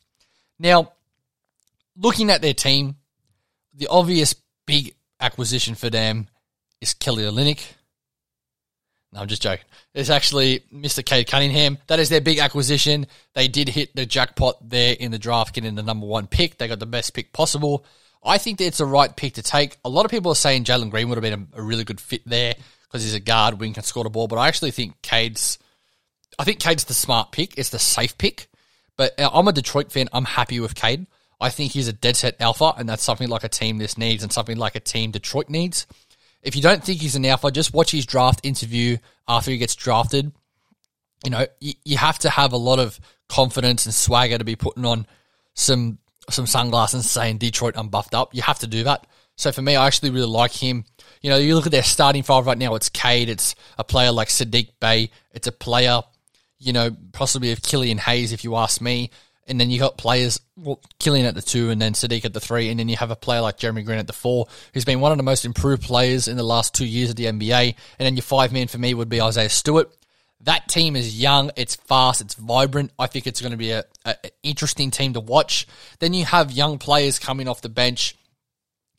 Now, 0.60 0.94
looking 1.98 2.30
at 2.30 2.42
their 2.42 2.54
team, 2.54 2.96
the 3.74 3.88
obvious 3.88 4.36
big 4.66 4.96
acquisition 5.20 5.76
for 5.76 5.90
them 5.90 6.28
is 6.82 6.94
Kelly 6.94 7.24
Olynyk. 7.24 7.66
No, 9.12 9.22
I'm 9.22 9.28
just 9.28 9.42
joking. 9.42 9.66
It's 9.94 10.10
actually 10.10 10.60
Mr. 10.74 11.04
Cade 11.04 11.28
Cunningham. 11.28 11.78
That 11.88 12.00
is 12.00 12.10
their 12.10 12.22
big 12.22 12.40
acquisition. 12.40 13.08
They 13.34 13.48
did 13.48 13.70
hit 13.70 13.96
the 13.96 14.06
jackpot 14.06 14.70
there 14.70 14.96
in 15.00 15.12
the 15.12 15.20
draft, 15.20 15.56
getting 15.56 15.76
the 15.76 15.84
number 15.84 16.06
one 16.06 16.28
pick. 16.28 16.58
They 16.58 16.68
got 16.68 16.80
the 16.80 16.86
best 16.86 17.14
pick 17.14 17.32
possible. 17.32 17.86
I 18.26 18.38
think 18.40 18.58
that 18.58 18.66
it's 18.66 18.80
a 18.80 18.86
right 18.86 19.16
pick 19.16 19.34
to 19.34 19.44
take. 19.44 19.78
A 19.86 19.90
lot 19.90 20.06
of 20.06 20.12
people 20.12 20.32
are 20.32 20.36
saying 20.36 20.64
Jalen 20.64 20.90
Green 20.90 21.10
would 21.10 21.18
have 21.18 21.24
been 21.24 21.48
a, 21.54 21.60
a 21.60 21.62
really 21.62 21.84
good 21.84 22.02
fit 22.02 22.22
there 22.26 22.56
because 22.84 23.04
he's 23.04 23.14
a 23.14 23.20
guard, 23.20 23.60
wing, 23.60 23.74
can 23.74 23.84
score 23.84 24.04
the 24.04 24.10
ball. 24.10 24.28
But 24.28 24.38
I 24.38 24.48
actually 24.48 24.72
think 24.72 25.02
Cade's, 25.02 25.60
I 26.40 26.44
think 26.44 26.60
Cade's 26.60 26.86
the 26.86 26.94
smart 26.94 27.32
pick. 27.32 27.58
It's 27.58 27.70
the 27.70 27.80
safe 27.80 28.18
pick. 28.18 28.48
But 28.98 29.20
uh, 29.20 29.30
I'm 29.32 29.48
a 29.48 29.54
Detroit 29.54 29.92
fan. 29.92 30.10
I'm 30.12 30.26
happy 30.26 30.60
with 30.60 30.76
Cade. 30.76 31.06
I 31.40 31.50
think 31.50 31.74
he's 31.74 31.88
a 31.88 31.94
dead 31.94 32.16
set 32.16 32.40
alpha, 32.40 32.74
and 32.78 32.88
that's 32.88 33.04
something 33.04 33.28
like 33.28 33.44
a 33.44 33.50
team 33.50 33.78
this 33.78 33.98
needs 33.98 34.24
and 34.24 34.32
something 34.32 34.58
like 34.58 34.76
a 34.76 34.80
team 34.80 35.12
Detroit 35.12 35.50
needs. 35.50 35.86
If 36.42 36.56
you 36.56 36.62
don't 36.62 36.84
think 36.84 37.02
he's 37.02 37.16
an 37.16 37.26
alpha, 37.26 37.52
just 37.52 37.74
watch 37.74 37.92
his 37.92 38.06
draft 38.06 38.40
interview 38.44 38.98
after 39.28 39.52
he 39.52 39.58
gets 39.58 39.76
drafted. 39.76 40.32
You 41.24 41.32
know, 41.32 41.46
you, 41.60 41.74
you 41.84 41.98
have 41.98 42.20
to 42.20 42.30
have 42.30 42.54
a 42.54 42.58
lot 42.58 42.80
of 42.80 43.00
confidence 43.28 43.86
and 43.86 43.94
swagger 43.94 44.38
to 44.38 44.44
be 44.44 44.56
putting 44.56 44.86
on 44.86 45.08
some 45.56 45.98
some 46.30 46.48
sunglasses 46.48 47.10
saying 47.10 47.38
Detroit, 47.38 47.76
I'm 47.78 47.90
buffed 47.90 48.16
up. 48.16 48.34
You 48.34 48.42
have 48.42 48.60
to 48.60 48.68
do 48.68 48.84
that. 48.84 49.06
So 49.36 49.52
for 49.52 49.62
me, 49.62 49.76
I 49.76 49.88
actually 49.88 50.12
really 50.12 50.28
like 50.28 50.54
him. 50.54 50.86
You 51.22 51.30
know, 51.30 51.38
you 51.38 51.56
look 51.56 51.66
at 51.66 51.72
their 51.72 51.84
starting 51.84 52.24
five 52.24 52.46
right 52.46 52.58
now. 52.58 52.76
It's 52.76 52.90
Cade. 52.90 53.30
It's 53.30 53.56
a 53.78 53.84
player 53.84 54.12
like 54.12 54.30
Saddiq 54.30 54.70
Bey. 54.80 55.12
It's 55.34 55.48
a 55.48 55.52
player 55.52 56.02
you 56.60 56.74
know, 56.74 56.96
possibly 57.12 57.52
of 57.52 57.62
Killian 57.62 57.98
Hayes, 58.00 58.32
if 58.32 58.44
you 58.44 58.56
ask 58.56 58.82
me. 58.82 59.12
And 59.48 59.62
then 59.62 59.70
you 59.70 59.78
got 59.78 59.98
players, 59.98 60.42
well, 60.56 60.82
Killian 60.98 61.28
at 61.28 61.36
the 61.36 61.42
two, 61.42 61.70
and 61.70 61.80
then 61.80 61.94
Saddiq 61.94 62.26
at 62.26 62.34
the 62.34 62.40
three, 62.40 62.70
and 62.70 62.80
then 62.80 62.90
you 62.90 62.98
have 62.98 63.12
a 63.12 63.16
player 63.16 63.42
like 63.42 63.60
Jeremy 63.60 63.84
Green 63.84 64.00
at 64.00 64.08
the 64.08 64.14
four, 64.14 64.48
who's 64.74 64.86
been 64.86 65.02
one 65.02 65.12
of 65.12 65.20
the 65.20 65.24
most 65.24 65.46
improved 65.46 65.84
players 65.84 66.28
in 66.28 66.36
the 66.36 66.44
last 66.44 66.74
two 66.74 66.86
years 66.86 67.12
of 67.12 67.16
the 67.16 67.26
NBA. 67.26 67.76
And 68.00 68.06
then 68.06 68.16
your 68.16 68.24
five 68.24 68.52
man 68.52 68.68
for 68.68 68.80
me 68.80 68.96
would 68.96 69.10
be 69.10 69.22
Isaiah 69.22 69.50
Stewart. 69.50 69.96
That 70.46 70.68
team 70.68 70.96
is 70.96 71.20
young, 71.20 71.52
it's 71.56 71.76
fast, 71.76 72.22
it's 72.22 72.36
vibrant. 72.36 72.92
I 72.98 73.08
think 73.08 73.28
it's 73.28 73.42
going 73.42 73.52
to 73.52 73.58
be 73.58 73.72
a, 73.72 73.84
a, 74.06 74.16
a 74.24 74.30
interesting 74.44 74.92
team 74.92 75.14
to 75.14 75.20
watch. 75.20 75.68
Then 76.00 76.14
you 76.14 76.26
have 76.26 76.52
young 76.52 76.78
players 76.78 77.20
coming 77.20 77.48
off 77.48 77.62
the 77.62 77.70
bench. 77.70 78.16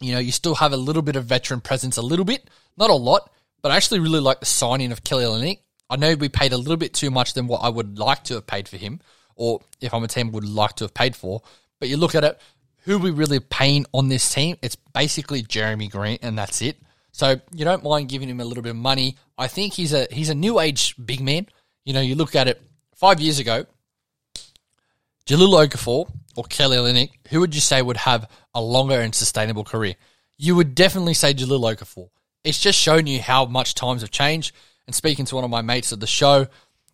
You 0.00 0.12
know, 0.12 0.18
you 0.18 0.32
still 0.32 0.56
have 0.56 0.72
a 0.72 0.76
little 0.76 1.02
bit 1.02 1.16
of 1.16 1.24
veteran 1.24 1.60
presence, 1.60 1.96
a 1.96 2.02
little 2.02 2.24
bit, 2.24 2.50
not 2.76 2.90
a 2.90 2.94
lot, 2.94 3.30
but 3.62 3.72
I 3.72 3.76
actually 3.76 4.00
really 4.00 4.20
like 4.20 4.40
the 4.40 4.46
signing 4.46 4.92
of 4.92 5.04
Kelly 5.04 5.24
Olynyk. 5.24 5.60
I 5.88 5.96
know 5.96 6.14
we 6.16 6.28
paid 6.28 6.52
a 6.52 6.58
little 6.58 6.76
bit 6.76 6.92
too 6.92 7.10
much 7.10 7.34
than 7.34 7.46
what 7.46 7.62
I 7.62 7.68
would 7.68 7.98
like 7.98 8.24
to 8.24 8.34
have 8.34 8.46
paid 8.46 8.68
for 8.68 8.76
him, 8.76 9.00
or 9.36 9.60
if 9.80 9.94
I'm 9.94 10.02
a 10.02 10.08
team 10.08 10.32
would 10.32 10.48
like 10.48 10.74
to 10.76 10.84
have 10.84 10.94
paid 10.94 11.14
for. 11.14 11.42
But 11.78 11.88
you 11.88 11.96
look 11.96 12.14
at 12.16 12.24
it, 12.24 12.40
who 12.82 12.98
we 12.98 13.10
really 13.10 13.40
paying 13.40 13.86
on 13.92 14.08
this 14.08 14.32
team? 14.32 14.56
It's 14.62 14.76
basically 14.76 15.42
Jeremy 15.42 15.88
Green, 15.88 16.18
and 16.22 16.36
that's 16.36 16.60
it. 16.60 16.76
So 17.16 17.40
you 17.54 17.64
don't 17.64 17.82
mind 17.82 18.10
giving 18.10 18.28
him 18.28 18.40
a 18.40 18.44
little 18.44 18.62
bit 18.62 18.68
of 18.68 18.76
money. 18.76 19.16
I 19.38 19.48
think 19.48 19.72
he's 19.72 19.94
a 19.94 20.06
he's 20.10 20.28
a 20.28 20.34
new 20.34 20.60
age 20.60 20.94
big 21.02 21.22
man. 21.22 21.46
You 21.86 21.94
know, 21.94 22.02
you 22.02 22.14
look 22.14 22.36
at 22.36 22.46
it 22.46 22.60
five 22.94 23.20
years 23.20 23.38
ago, 23.38 23.64
Jahlil 25.24 25.66
Okafor 25.66 26.10
or 26.36 26.44
Kelly 26.44 26.76
Olynyk, 26.76 27.12
who 27.30 27.40
would 27.40 27.54
you 27.54 27.62
say 27.62 27.80
would 27.80 27.96
have 27.96 28.28
a 28.54 28.60
longer 28.60 29.00
and 29.00 29.14
sustainable 29.14 29.64
career? 29.64 29.94
You 30.36 30.56
would 30.56 30.74
definitely 30.74 31.14
say 31.14 31.32
Jahlil 31.32 31.74
Okafor. 31.74 32.10
It's 32.44 32.60
just 32.60 32.78
shown 32.78 33.06
you 33.06 33.22
how 33.22 33.46
much 33.46 33.74
times 33.74 34.02
have 34.02 34.10
changed 34.10 34.54
and 34.86 34.94
speaking 34.94 35.24
to 35.24 35.36
one 35.36 35.44
of 35.44 35.48
my 35.48 35.62
mates 35.62 35.94
at 35.94 36.00
the 36.00 36.06
show, 36.06 36.48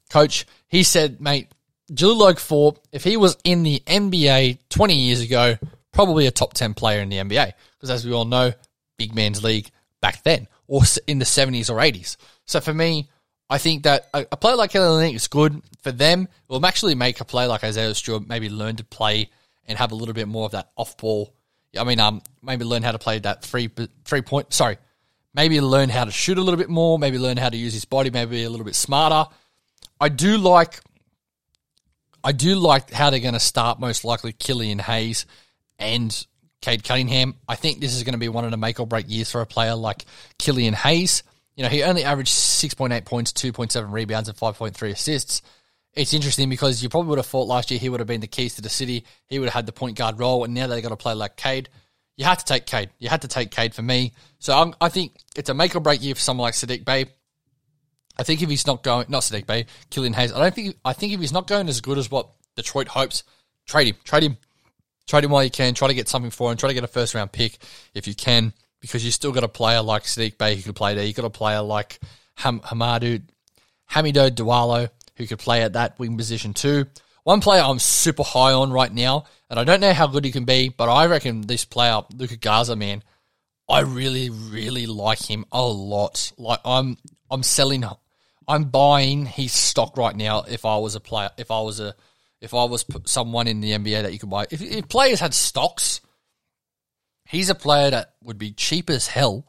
coach, 0.09 0.47
he 0.69 0.85
said, 0.85 1.21
mate, 1.21 1.49
Jahlil 1.93 2.33
Okafor, 2.33 2.77
if 2.93 3.03
he 3.03 3.17
was 3.17 3.37
in 3.43 3.65
the 3.65 3.83
NBA 3.87 4.59
20 4.69 4.95
years 4.95 5.21
ago, 5.21 5.59
probably 5.91 6.29
a 6.29 6.31
top 6.31 6.55
10 6.55 6.75
player 6.75 7.01
in 7.01 7.09
the 7.09 7.17
NBA. 7.17 7.55
Because 7.75 7.91
as 7.91 8.07
we 8.07 8.13
all 8.13 8.25
know, 8.25 8.53
big 8.97 9.17
man's 9.17 9.43
league 9.43 9.69
back 10.03 10.23
then, 10.25 10.47
or 10.67 10.83
in 11.07 11.19
the 11.19 11.25
70s 11.25 11.71
or 11.71 11.79
80s. 11.79 12.19
So 12.45 12.61
for 12.61 12.75
me, 12.75 13.09
I 13.49 13.57
think 13.57 13.85
that 13.85 14.09
a, 14.12 14.27
a 14.33 14.37
player 14.37 14.57
like 14.57 14.73
Kelly 14.73 14.87
Olynyk 14.87 15.15
is 15.15 15.29
good 15.29 15.62
for 15.83 15.93
them. 15.93 16.25
It 16.25 16.29
will 16.49 16.67
actually 16.67 16.95
make 16.95 17.21
a 17.21 17.25
player 17.25 17.49
like 17.49 17.65
Isaiah 17.65 17.95
Stewart 17.95 18.29
maybe 18.29 18.51
learn 18.51 18.77
to 18.77 18.85
play 18.85 19.31
and 19.65 19.79
have 19.79 19.93
a 19.93 19.95
little 19.95 20.15
bit 20.15 20.29
more 20.29 20.45
of 20.45 20.53
that 20.53 20.71
off 20.77 20.99
ball. 20.99 21.35
I 21.79 21.85
mean, 21.85 22.01
um, 22.01 22.21
maybe 22.43 22.65
learn 22.65 22.83
how 22.83 22.93
to 22.93 22.99
play 22.99 23.19
that 23.21 23.43
three 23.43 23.71
three 24.05 24.21
point. 24.21 24.53
Sorry, 24.53 24.77
maybe 25.35 25.61
learn 25.61 25.88
how 25.88 26.05
to 26.05 26.11
shoot 26.11 26.37
a 26.37 26.43
little 26.43 26.59
bit 26.59 26.69
more, 26.69 26.99
maybe 26.99 27.19
learn 27.19 27.38
how 27.38 27.49
to 27.49 27.57
use 27.57 27.73
his 27.73 27.87
body, 27.87 28.11
maybe 28.11 28.33
be 28.33 28.45
a 28.45 28.51
little 28.51 28.67
bit 28.67 28.75
smarter. 28.75 29.31
I 29.99 30.09
do 30.11 30.37
like 30.37 30.81
I 32.25 32.33
do 32.33 32.55
like 32.57 32.91
how 32.91 33.11
they're 33.11 33.21
going 33.21 33.35
to 33.35 33.41
start 33.41 33.81
most 33.81 34.05
likely 34.05 34.33
Killian 34.33 34.79
Hayes 34.79 35.27
and 35.79 36.27
Cade 36.62 36.85
Cunningham. 36.85 37.35
I 37.46 37.57
think 37.57 37.81
this 37.81 37.94
is 37.94 38.03
going 38.03 38.14
to 38.14 38.18
be 38.18 38.31
one 38.31 38.46
of 38.46 38.51
the 38.51 38.57
make 38.57 38.81
or 38.81 38.87
break 38.87 39.11
years 39.11 39.31
for 39.31 39.42
a 39.42 39.46
player 39.46 39.75
like 39.75 40.07
Killian 40.38 40.72
Hayes. 40.72 41.22
You 41.57 41.64
know, 41.64 41.68
he 41.68 41.83
only 41.83 42.05
averaged 42.05 42.33
6.8 42.33 43.05
points, 43.05 43.33
2.7 43.33 43.92
rebounds, 43.92 44.31
and 44.31 44.38
5.3 44.38 44.90
assists. 44.90 45.42
It's 45.92 46.14
interesting 46.14 46.48
because 46.48 46.83
you 46.83 46.88
probably 46.88 47.11
would 47.11 47.18
have 47.18 47.27
thought 47.27 47.48
last 47.48 47.70
year 47.70 47.79
he 47.79 47.90
would 47.90 48.01
have 48.01 48.07
been 48.07 48.22
the 48.22 48.27
keys 48.27 48.55
to 48.55 48.62
the 48.62 48.70
city. 48.70 49.05
He 49.27 49.38
would 49.38 49.51
have 49.51 49.55
had 49.55 49.66
the 49.66 49.72
point 49.72 49.98
guard 49.98 50.18
role, 50.18 50.44
and 50.44 50.55
now 50.55 50.66
they've 50.66 50.83
got 50.83 50.88
to 50.88 50.96
play 50.96 51.12
like 51.12 51.37
Cade 51.37 51.68
you 52.16 52.25
had 52.25 52.38
to 52.38 52.44
take 52.44 52.66
Cade. 52.66 52.90
You 52.98 53.09
had 53.09 53.22
to 53.22 53.29
take 53.29 53.51
Cade 53.51 53.75
for 53.75 53.83
me. 53.83 54.12
So 54.38 54.57
I'm, 54.57 54.75
i 54.81 54.88
think 54.88 55.16
it's 55.37 55.48
a 55.48 55.55
make 55.55 55.75
or 55.75 55.81
break 55.81 56.03
year 56.03 56.14
for 56.14 56.20
someone 56.20 56.44
like 56.44 56.55
Saddiq 56.55 56.85
Bey. 56.85 57.07
I 58.18 58.22
think 58.25 58.42
if 58.42 58.51
he's 58.51 58.66
not 58.66 58.83
going, 58.83 59.07
not 59.09 59.22
Saddiq 59.22 59.46
Bey, 59.46 59.66
Killian 59.90 60.12
Hayes. 60.12 60.33
I 60.33 60.38
don't 60.38 60.55
think. 60.55 60.77
I 60.85 60.92
think 60.92 61.12
if 61.12 61.20
he's 61.20 61.33
not 61.33 61.46
going 61.46 61.68
as 61.68 61.81
good 61.81 61.98
as 61.98 62.11
what 62.11 62.29
Detroit 62.57 62.88
hopes, 62.88 63.25
trade 63.66 63.88
him. 63.88 63.96
Trade 64.05 64.25
him. 64.25 64.37
Trade 65.12 65.25
him 65.25 65.31
while 65.31 65.44
you 65.44 65.51
can. 65.51 65.75
Try 65.75 65.88
to 65.88 65.94
get 65.94 66.09
something 66.09 66.31
for 66.31 66.51
him. 66.51 66.57
Try 66.57 66.68
to 66.68 66.75
get 66.75 66.85
a 66.85 66.87
first 66.87 67.12
round 67.12 67.33
pick 67.33 67.59
if 67.92 68.07
you 68.07 68.14
can, 68.14 68.55
because 68.81 69.05
you 69.05 69.11
still 69.11 69.31
got 69.31 69.44
a 69.44 69.48
player 69.48 69.83
like 69.83 70.05
Saddiq 70.05 70.38
Bey 70.38 70.57
who 70.57 70.62
could 70.62 70.75
play 70.75 70.94
there. 70.94 71.05
You 71.05 71.12
got 71.12 71.27
a 71.27 71.29
player 71.29 71.61
like 71.61 72.01
Ham, 72.37 72.61
Hamidou, 72.61 73.20
Hamidou 73.90 74.31
Diallo 74.31 74.88
who 75.16 75.27
could 75.27 75.38
play 75.38 75.64
at 75.64 75.75
that 75.75 75.98
wing 75.98 76.16
position 76.16 76.55
too. 76.55 76.87
One 77.25 77.42
player 77.42 77.61
I'm 77.61 77.79
super 77.79 78.22
high 78.22 78.55
on 78.55 78.72
right 78.72 78.90
now, 78.90 79.25
and 79.51 79.61
I 79.61 79.64
don't 79.64 79.81
know 79.81 79.92
how 79.92 80.07
good 80.07 80.25
he 80.25 80.33
can 80.33 80.46
be, 80.46 80.70
but 80.70 80.88
I 80.88 81.05
reckon 81.05 81.42
this 81.42 81.66
player, 81.66 82.01
Luka 82.16 82.38
Garza, 82.38 82.75
man, 82.75 83.03
I 83.68 83.81
really, 83.81 84.31
really 84.31 84.87
like 84.87 85.20
him 85.20 85.44
a 85.53 85.62
lot. 85.62 86.33
Like 86.38 86.61
I'm, 86.64 86.96
I'm 87.31 87.42
selling, 87.42 87.85
I'm 88.48 88.64
buying 88.64 89.27
his 89.27 89.53
stock 89.53 89.98
right 89.98 90.16
now. 90.16 90.44
If 90.48 90.64
I 90.64 90.79
was 90.79 90.94
a 90.94 91.01
player, 91.01 91.29
if 91.37 91.51
I 91.51 91.61
was 91.61 91.81
a, 91.81 91.94
if 92.43 92.53
I 92.53 92.65
was 92.65 92.85
someone 93.07 93.49
in 93.49 93.61
the 93.61 93.71
NBA 93.71 94.03
that 94.03 94.13
you 94.13 94.19
could 94.19 94.29
buy, 94.29 94.47
if, 94.51 94.61
if 94.61 94.89
players 94.89 95.21
had 95.21 95.33
stocks, 95.33 96.01
he's 97.25 97.49
a 97.49 97.55
player 97.55 97.91
that 97.91 98.15
would 98.23 98.39
be 98.39 98.53
cheap 98.53 98.91
as 98.91 99.07
hell, 99.07 99.47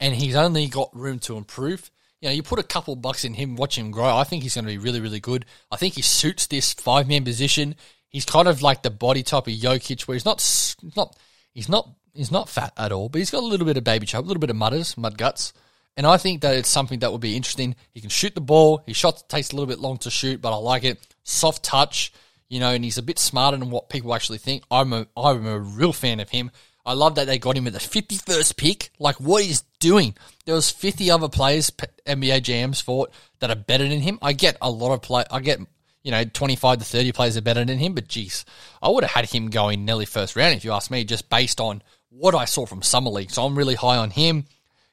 and 0.00 0.14
he's 0.14 0.34
only 0.34 0.66
got 0.66 0.90
room 0.96 1.20
to 1.20 1.36
improve 1.36 1.90
you 2.22 2.28
know, 2.28 2.34
you 2.34 2.42
put 2.44 2.60
a 2.60 2.62
couple 2.62 2.94
bucks 2.94 3.24
in 3.24 3.34
him, 3.34 3.56
watch 3.56 3.76
him 3.76 3.90
grow. 3.90 4.16
I 4.16 4.22
think 4.22 4.44
he's 4.44 4.54
going 4.54 4.64
to 4.64 4.70
be 4.70 4.78
really, 4.78 5.00
really 5.00 5.18
good. 5.18 5.44
I 5.72 5.76
think 5.76 5.94
he 5.94 6.02
suits 6.02 6.46
this 6.46 6.72
five 6.72 7.08
man 7.08 7.24
position. 7.24 7.74
He's 8.08 8.24
kind 8.24 8.46
of 8.46 8.62
like 8.62 8.82
the 8.82 8.90
body 8.90 9.24
type 9.24 9.48
of 9.48 9.52
Jokic, 9.52 10.02
where 10.02 10.14
he's 10.14 10.24
not, 10.24 10.76
not, 10.94 11.16
he's 11.52 11.68
not, 11.68 11.90
he's 12.14 12.30
not 12.30 12.48
fat 12.48 12.72
at 12.76 12.92
all, 12.92 13.08
but 13.08 13.18
he's 13.18 13.32
got 13.32 13.42
a 13.42 13.46
little 13.46 13.66
bit 13.66 13.76
of 13.76 13.82
baby 13.82 14.06
chub, 14.06 14.24
a 14.24 14.28
little 14.28 14.40
bit 14.40 14.50
of 14.50 14.56
mudders, 14.56 14.96
mud 14.96 15.18
guts. 15.18 15.52
And 15.96 16.06
I 16.06 16.16
think 16.16 16.40
that 16.40 16.54
it's 16.56 16.68
something 16.68 17.00
that 17.00 17.12
would 17.12 17.20
be 17.20 17.36
interesting. 17.36 17.76
He 17.92 18.00
can 18.00 18.10
shoot 18.10 18.34
the 18.34 18.40
ball. 18.40 18.82
His 18.86 18.96
shot 18.96 19.28
takes 19.28 19.50
a 19.52 19.56
little 19.56 19.66
bit 19.68 19.78
long 19.78 19.98
to 19.98 20.10
shoot, 20.10 20.40
but 20.40 20.52
I 20.52 20.56
like 20.56 20.84
it. 20.84 20.98
Soft 21.24 21.62
touch. 21.62 22.12
you 22.48 22.60
know, 22.60 22.68
and 22.70 22.84
he's 22.84 22.98
a 22.98 23.02
bit 23.02 23.18
smarter 23.18 23.56
than 23.56 23.70
what 23.70 23.88
people 23.88 24.14
actually 24.14 24.36
think. 24.38 24.62
I'm 24.70 24.92
a 24.92 25.06
I'm 25.16 25.46
a 25.46 25.58
real 25.58 25.92
fan 25.92 26.20
of 26.20 26.28
him. 26.28 26.50
I 26.84 26.94
love 26.94 27.14
that 27.14 27.26
they 27.26 27.38
got 27.38 27.56
him 27.56 27.66
at 27.66 27.72
the 27.72 27.78
51st 27.78 28.56
pick. 28.56 28.90
Like 28.98 29.16
what 29.16 29.42
he's 29.44 29.62
doing. 29.80 30.14
There 30.44 30.54
was 30.54 30.68
50 30.68 31.10
other 31.10 31.28
players 31.28 31.70
NBA 31.70 32.40
GMs 32.42 32.82
thought 32.82 33.10
that 33.38 33.50
are 33.50 33.56
better 33.56 33.88
than 33.88 34.00
him. 34.00 34.18
I 34.20 34.32
get 34.32 34.56
a 34.60 34.70
lot 34.70 34.92
of 34.92 35.00
play. 35.00 35.24
I 35.30 35.40
get 35.40 35.60
you 36.02 36.10
know 36.10 36.24
25 36.24 36.80
to 36.80 36.84
30 36.84 37.12
players 37.12 37.36
are 37.36 37.42
better 37.42 37.64
than 37.64 37.78
him, 37.78 37.94
but 37.94 38.08
geez, 38.08 38.44
I 38.82 38.90
would 38.90 39.04
have 39.04 39.12
had 39.12 39.30
him 39.30 39.48
going 39.48 39.84
nearly 39.84 40.04
first 40.04 40.36
round 40.36 40.54
if 40.54 40.64
you 40.64 40.72
ask 40.72 40.90
me, 40.90 41.04
just 41.04 41.30
based 41.30 41.60
on 41.60 41.82
what 42.10 42.34
I 42.34 42.44
saw 42.44 42.66
from 42.66 42.82
summer 42.82 43.10
league. 43.10 43.30
So 43.30 43.44
I'm 43.44 43.56
really 43.56 43.76
high 43.76 43.96
on 43.96 44.10
him. 44.10 44.44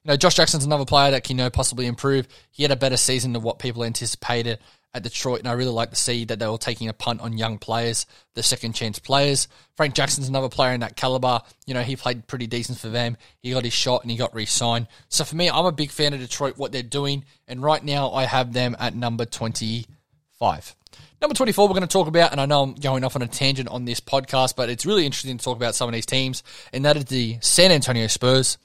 Know, 0.09 0.17
Josh 0.17 0.37
Jackson's 0.37 0.65
another 0.65 0.85
player 0.85 1.11
that 1.11 1.23
can 1.23 1.37
you 1.37 1.43
know 1.43 1.51
possibly 1.51 1.85
improve. 1.85 2.27
He 2.49 2.63
had 2.63 2.71
a 2.71 2.75
better 2.75 2.97
season 2.97 3.33
than 3.33 3.43
what 3.43 3.59
people 3.59 3.83
anticipated 3.83 4.57
at 4.91 5.03
Detroit, 5.03 5.37
and 5.37 5.47
I 5.47 5.51
really 5.51 5.69
like 5.69 5.91
to 5.91 5.95
see 5.95 6.25
that 6.25 6.39
they 6.39 6.47
were 6.47 6.57
taking 6.57 6.89
a 6.89 6.93
punt 6.93 7.21
on 7.21 7.37
young 7.37 7.59
players, 7.59 8.07
the 8.33 8.41
second 8.41 8.73
chance 8.73 8.97
players. 8.97 9.47
Frank 9.77 9.93
Jackson's 9.93 10.27
another 10.27 10.49
player 10.49 10.73
in 10.73 10.79
that 10.79 10.95
caliber. 10.95 11.41
You 11.67 11.75
know, 11.75 11.83
he 11.83 11.95
played 11.95 12.25
pretty 12.25 12.47
decent 12.47 12.79
for 12.79 12.89
them. 12.89 13.17
He 13.43 13.51
got 13.51 13.63
his 13.63 13.73
shot 13.73 14.01
and 14.01 14.09
he 14.09 14.17
got 14.17 14.33
re-signed. 14.33 14.87
So 15.09 15.23
for 15.23 15.35
me, 15.35 15.47
I'm 15.47 15.67
a 15.67 15.71
big 15.71 15.91
fan 15.91 16.15
of 16.15 16.21
Detroit, 16.21 16.57
what 16.57 16.71
they're 16.71 16.81
doing, 16.81 17.23
and 17.47 17.61
right 17.61 17.83
now 17.83 18.09
I 18.09 18.23
have 18.23 18.51
them 18.51 18.75
at 18.79 18.95
number 18.95 19.25
25. 19.25 20.75
Number 21.21 21.35
24, 21.35 21.67
we're 21.67 21.73
going 21.75 21.81
to 21.81 21.87
talk 21.87 22.07
about, 22.07 22.31
and 22.31 22.41
I 22.41 22.47
know 22.47 22.63
I'm 22.63 22.73
going 22.73 23.03
off 23.03 23.15
on 23.15 23.21
a 23.21 23.27
tangent 23.27 23.69
on 23.69 23.85
this 23.85 23.99
podcast, 23.99 24.55
but 24.55 24.71
it's 24.71 24.87
really 24.87 25.05
interesting 25.05 25.37
to 25.37 25.43
talk 25.43 25.57
about 25.57 25.75
some 25.75 25.87
of 25.87 25.93
these 25.93 26.07
teams, 26.07 26.41
and 26.73 26.85
that 26.85 26.97
is 26.97 27.05
the 27.05 27.37
San 27.41 27.71
Antonio 27.71 28.07
Spurs. 28.07 28.57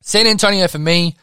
San 0.00 0.26
Antonio, 0.26 0.68
for 0.68 0.78
me, 0.78 1.16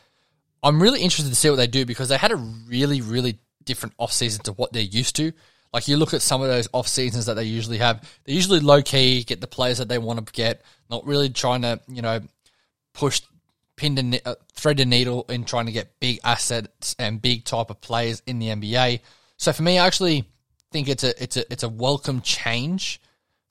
I'm 0.63 0.81
really 0.81 1.01
interested 1.01 1.29
to 1.29 1.35
see 1.35 1.49
what 1.49 1.57
they 1.57 1.67
do 1.67 1.85
because 1.85 2.09
they 2.09 2.17
had 2.17 2.31
a 2.31 2.35
really, 2.35 3.01
really 3.01 3.39
different 3.63 3.95
off 3.97 4.11
season 4.11 4.43
to 4.43 4.53
what 4.53 4.73
they're 4.73 4.81
used 4.81 5.15
to. 5.17 5.31
Like 5.73 5.87
you 5.87 5.97
look 5.97 6.13
at 6.13 6.21
some 6.21 6.41
of 6.41 6.47
those 6.47 6.67
off 6.73 6.87
seasons 6.87 7.25
that 7.25 7.33
they 7.33 7.43
usually 7.43 7.79
have, 7.79 8.01
they're 8.23 8.35
usually 8.35 8.59
low 8.59 8.81
key, 8.81 9.23
get 9.23 9.41
the 9.41 9.47
players 9.47 9.79
that 9.79 9.89
they 9.89 9.97
want 9.97 10.25
to 10.25 10.33
get, 10.33 10.61
not 10.89 11.05
really 11.05 11.29
trying 11.29 11.63
to, 11.63 11.79
you 11.87 12.01
know, 12.01 12.21
push, 12.93 13.21
pin 13.75 13.95
the, 13.95 14.21
uh, 14.25 14.35
thread 14.53 14.77
the 14.77 14.85
needle 14.85 15.25
in 15.29 15.43
trying 15.43 15.65
to 15.65 15.71
get 15.71 15.99
big 15.99 16.19
assets 16.23 16.95
and 16.97 17.21
big 17.21 17.43
type 17.43 17.69
of 17.69 17.81
players 17.81 18.21
in 18.25 18.39
the 18.39 18.47
NBA. 18.47 19.01
So 19.37 19.51
for 19.51 19.63
me, 19.63 19.77
I 19.77 19.85
actually 19.85 20.25
think 20.71 20.87
it's 20.87 21.03
a 21.03 21.21
it's 21.21 21.37
a 21.37 21.51
it's 21.51 21.63
a 21.63 21.69
welcome 21.69 22.21
change 22.21 23.01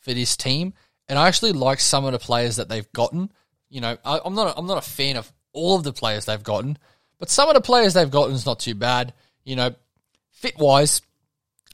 for 0.00 0.12
this 0.14 0.36
team, 0.36 0.74
and 1.08 1.18
I 1.18 1.28
actually 1.28 1.52
like 1.52 1.80
some 1.80 2.04
of 2.04 2.12
the 2.12 2.18
players 2.18 2.56
that 2.56 2.68
they've 2.68 2.90
gotten. 2.92 3.30
You 3.74 3.80
know, 3.80 3.98
I, 4.04 4.20
am 4.24 4.36
not 4.36 4.54
a, 4.54 4.56
I'm 4.56 4.66
not 4.66 4.78
a 4.78 4.88
fan 4.88 5.16
of 5.16 5.32
all 5.52 5.76
of 5.76 5.82
the 5.82 5.92
players 5.92 6.26
they've 6.26 6.40
gotten, 6.40 6.78
but 7.18 7.28
some 7.28 7.48
of 7.48 7.56
the 7.56 7.60
players 7.60 7.94
they've 7.94 8.08
gotten 8.08 8.32
is 8.32 8.46
not 8.46 8.60
too 8.60 8.76
bad. 8.76 9.12
You 9.42 9.56
know, 9.56 9.74
fit 10.30 10.56
wise, 10.56 11.02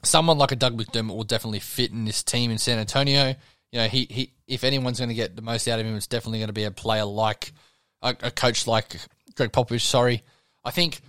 someone 0.03 0.39
like 0.39 0.51
a 0.51 0.55
Doug 0.55 0.75
McDermott 0.75 1.15
will 1.15 1.23
definitely 1.23 1.59
fit 1.59 1.91
in 1.91 2.05
this 2.05 2.23
team 2.23 2.49
in 2.49 2.57
San 2.57 2.79
Antonio. 2.79 3.35
You 3.71 3.79
know, 3.79 3.87
he, 3.87 4.07
he 4.09 4.33
if 4.47 4.63
anyone's 4.63 4.97
going 4.97 5.09
to 5.09 5.15
get 5.15 5.35
the 5.35 5.43
most 5.43 5.67
out 5.67 5.79
of 5.79 5.85
him, 5.85 5.95
it's 5.95 6.07
definitely 6.07 6.39
going 6.39 6.47
to 6.47 6.53
be 6.53 6.63
a 6.63 6.71
player 6.71 7.05
like 7.05 7.53
a, 8.01 8.15
a 8.23 8.31
coach 8.31 8.65
like 8.65 8.95
Gregg 9.35 9.51
Popovich. 9.51 9.81
Sorry, 9.81 10.23
I 10.65 10.71
think 10.71 11.01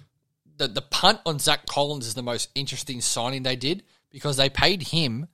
the 0.58 0.68
the 0.68 0.82
punt 0.82 1.20
on 1.24 1.38
Zach 1.38 1.64
Collins 1.64 2.06
is 2.06 2.12
the 2.12 2.22
most 2.22 2.50
interesting 2.54 3.00
signing 3.00 3.44
they 3.44 3.56
did 3.56 3.82
because 4.10 4.36
they 4.36 4.50
paid 4.50 4.82
him 4.82 5.26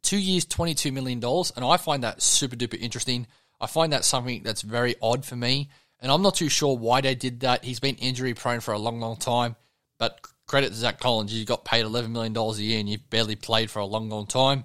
two 0.00 0.18
years, 0.18 0.46
twenty 0.46 0.72
two 0.72 0.92
million 0.92 1.20
dollars, 1.20 1.52
and 1.54 1.62
I 1.62 1.76
find 1.76 2.04
that 2.04 2.22
super 2.22 2.56
duper 2.56 2.80
interesting. 2.80 3.26
I 3.60 3.66
find 3.66 3.92
that 3.92 4.04
something 4.04 4.42
that's 4.42 4.62
very 4.62 4.96
odd 5.00 5.24
for 5.24 5.36
me, 5.36 5.70
and 6.00 6.12
I'm 6.12 6.22
not 6.22 6.34
too 6.34 6.48
sure 6.48 6.76
why 6.76 7.00
they 7.00 7.14
did 7.14 7.40
that. 7.40 7.64
He's 7.64 7.80
been 7.80 7.96
injury 7.96 8.34
prone 8.34 8.60
for 8.60 8.72
a 8.72 8.78
long, 8.78 9.00
long 9.00 9.16
time, 9.16 9.56
but 9.98 10.20
credit 10.46 10.68
to 10.68 10.74
Zach 10.74 11.00
Collins. 11.00 11.34
You 11.34 11.44
got 11.44 11.64
paid 11.64 11.84
$11 11.84 12.10
million 12.10 12.36
a 12.36 12.52
year 12.54 12.78
and 12.78 12.88
you've 12.88 13.08
barely 13.10 13.36
played 13.36 13.70
for 13.70 13.80
a 13.80 13.86
long, 13.86 14.08
long 14.08 14.26
time. 14.26 14.64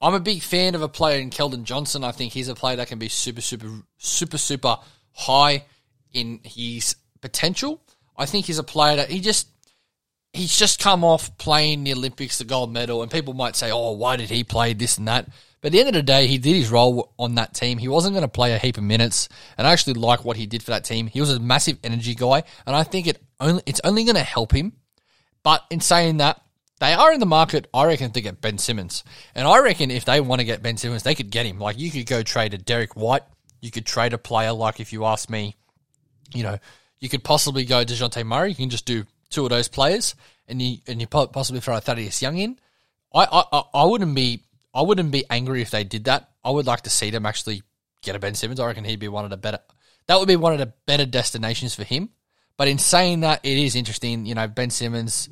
I'm 0.00 0.14
a 0.14 0.20
big 0.20 0.42
fan 0.42 0.74
of 0.74 0.82
a 0.82 0.88
player 0.88 1.20
in 1.20 1.30
Keldon 1.30 1.64
Johnson. 1.64 2.04
I 2.04 2.12
think 2.12 2.32
he's 2.32 2.48
a 2.48 2.54
player 2.54 2.76
that 2.76 2.88
can 2.88 2.98
be 2.98 3.08
super, 3.08 3.40
super, 3.40 3.68
super, 3.96 4.38
super 4.38 4.76
high 5.12 5.64
in 6.12 6.40
his 6.44 6.96
potential. 7.20 7.82
I 8.16 8.26
think 8.26 8.46
he's 8.46 8.58
a 8.58 8.64
player 8.64 8.96
that 8.96 9.10
he 9.10 9.20
just 9.20 9.48
he's 10.32 10.56
just 10.56 10.80
come 10.80 11.02
off 11.02 11.36
playing 11.38 11.84
the 11.84 11.94
Olympics, 11.94 12.38
the 12.38 12.44
gold 12.44 12.72
medal, 12.72 13.02
and 13.02 13.10
people 13.10 13.32
might 13.32 13.56
say, 13.56 13.70
"Oh, 13.70 13.92
why 13.92 14.16
did 14.16 14.28
he 14.28 14.44
play 14.44 14.74
this 14.74 14.98
and 14.98 15.08
that?" 15.08 15.28
But 15.60 15.68
at 15.68 15.72
the 15.72 15.80
end 15.80 15.88
of 15.88 15.94
the 15.94 16.02
day, 16.02 16.26
he 16.26 16.38
did 16.38 16.54
his 16.54 16.70
role 16.70 17.12
on 17.18 17.34
that 17.36 17.54
team. 17.54 17.78
He 17.78 17.88
wasn't 17.88 18.14
going 18.14 18.22
to 18.22 18.28
play 18.28 18.52
a 18.52 18.58
heap 18.58 18.76
of 18.76 18.84
minutes, 18.84 19.28
and 19.56 19.66
I 19.66 19.72
actually 19.72 19.94
like 19.94 20.24
what 20.24 20.36
he 20.36 20.46
did 20.46 20.62
for 20.62 20.70
that 20.70 20.84
team. 20.84 21.06
He 21.06 21.20
was 21.20 21.32
a 21.32 21.40
massive 21.40 21.78
energy 21.82 22.14
guy, 22.14 22.42
and 22.66 22.76
I 22.76 22.82
think 22.82 23.06
it 23.06 23.22
only 23.40 23.62
it's 23.66 23.80
only 23.82 24.04
going 24.04 24.16
to 24.16 24.22
help 24.22 24.52
him. 24.52 24.74
But 25.42 25.64
in 25.70 25.80
saying 25.80 26.18
that, 26.18 26.40
they 26.78 26.92
are 26.92 27.12
in 27.12 27.20
the 27.20 27.26
market, 27.26 27.68
I 27.72 27.84
reckon, 27.86 28.10
to 28.10 28.20
get 28.20 28.40
Ben 28.40 28.58
Simmons. 28.58 29.02
And 29.34 29.48
I 29.48 29.60
reckon 29.60 29.90
if 29.90 30.04
they 30.04 30.20
want 30.20 30.40
to 30.40 30.44
get 30.44 30.62
Ben 30.62 30.76
Simmons, 30.76 31.04
they 31.04 31.14
could 31.14 31.30
get 31.30 31.46
him. 31.46 31.58
Like, 31.58 31.78
you 31.78 31.90
could 31.90 32.06
go 32.06 32.22
trade 32.22 32.52
a 32.52 32.58
Derrick 32.58 32.96
White. 32.96 33.22
You 33.62 33.70
could 33.70 33.86
trade 33.86 34.12
a 34.12 34.18
player, 34.18 34.52
like, 34.52 34.78
if 34.78 34.92
you 34.92 35.06
ask 35.06 35.30
me, 35.30 35.54
you 36.34 36.42
know, 36.42 36.58
you 37.00 37.08
could 37.08 37.24
possibly 37.24 37.64
go 37.64 37.84
DeJounte 37.84 38.24
Murray. 38.26 38.50
You 38.50 38.56
can 38.56 38.70
just 38.70 38.84
do 38.84 39.04
two 39.30 39.44
of 39.44 39.50
those 39.50 39.68
players, 39.68 40.14
and 40.48 40.60
you 40.60 40.78
and 40.86 41.00
you 41.00 41.06
possibly 41.06 41.60
throw 41.60 41.76
a 41.76 41.80
Thaddeus 41.80 42.20
Young 42.20 42.36
in. 42.38 42.58
I, 43.14 43.46
I, 43.52 43.62
I 43.72 43.84
wouldn't 43.84 44.14
be 44.14 44.42
I 44.76 44.82
wouldn't 44.82 45.10
be 45.10 45.24
angry 45.30 45.62
if 45.62 45.70
they 45.70 45.84
did 45.84 46.04
that. 46.04 46.30
I 46.44 46.50
would 46.50 46.66
like 46.66 46.82
to 46.82 46.90
see 46.90 47.08
them 47.08 47.24
actually 47.24 47.62
get 48.02 48.14
a 48.14 48.18
Ben 48.18 48.34
Simmons. 48.34 48.60
I 48.60 48.66
reckon 48.66 48.84
he'd 48.84 49.00
be 49.00 49.08
one 49.08 49.24
of 49.24 49.30
the 49.30 49.38
better. 49.38 49.58
That 50.06 50.18
would 50.18 50.28
be 50.28 50.36
one 50.36 50.52
of 50.52 50.58
the 50.58 50.72
better 50.86 51.06
destinations 51.06 51.74
for 51.74 51.82
him. 51.82 52.10
But 52.58 52.68
in 52.68 52.78
saying 52.78 53.20
that, 53.20 53.40
it 53.42 53.56
is 53.56 53.74
interesting. 53.74 54.26
You 54.26 54.34
know, 54.34 54.46
Ben 54.46 54.68
Simmons, 54.68 55.30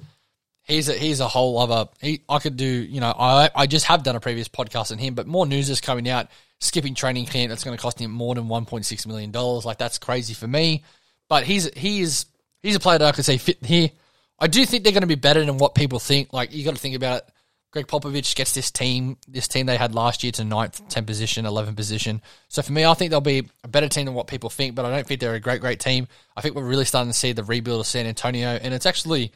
he's 0.62 0.88
a, 0.88 0.94
he's 0.94 1.20
a 1.20 1.28
whole 1.28 1.58
other. 1.58 1.90
He, 2.00 2.22
I 2.26 2.38
could 2.38 2.56
do. 2.56 2.66
You 2.66 3.00
know, 3.00 3.14
I 3.16 3.50
I 3.54 3.66
just 3.66 3.84
have 3.86 4.02
done 4.02 4.16
a 4.16 4.20
previous 4.20 4.48
podcast 4.48 4.92
on 4.92 4.98
him, 4.98 5.14
but 5.14 5.26
more 5.26 5.46
news 5.46 5.68
is 5.68 5.80
coming 5.80 6.08
out. 6.08 6.28
Skipping 6.60 6.94
training 6.94 7.26
camp 7.26 7.50
that's 7.50 7.64
going 7.64 7.76
to 7.76 7.82
cost 7.82 7.98
him 7.98 8.10
more 8.10 8.34
than 8.34 8.48
one 8.48 8.64
point 8.64 8.86
six 8.86 9.06
million 9.06 9.30
dollars. 9.30 9.66
Like 9.66 9.76
that's 9.76 9.98
crazy 9.98 10.32
for 10.32 10.46
me. 10.46 10.84
But 11.28 11.44
he's 11.44 11.68
he 11.74 12.00
is 12.00 12.24
he's 12.62 12.76
a 12.76 12.80
player 12.80 12.98
that 12.98 13.06
I 13.06 13.12
could 13.12 13.26
say 13.26 13.36
fit 13.36 13.62
here. 13.64 13.90
I 14.38 14.46
do 14.46 14.64
think 14.64 14.82
they're 14.84 14.92
going 14.92 15.02
to 15.02 15.06
be 15.06 15.14
better 15.14 15.44
than 15.44 15.58
what 15.58 15.74
people 15.74 15.98
think. 15.98 16.32
Like 16.32 16.54
you 16.54 16.64
got 16.64 16.74
to 16.74 16.80
think 16.80 16.96
about 16.96 17.18
it. 17.18 17.34
Gregg 17.74 17.88
Popovich 17.88 18.36
gets 18.36 18.54
this 18.54 18.70
team, 18.70 19.16
this 19.26 19.48
team 19.48 19.66
they 19.66 19.76
had 19.76 19.96
last 19.96 20.22
year 20.22 20.30
to 20.30 20.44
ninth, 20.44 20.80
10th 20.90 21.06
position, 21.06 21.44
11th 21.44 21.74
position. 21.74 22.22
So 22.46 22.62
for 22.62 22.70
me, 22.70 22.84
I 22.84 22.94
think 22.94 23.10
they'll 23.10 23.20
be 23.20 23.48
a 23.64 23.68
better 23.68 23.88
team 23.88 24.04
than 24.04 24.14
what 24.14 24.28
people 24.28 24.48
think, 24.48 24.76
but 24.76 24.84
I 24.84 24.90
don't 24.90 25.04
think 25.04 25.18
they're 25.18 25.34
a 25.34 25.40
great, 25.40 25.60
great 25.60 25.80
team. 25.80 26.06
I 26.36 26.40
think 26.40 26.54
we're 26.54 26.62
really 26.62 26.84
starting 26.84 27.10
to 27.10 27.18
see 27.18 27.32
the 27.32 27.42
rebuild 27.42 27.80
of 27.80 27.86
San 27.88 28.06
Antonio, 28.06 28.50
and 28.50 28.72
it's 28.72 28.86
actually, 28.86 29.32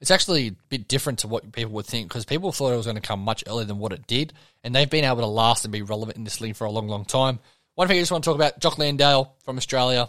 it's 0.00 0.12
actually 0.12 0.46
a 0.46 0.52
bit 0.68 0.86
different 0.86 1.18
to 1.18 1.26
what 1.26 1.50
people 1.50 1.72
would 1.72 1.86
think 1.86 2.06
because 2.06 2.24
people 2.24 2.52
thought 2.52 2.72
it 2.72 2.76
was 2.76 2.86
going 2.86 2.94
to 2.94 3.02
come 3.02 3.18
much 3.18 3.42
earlier 3.48 3.66
than 3.66 3.80
what 3.80 3.92
it 3.92 4.06
did, 4.06 4.32
and 4.62 4.72
they've 4.72 4.88
been 4.88 5.04
able 5.04 5.16
to 5.16 5.26
last 5.26 5.64
and 5.64 5.72
be 5.72 5.82
relevant 5.82 6.18
in 6.18 6.22
this 6.22 6.40
league 6.40 6.54
for 6.54 6.68
a 6.68 6.70
long, 6.70 6.86
long 6.86 7.04
time. 7.04 7.40
One 7.74 7.88
thing 7.88 7.96
I 7.96 8.00
just 8.00 8.12
want 8.12 8.22
to 8.22 8.30
talk 8.30 8.36
about, 8.36 8.60
Jock 8.60 8.78
Landale 8.78 9.34
from 9.44 9.56
Australia. 9.56 10.08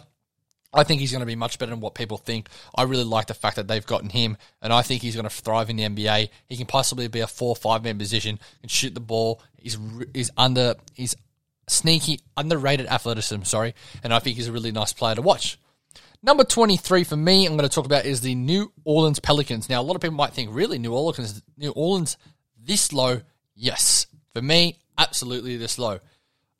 I 0.72 0.84
think 0.84 1.00
he's 1.00 1.12
going 1.12 1.20
to 1.20 1.26
be 1.26 1.36
much 1.36 1.58
better 1.58 1.70
than 1.70 1.80
what 1.80 1.94
people 1.94 2.16
think. 2.16 2.48
I 2.74 2.84
really 2.84 3.04
like 3.04 3.26
the 3.26 3.34
fact 3.34 3.56
that 3.56 3.68
they've 3.68 3.84
gotten 3.84 4.08
him, 4.08 4.36
and 4.62 4.72
I 4.72 4.82
think 4.82 5.02
he's 5.02 5.14
going 5.14 5.28
to 5.28 5.30
thrive 5.30 5.68
in 5.68 5.76
the 5.76 5.84
NBA. 5.84 6.30
He 6.46 6.56
can 6.56 6.66
possibly 6.66 7.08
be 7.08 7.20
a 7.20 7.26
four 7.26 7.50
or 7.50 7.56
five 7.56 7.84
man 7.84 7.98
position 7.98 8.38
and 8.62 8.70
shoot 8.70 8.94
the 8.94 9.00
ball. 9.00 9.42
He's 9.58 9.76
he's 10.14 10.30
under 10.36 10.74
he's 10.94 11.14
sneaky 11.68 12.20
underrated 12.36 12.86
athleticism. 12.86 13.42
Sorry, 13.42 13.74
and 14.02 14.14
I 14.14 14.18
think 14.18 14.36
he's 14.36 14.48
a 14.48 14.52
really 14.52 14.72
nice 14.72 14.92
player 14.92 15.14
to 15.14 15.22
watch. 15.22 15.58
Number 16.24 16.44
23 16.44 17.02
for 17.02 17.16
me, 17.16 17.46
I'm 17.46 17.56
going 17.56 17.68
to 17.68 17.74
talk 17.74 17.84
about 17.84 18.06
is 18.06 18.20
the 18.20 18.36
New 18.36 18.72
Orleans 18.84 19.18
Pelicans. 19.18 19.68
Now, 19.68 19.80
a 19.80 19.82
lot 19.82 19.96
of 19.96 20.02
people 20.02 20.16
might 20.16 20.32
think, 20.32 20.50
really, 20.52 20.78
New 20.78 20.94
Orleans, 20.94 21.42
New 21.56 21.72
Orleans 21.72 22.16
this 22.56 22.92
low? 22.92 23.22
Yes. 23.56 24.06
For 24.32 24.40
me, 24.40 24.78
absolutely 24.96 25.56
this 25.56 25.80
low. 25.80 25.98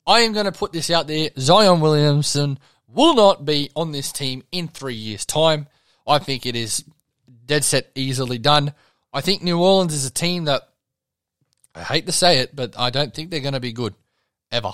I 0.05 0.21
am 0.21 0.33
going 0.33 0.45
to 0.45 0.51
put 0.51 0.73
this 0.73 0.89
out 0.89 1.07
there. 1.07 1.29
Zion 1.39 1.79
Williamson 1.79 2.59
will 2.93 3.15
not 3.15 3.45
be 3.45 3.69
on 3.75 3.91
this 3.91 4.11
team 4.11 4.43
in 4.51 4.67
three 4.67 4.95
years' 4.95 5.25
time. 5.25 5.67
I 6.07 6.19
think 6.19 6.45
it 6.45 6.55
is 6.55 6.83
dead 7.45 7.63
set 7.63 7.91
easily 7.95 8.37
done. 8.37 8.73
I 9.11 9.21
think 9.21 9.43
New 9.43 9.59
Orleans 9.59 9.93
is 9.93 10.05
a 10.05 10.11
team 10.11 10.45
that 10.45 10.63
I 11.75 11.83
hate 11.83 12.05
to 12.05 12.11
say 12.11 12.39
it, 12.39 12.55
but 12.55 12.77
I 12.77 12.89
don't 12.89 13.13
think 13.13 13.29
they're 13.29 13.39
going 13.39 13.53
to 13.53 13.59
be 13.59 13.73
good 13.73 13.93
ever. 14.51 14.73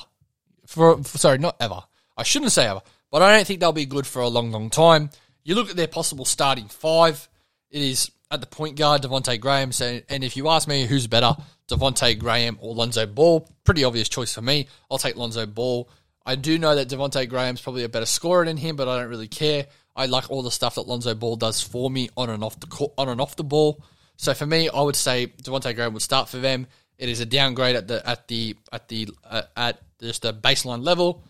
For, 0.65 1.03
for, 1.03 1.17
sorry, 1.17 1.37
not 1.37 1.55
ever. 1.59 1.81
I 2.17 2.23
shouldn't 2.23 2.51
say 2.51 2.67
ever, 2.67 2.81
but 3.11 3.21
I 3.21 3.35
don't 3.35 3.47
think 3.47 3.59
they'll 3.59 3.71
be 3.71 3.85
good 3.85 4.05
for 4.05 4.21
a 4.21 4.27
long, 4.27 4.51
long 4.51 4.69
time. 4.69 5.09
You 5.43 5.55
look 5.55 5.69
at 5.69 5.75
their 5.75 5.87
possible 5.87 6.25
starting 6.25 6.67
five. 6.67 7.27
It 7.71 7.81
is 7.81 8.11
at 8.29 8.41
the 8.41 8.47
point 8.47 8.77
guard 8.77 9.01
Devonte 9.01 9.39
Graham. 9.39 9.71
So, 9.71 10.01
and 10.09 10.23
if 10.23 10.37
you 10.37 10.49
ask 10.49 10.67
me 10.67 10.85
who's 10.85 11.07
better, 11.07 11.35
Devonte 11.69 12.19
Graham 12.19 12.57
or 12.61 12.75
Lonzo 12.75 13.05
Ball, 13.05 13.47
pretty 13.63 13.83
obvious 13.83 14.09
choice 14.09 14.33
for 14.33 14.41
me. 14.41 14.67
I'll 14.91 14.97
take 14.97 15.15
Lonzo 15.15 15.45
Ball. 15.45 15.89
I 16.25 16.35
do 16.35 16.57
know 16.59 16.75
that 16.75 16.89
Devonte 16.89 17.27
Graham's 17.27 17.61
probably 17.61 17.83
a 17.83 17.89
better 17.89 18.05
scorer 18.05 18.45
than 18.45 18.57
him, 18.57 18.75
but 18.75 18.87
I 18.87 18.99
don't 18.99 19.09
really 19.09 19.27
care. 19.27 19.67
I 19.95 20.05
like 20.05 20.29
all 20.29 20.43
the 20.43 20.51
stuff 20.51 20.75
that 20.75 20.87
Lonzo 20.87 21.15
Ball 21.15 21.35
does 21.35 21.61
for 21.61 21.89
me 21.89 22.09
on 22.15 22.29
and 22.29 22.43
off 22.43 22.59
the 22.59 22.67
court, 22.67 22.93
on 22.97 23.09
and 23.09 23.19
off 23.19 23.35
the 23.35 23.43
ball. 23.43 23.83
So 24.17 24.33
for 24.33 24.45
me, 24.45 24.69
I 24.69 24.81
would 24.81 24.95
say 24.95 25.27
Devonte 25.27 25.73
Graham 25.75 25.93
would 25.93 26.01
start 26.01 26.29
for 26.29 26.37
them. 26.37 26.67
It 26.97 27.09
is 27.09 27.21
a 27.21 27.25
downgrade 27.25 27.75
at 27.75 27.87
the 27.87 28.07
at 28.07 28.27
the 28.27 28.55
at 28.71 28.87
the 28.89 29.07
uh, 29.23 29.43
at 29.55 29.81
just 30.01 30.25
a 30.25 30.33
baseline 30.33 30.85
level. 30.85 31.23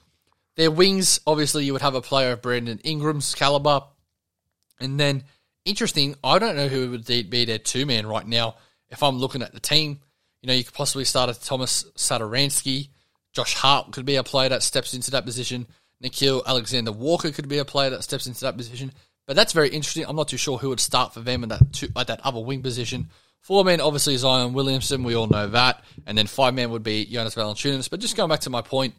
Their 0.55 0.71
wings, 0.71 1.19
obviously, 1.25 1.65
you 1.65 1.73
would 1.73 1.81
have 1.83 1.95
a 1.95 2.01
player 2.01 2.31
of 2.31 2.41
Brandon 2.41 2.79
Ingram's 2.83 3.33
caliber, 3.35 3.81
and 4.79 4.99
then 4.99 5.23
interesting. 5.65 6.15
I 6.23 6.39
don't 6.39 6.55
know 6.55 6.67
who 6.67 6.89
would 6.91 7.05
be 7.05 7.45
their 7.45 7.59
two 7.59 7.85
man 7.85 8.07
right 8.07 8.27
now. 8.27 8.55
If 8.89 9.03
I'm 9.03 9.19
looking 9.19 9.43
at 9.43 9.53
the 9.53 9.59
team, 9.59 9.99
You 10.41 10.47
know, 10.47 10.53
you 10.53 10.63
could 10.63 10.73
possibly 10.73 11.05
start 11.05 11.29
a 11.29 11.39
Thomas 11.39 11.83
Satoransky. 11.95 12.89
Josh 13.33 13.53
Hart 13.53 13.91
could 13.91 14.05
be 14.05 14.15
a 14.15 14.23
player 14.23 14.49
that 14.49 14.63
steps 14.63 14.93
into 14.93 15.11
that 15.11 15.25
position. 15.25 15.67
Nickeil 16.03 16.45
Alexander 16.45 16.91
Walker 16.91 17.31
could 17.31 17.47
be 17.47 17.57
a 17.57 17.65
player 17.65 17.89
that 17.89 18.03
steps 18.03 18.27
into 18.27 18.41
that 18.41 18.57
position. 18.57 18.91
But 19.27 19.35
that's 19.35 19.53
very 19.53 19.69
interesting. 19.69 20.05
I'm 20.07 20.15
not 20.15 20.27
too 20.27 20.37
sure 20.37 20.57
who 20.57 20.69
would 20.69 20.79
start 20.79 21.13
for 21.13 21.19
them 21.19 21.43
in 21.43 21.49
that 21.49 21.71
two, 21.71 21.89
at 21.95 22.07
that 22.07 22.21
other 22.23 22.39
wing 22.39 22.63
position. 22.63 23.09
Four 23.41 23.63
men, 23.63 23.79
obviously, 23.79 24.17
Zion 24.17 24.53
Williamson. 24.53 25.03
We 25.03 25.15
all 25.15 25.27
know 25.27 25.47
that. 25.49 25.83
And 26.07 26.17
then 26.17 26.27
five 26.27 26.53
men 26.53 26.71
would 26.71 26.83
be 26.83 27.05
Jonas 27.05 27.35
Valanciunas. 27.35 27.89
But 27.89 27.99
just 27.99 28.17
going 28.17 28.29
back 28.29 28.41
to 28.41 28.49
my 28.49 28.61
point, 28.61 28.95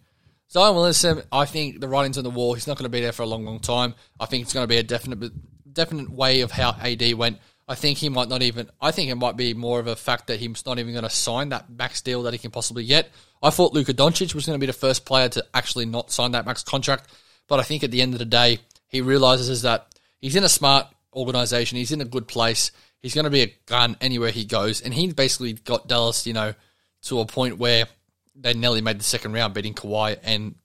Zion 0.50 0.74
Williamson, 0.74 1.22
I 1.32 1.46
think 1.46 1.80
the 1.80 1.88
writing's 1.88 2.16
on 2.16 2.24
the 2.24 2.30
wall. 2.30 2.54
He's 2.54 2.66
not 2.66 2.76
going 2.76 2.84
to 2.84 2.90
be 2.90 3.00
there 3.00 3.12
for 3.12 3.22
a 3.22 3.26
long, 3.26 3.44
long 3.44 3.60
time. 3.60 3.94
I 4.18 4.26
think 4.26 4.42
it's 4.42 4.52
going 4.52 4.64
to 4.64 4.68
be 4.68 4.78
a 4.78 4.82
definite, 4.82 5.32
definite 5.72 6.10
way 6.10 6.42
of 6.42 6.50
how 6.50 6.76
AD 6.80 7.14
went. 7.14 7.38
I 7.70 7.76
think 7.76 7.98
he 7.98 8.08
might 8.08 8.28
not 8.28 8.42
even. 8.42 8.68
I 8.80 8.90
think 8.90 9.12
it 9.12 9.14
might 9.14 9.36
be 9.36 9.54
more 9.54 9.78
of 9.78 9.86
a 9.86 9.94
fact 9.94 10.26
that 10.26 10.40
he's 10.40 10.66
not 10.66 10.80
even 10.80 10.92
going 10.92 11.04
to 11.04 11.08
sign 11.08 11.50
that 11.50 11.70
max 11.70 12.02
deal 12.02 12.24
that 12.24 12.32
he 12.32 12.38
can 12.38 12.50
possibly 12.50 12.84
get. 12.84 13.12
I 13.40 13.50
thought 13.50 13.72
Luka 13.72 13.94
Doncic 13.94 14.34
was 14.34 14.44
going 14.44 14.56
to 14.56 14.60
be 14.60 14.66
the 14.66 14.72
first 14.72 15.04
player 15.04 15.28
to 15.28 15.46
actually 15.54 15.86
not 15.86 16.10
sign 16.10 16.32
that 16.32 16.44
max 16.44 16.64
contract, 16.64 17.08
but 17.46 17.60
I 17.60 17.62
think 17.62 17.84
at 17.84 17.92
the 17.92 18.02
end 18.02 18.12
of 18.12 18.18
the 18.18 18.24
day, 18.24 18.58
he 18.88 19.00
realizes 19.00 19.62
that 19.62 19.86
he's 20.18 20.34
in 20.34 20.42
a 20.42 20.48
smart 20.48 20.88
organization. 21.14 21.78
He's 21.78 21.92
in 21.92 22.00
a 22.00 22.04
good 22.04 22.26
place. 22.26 22.72
He's 22.98 23.14
going 23.14 23.26
to 23.26 23.30
be 23.30 23.42
a 23.42 23.54
gun 23.66 23.96
anywhere 24.00 24.32
he 24.32 24.44
goes, 24.44 24.80
and 24.80 24.92
he 24.92 25.12
basically 25.12 25.52
got 25.52 25.86
Dallas, 25.86 26.26
you 26.26 26.32
know, 26.32 26.54
to 27.02 27.20
a 27.20 27.24
point 27.24 27.58
where 27.58 27.86
they 28.34 28.52
nearly 28.52 28.80
made 28.80 28.98
the 28.98 29.04
second 29.04 29.32
round, 29.32 29.54
beating 29.54 29.74
Kawhi 29.74 30.18
and 30.24 30.56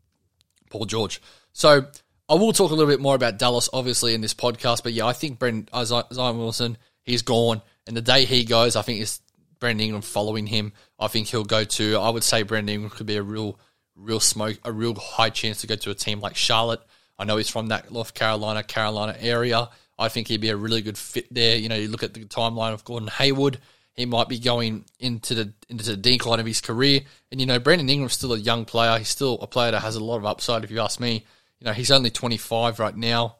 Paul 0.72 0.86
George. 0.86 1.22
So 1.54 1.86
I 2.28 2.34
will 2.34 2.52
talk 2.52 2.72
a 2.72 2.74
little 2.74 2.92
bit 2.92 3.00
more 3.00 3.14
about 3.14 3.38
Dallas, 3.38 3.70
obviously, 3.72 4.16
in 4.16 4.22
this 4.22 4.34
podcast. 4.34 4.82
But 4.82 4.94
yeah, 4.94 5.06
I 5.06 5.14
think 5.14 5.38
Brent 5.38 5.70
uh, 5.72 5.86
Zion 5.86 6.40
Wilson, 6.40 6.80
he's 7.06 7.22
gone, 7.22 7.62
and 7.88 7.96
the 7.96 8.02
day 8.02 8.26
he 8.26 8.44
goes, 8.44 8.76
I 8.76 8.82
think 8.82 9.02
it's 9.02 9.22
Brandon 9.60 9.86
Ingram 9.86 10.02
following 10.02 10.48
him. 10.48 10.74
I 11.00 11.08
think 11.08 11.28
he'll 11.28 11.46
go 11.46 11.64
to. 11.64 11.98
I 11.98 12.10
would 12.10 12.24
say 12.24 12.44
Brandon 12.44 12.76
Ingram 12.76 12.92
could 12.92 13.08
be 13.08 13.18
a 13.18 13.24
real, 13.24 13.60
real 13.96 14.20
smoke, 14.20 14.58
a 14.64 14.72
real 14.72 14.96
high 14.96 15.30
chance 15.30 15.62
to 15.62 15.68
go 15.68 15.76
to 15.76 15.92
a 15.92 15.96
team 15.96 16.20
like 16.20 16.36
Charlotte. 16.36 16.82
I 17.18 17.24
know 17.24 17.38
he's 17.38 17.50
from 17.50 17.68
that 17.68 17.92
North 17.92 18.14
Carolina, 18.14 18.64
Carolina 18.64 19.16
area. 19.20 19.70
I 19.98 20.10
think 20.10 20.28
he'd 20.28 20.42
be 20.42 20.50
a 20.50 20.58
really 20.58 20.82
good 20.82 20.98
fit 20.98 21.34
there. 21.34 21.56
You 21.56 21.70
know, 21.70 21.76
you 21.76 21.88
look 21.88 22.04
at 22.04 22.14
the 22.14 22.26
timeline 22.26 22.74
of 22.74 22.84
Gordon 22.84 23.08
Hayward 23.08 23.60
he 23.96 24.06
might 24.06 24.28
be 24.28 24.40
going 24.40 24.86
into 25.00 25.34
the 25.34 25.54
into 25.70 25.86
the 25.86 25.98
decline 25.98 26.40
of 26.40 26.46
his 26.46 26.62
career. 26.62 27.02
And 27.32 27.40
you 27.40 27.48
know, 27.48 27.60
Brandon 27.60 27.90
Ingram's 27.90 28.14
still 28.14 28.34
a 28.34 28.38
young 28.38 28.66
player. 28.66 28.98
He's 28.98 29.10
still 29.10 29.40
a 29.42 29.48
player 29.48 29.72
that 29.72 29.82
has 29.82 29.96
a 29.96 30.04
lot 30.04 30.18
of 30.18 30.26
upside. 30.26 30.64
If 30.64 30.72
you 30.72 30.82
ask 30.82 31.00
me, 31.00 31.26
you 31.60 31.66
know, 31.66 31.72
he's 31.72 31.92
only 31.92 32.10
25 32.10 32.80
right 32.80 32.96
now, 32.96 33.38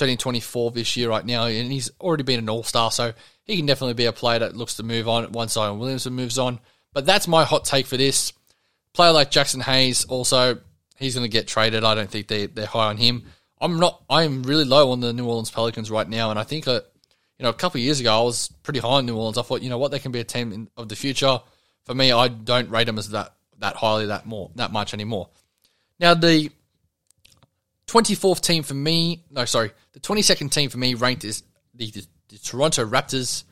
turning 0.00 0.16
24 0.16 0.72
this 0.72 0.96
year 0.96 1.08
right 1.08 1.24
now, 1.24 1.44
and 1.44 1.70
he's 1.70 1.90
already 2.00 2.24
been 2.24 2.40
an 2.40 2.48
All 2.48 2.64
Star. 2.64 2.90
So 2.90 3.12
he 3.44 3.56
can 3.56 3.66
definitely 3.66 3.94
be 3.94 4.06
a 4.06 4.12
player 4.12 4.40
that 4.40 4.56
looks 4.56 4.76
to 4.76 4.82
move 4.82 5.08
on 5.08 5.30
once 5.32 5.52
Zion 5.52 5.78
Williamson 5.78 6.14
moves 6.14 6.38
on. 6.38 6.58
But 6.92 7.06
that's 7.06 7.28
my 7.28 7.44
hot 7.44 7.64
take 7.64 7.86
for 7.86 7.96
this. 7.96 8.32
Player 8.94 9.12
like 9.12 9.30
Jaxson 9.30 9.62
Hayes, 9.62 10.04
also 10.06 10.58
he's 10.98 11.14
going 11.14 11.24
to 11.24 11.30
get 11.30 11.46
traded. 11.46 11.84
I 11.84 11.94
don't 11.94 12.10
think 12.10 12.26
they 12.26 12.46
they're 12.46 12.66
high 12.66 12.88
on 12.88 12.96
him. 12.96 13.26
I'm 13.60 13.78
not. 13.78 14.02
I'm 14.08 14.42
really 14.42 14.64
low 14.64 14.90
on 14.90 15.00
the 15.00 15.12
New 15.12 15.26
Orleans 15.26 15.50
Pelicans 15.50 15.90
right 15.90 16.08
now, 16.08 16.30
and 16.30 16.38
I 16.38 16.44
think 16.44 16.66
uh, 16.66 16.80
you 17.38 17.44
know, 17.44 17.50
a 17.50 17.54
couple 17.54 17.78
of 17.78 17.84
years 17.84 18.00
ago, 18.00 18.20
I 18.20 18.22
was 18.22 18.48
pretty 18.62 18.80
high 18.80 18.88
on 18.88 19.06
New 19.06 19.16
Orleans. 19.16 19.38
I 19.38 19.42
thought, 19.42 19.62
you 19.62 19.70
know 19.70 19.78
what, 19.78 19.90
they 19.90 19.98
can 19.98 20.12
be 20.12 20.20
a 20.20 20.24
team 20.24 20.52
in, 20.52 20.68
of 20.76 20.88
the 20.88 20.96
future. 20.96 21.40
For 21.84 21.94
me, 21.94 22.12
I 22.12 22.28
don't 22.28 22.68
rate 22.70 22.84
them 22.84 22.98
as 22.98 23.10
that 23.10 23.34
that 23.58 23.76
highly, 23.76 24.06
that 24.06 24.26
more, 24.26 24.50
that 24.56 24.72
much 24.72 24.94
anymore. 24.94 25.28
Now, 25.98 26.14
the 26.14 26.50
24th 27.90 28.40
team 28.40 28.62
for 28.62 28.74
me, 28.74 29.24
no, 29.30 29.44
sorry, 29.44 29.72
the 29.92 30.00
22nd 30.00 30.50
team 30.52 30.70
for 30.70 30.78
me 30.78 30.94
ranked 30.94 31.24
is 31.24 31.42
the, 31.74 31.90
the, 31.90 32.06
the 32.28 32.38
Toronto 32.38 32.86
Raptors. 32.86 33.44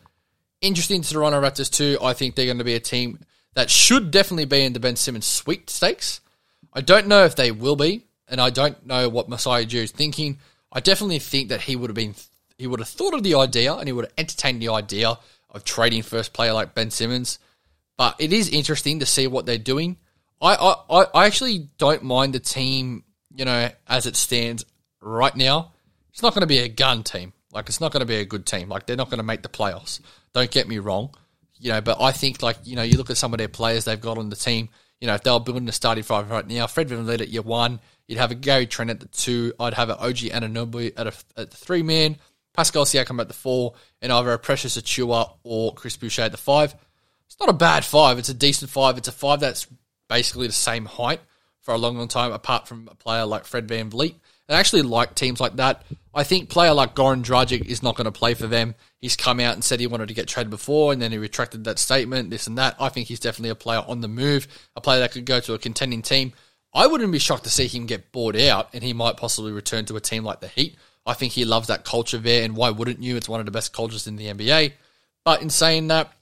Interesting 0.61 1.03
Toronto 1.03 1.41
Raptors 1.41 1.71
too. 1.71 1.99
I 2.03 2.13
think 2.13 2.35
they're 2.35 2.47
going 2.47 2.59
to 2.59 2.65
be 2.65 2.75
a 2.75 2.81
team 2.81 3.21
that 3.55 3.71
should 3.71 4.11
definitely 4.11 4.45
be 4.45 4.63
in 4.63 4.73
the 4.73 4.81
Ben 4.81 4.97
Simmons 4.97 5.27
sweepstakes. 5.27 6.21
I 6.73 6.81
don't 6.81 7.09
know 7.09 7.25
if 7.25 7.35
they 7.35 7.51
will 7.51 7.77
be, 7.77 8.05
and 8.29 8.41
I 8.41 8.51
don't 8.51 8.87
know 8.87 9.09
what 9.09 9.29
Masai 9.29 9.67
Ujiri 9.67 9.85
is 9.85 9.91
thinking. 9.91 10.39
I 10.73 10.81
definitely 10.81 11.19
think 11.19 11.49
that 11.49 11.63
he 11.63 11.75
would 11.75 11.91
have 11.91 11.97
been 11.97 12.15
he 12.59 12.67
would 12.67 12.81
have 12.81 12.89
thought 12.89 13.15
of 13.15 13.23
the 13.23 13.37
idea 13.37 13.73
and 13.75 13.89
he 13.89 13.93
would 13.93 14.07
have 14.07 14.15
entertained 14.19 14.61
the 14.61 14.69
idea 14.69 15.17
of 15.51 15.65
trading 15.65 16.03
first 16.03 16.33
player 16.33 16.53
like 16.53 16.75
Ben 16.75 16.91
Simmons. 16.91 17.39
But 17.97 18.17
it 18.19 18.33
is 18.33 18.49
interesting 18.49 19.01
to 19.01 19.07
see 19.07 19.27
what 19.27 19.47
they're 19.47 19.59
doing. 19.59 19.97
I, 20.41 20.55
I, 20.55 21.05
I 21.15 21.27
actually 21.27 21.69
don't 21.79 22.03
mind 22.03 22.33
the 22.33 22.41
team, 22.41 23.05
you 23.35 23.45
know, 23.45 23.71
as 23.87 24.07
it 24.07 24.17
stands 24.17 24.65
right 25.01 25.35
now. 25.35 25.73
It's 26.13 26.23
not 26.23 26.35
going 26.35 26.43
to 26.43 26.47
be 26.47 26.59
a 26.59 26.69
gun 26.69 27.03
team. 27.03 27.33
Like, 27.53 27.69
it's 27.69 27.81
not 27.81 27.93
going 27.93 28.01
to 28.01 28.07
be 28.07 28.17
a 28.17 28.25
good 28.25 28.47
team. 28.47 28.69
Like, 28.69 28.87
they're 28.87 28.97
not 28.97 29.11
going 29.11 29.19
to 29.19 29.25
make 29.25 29.43
the 29.43 29.49
playoffs. 29.49 30.01
Don't 30.35 30.51
get 30.51 30.69
me 30.69 30.79
wrong. 30.79 31.15
You 31.59 31.73
know, 31.73 31.81
but 31.81 32.01
I 32.01 32.13
think, 32.13 32.43
like, 32.43 32.59
you 32.65 32.77
know, 32.77 32.83
you 32.83 32.97
look 32.97 33.11
at 33.11 33.17
some 33.17 33.33
of 33.33 33.39
their 33.39 33.49
players 33.49 33.85
they've 33.85 34.01
got 34.01 34.19
on 34.19 34.29
the 34.31 34.37
team. 34.37 34.69
You 35.01 35.07
know, 35.07 35.15
if 35.15 35.23
they 35.23 35.31
were 35.31 35.41
building 35.41 35.69
a 35.69 35.73
starting 35.73 36.05
five 36.05 36.31
right 36.31 36.47
now, 36.47 36.67
Fred 36.67 36.89
VanVleet 36.89 37.21
at 37.21 37.29
year 37.29 37.43
one, 37.43 37.81
you'd 38.07 38.19
have 38.19 38.31
a 38.31 38.35
Gary 38.35 38.67
Trent 38.67 38.91
at 38.91 39.01
the 39.01 39.07
two. 39.07 39.53
I'd 39.59 39.75
have 39.75 39.91
an 39.91 39.97
OG 39.99 40.17
Anunoby 40.17 40.93
at, 40.97 41.07
a, 41.07 41.13
at 41.37 41.51
the 41.51 41.57
three 41.57 41.83
man. 41.83 42.17
Pascal 42.53 42.85
Siakam 42.85 43.21
at 43.21 43.29
the 43.29 43.35
four, 43.35 43.75
and 44.03 44.13
either 44.13 44.33
a 44.33 44.39
Precious 44.39 44.77
Achiuwa 44.77 45.35
or 45.45 45.73
Chris 45.75 45.97
Boucher 45.97 46.23
at 46.23 46.33
the 46.33 46.39
five. 46.39 46.75
It's 47.27 47.39
not 47.39 47.49
a 47.49 47.53
bad 47.53 47.85
five. 47.85 48.19
It's 48.19 48.31
a 48.31 48.35
decent 48.35 48.71
five. 48.71 48.99
It's 48.99 49.07
a 49.07 49.13
five 49.13 49.39
that's 49.39 49.69
basically 50.09 50.49
the 50.49 50.53
same 50.53 50.85
height 50.85 51.21
for 51.69 51.75
a 51.75 51.79
long, 51.79 51.99
long 51.99 52.09
time, 52.09 52.33
apart 52.33 52.67
from 52.67 52.89
a 52.91 52.95
player 52.95 53.27
like 53.27 53.45
Fred 53.45 53.69
VanVleet. 53.69 54.15
I 54.49 54.55
actually 54.55 54.81
like 54.81 55.15
teams 55.15 55.39
like 55.39 55.57
that. 55.57 55.85
I 56.15 56.25
think 56.25 56.49
player 56.49 56.73
like 56.73 56.95
Goran 56.95 57.23
Dragic 57.23 57.67
is 57.67 57.83
not 57.83 57.95
going 57.95 58.07
to 58.07 58.11
play 58.11 58.33
for 58.33 58.47
them. 58.47 58.75
He's 59.03 59.17
come 59.17 59.39
out 59.39 59.53
and 59.53 59.63
said 59.63 59.79
he 59.79 59.87
wanted 59.87 60.09
to 60.09 60.15
get 60.15 60.29
traded 60.29 60.49
before, 60.49 60.95
and 60.95 61.03
then 61.03 61.13
he 61.13 61.19
retracted 61.19 61.65
that 61.65 61.79
statement, 61.79 62.31
this 62.31 62.47
and 62.47 62.57
that. 62.57 62.77
I 62.81 62.89
think 62.89 63.09
he's 63.09 63.21
definitely 63.21 63.51
a 63.51 63.55
player 63.55 63.85
on 63.87 64.01
the 64.01 64.09
move, 64.09 64.49
a 64.77 64.81
player 64.81 65.01
that 65.01 65.13
could 65.13 65.27
go 65.27 65.41
to 65.41 65.53
a 65.53 65.59
contending 65.59 66.01
team. 66.01 66.33
I 66.73 66.87
wouldn't 66.87 67.13
be 67.13 67.19
shocked 67.19 67.45
to 67.45 67.51
see 67.51 67.67
him 67.67 67.85
get 67.85 68.13
bought 68.13 68.35
out, 68.35 68.71
and 68.73 68.83
he 68.83 68.95
might 68.95 69.19
possibly 69.19 69.53
return 69.53 69.85
to 69.85 69.97
a 69.97 70.01
team 70.01 70.25
like 70.25 70.41
the 70.41 70.49
Heat. 70.49 70.75
I 71.05 71.13
think 71.13 71.35
he 71.35 71.45
loves 71.45 71.69
that 71.69 71.85
culture 71.85 72.17
there, 72.17 72.45
and 72.45 72.57
why 72.57 72.71
wouldn't 72.71 73.03
you? 73.03 73.19
It's 73.19 73.29
one 73.29 73.41
of 73.41 73.47
the 73.47 73.53
best 73.53 73.75
cultures 73.75 74.07
in 74.07 74.17
the 74.17 74.29
NBA. 74.29 74.73
But 75.23 75.43
in 75.43 75.51
saying 75.51 75.89
that, 75.89 76.15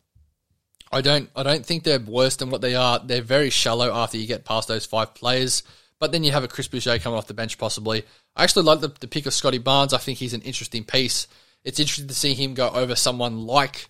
I 0.93 1.01
don't 1.01 1.31
I 1.35 1.43
don't 1.43 1.65
think 1.65 1.83
they're 1.83 1.99
worse 1.99 2.37
than 2.37 2.51
what 2.51 2.61
they 2.61 2.75
are. 2.75 3.01
They're 3.05 3.23
very 3.23 3.51
shallow 3.51 3.93
after 3.93 4.17
you 4.19 4.27
get 4.27 4.45
past 4.45 4.69
those 4.69 4.87
five 4.87 5.15
players. 5.15 5.63
But 5.99 6.13
then 6.13 6.25
you 6.25 6.33
have 6.33 6.45
a 6.45 6.49
Chris 6.49 6.69
Boucher 6.69 6.99
coming 6.99 7.19
off 7.19 7.27
the 7.27 7.35
bench 7.35 7.59
possibly. 7.59 8.05
I 8.35 8.45
actually 8.45 8.65
like 8.65 8.81
the, 8.81 8.93
the 9.01 9.09
pick 9.09 9.27
of 9.27 9.33
Scottie 9.35 9.59
Barnes. 9.59 9.95
I 9.95 9.99
think 9.99 10.19
he's 10.19 10.35
an 10.35 10.43
interesting 10.43 10.85
piece. 10.85 11.27
It's 11.65 11.81
interesting 11.81 12.09
to 12.09 12.15
see 12.15 12.35
him 12.35 12.55
go 12.55 12.69
over 12.69 12.95
someone 12.95 13.47
like 13.47 13.89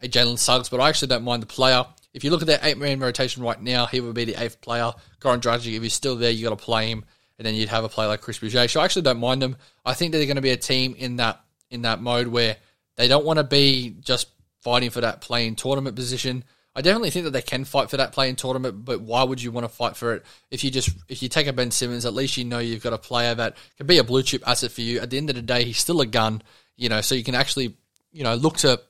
a 0.00 0.08
Jalen 0.08 0.38
Suggs, 0.38 0.68
but 0.68 0.80
I 0.80 0.88
actually 0.88 1.08
don't 1.08 1.24
mind 1.24 1.42
the 1.42 1.46
player. 1.46 1.84
If 2.14 2.22
you 2.24 2.30
look 2.30 2.40
at 2.40 2.46
their 2.46 2.60
eight 2.62 2.78
man 2.78 3.00
rotation 3.00 3.42
right 3.42 3.60
now, 3.60 3.86
he 3.86 4.00
would 4.00 4.14
be 4.14 4.24
the 4.24 4.42
eighth 4.42 4.60
player. 4.60 4.92
Goran 5.20 5.40
Dragic, 5.40 5.76
if 5.76 5.82
he's 5.82 5.94
still 5.94 6.16
there, 6.16 6.30
you 6.30 6.48
got 6.48 6.56
to 6.56 6.64
play 6.64 6.88
him 6.88 7.04
and 7.38 7.46
then 7.46 7.54
you'd 7.54 7.68
have 7.68 7.84
a 7.84 7.88
player 7.88 8.08
like 8.08 8.20
Chris 8.20 8.38
Boucher. 8.38 8.66
So 8.68 8.80
I 8.80 8.84
actually 8.84 9.02
don't 9.02 9.20
mind 9.20 9.42
them. 9.42 9.56
I 9.84 9.94
think 9.94 10.12
they're 10.12 10.24
going 10.26 10.36
to 10.36 10.42
be 10.42 10.50
a 10.50 10.56
team 10.56 10.94
in 10.98 11.16
that 11.16 11.40
in 11.70 11.82
that 11.82 12.00
mode 12.00 12.28
where 12.28 12.56
they 12.96 13.08
don't 13.08 13.24
want 13.24 13.38
to 13.38 13.44
be 13.44 13.96
just 14.00 14.28
fighting 14.62 14.90
for 14.90 15.00
that 15.00 15.20
play-in 15.20 15.54
tournament 15.54 15.96
position. 15.96 16.44
I 16.74 16.80
definitely 16.80 17.10
think 17.10 17.24
that 17.24 17.32
they 17.32 17.42
can 17.42 17.64
fight 17.64 17.90
for 17.90 17.96
that 17.96 18.12
play-in 18.12 18.36
tournament, 18.36 18.84
but 18.84 19.00
why 19.00 19.22
would 19.24 19.42
you 19.42 19.50
want 19.50 19.64
to 19.64 19.68
fight 19.68 19.96
for 19.96 20.14
it 20.14 20.24
if 20.50 20.62
you 20.62 20.70
just 20.70 20.90
if 21.08 21.22
you 21.22 21.28
take 21.28 21.46
a 21.46 21.52
Ben 21.52 21.70
Simmons? 21.70 22.04
At 22.04 22.14
least 22.14 22.36
you 22.36 22.44
know 22.44 22.58
you've 22.58 22.82
got 22.82 22.92
a 22.92 22.98
player 22.98 23.34
that 23.34 23.56
can 23.76 23.86
be 23.86 23.98
a 23.98 24.04
blue 24.04 24.22
chip 24.22 24.46
asset 24.46 24.70
for 24.70 24.82
you. 24.82 25.00
At 25.00 25.10
the 25.10 25.18
end 25.18 25.30
of 25.30 25.36
the 25.36 25.42
day, 25.42 25.64
he's 25.64 25.78
still 25.78 26.00
a 26.00 26.06
gun, 26.06 26.42
you 26.76 26.88
know, 26.88 27.00
so 27.00 27.14
you 27.14 27.24
can 27.24 27.34
actually 27.34 27.76
you 28.12 28.24
know 28.24 28.34
look 28.34 28.58
to 28.58 28.80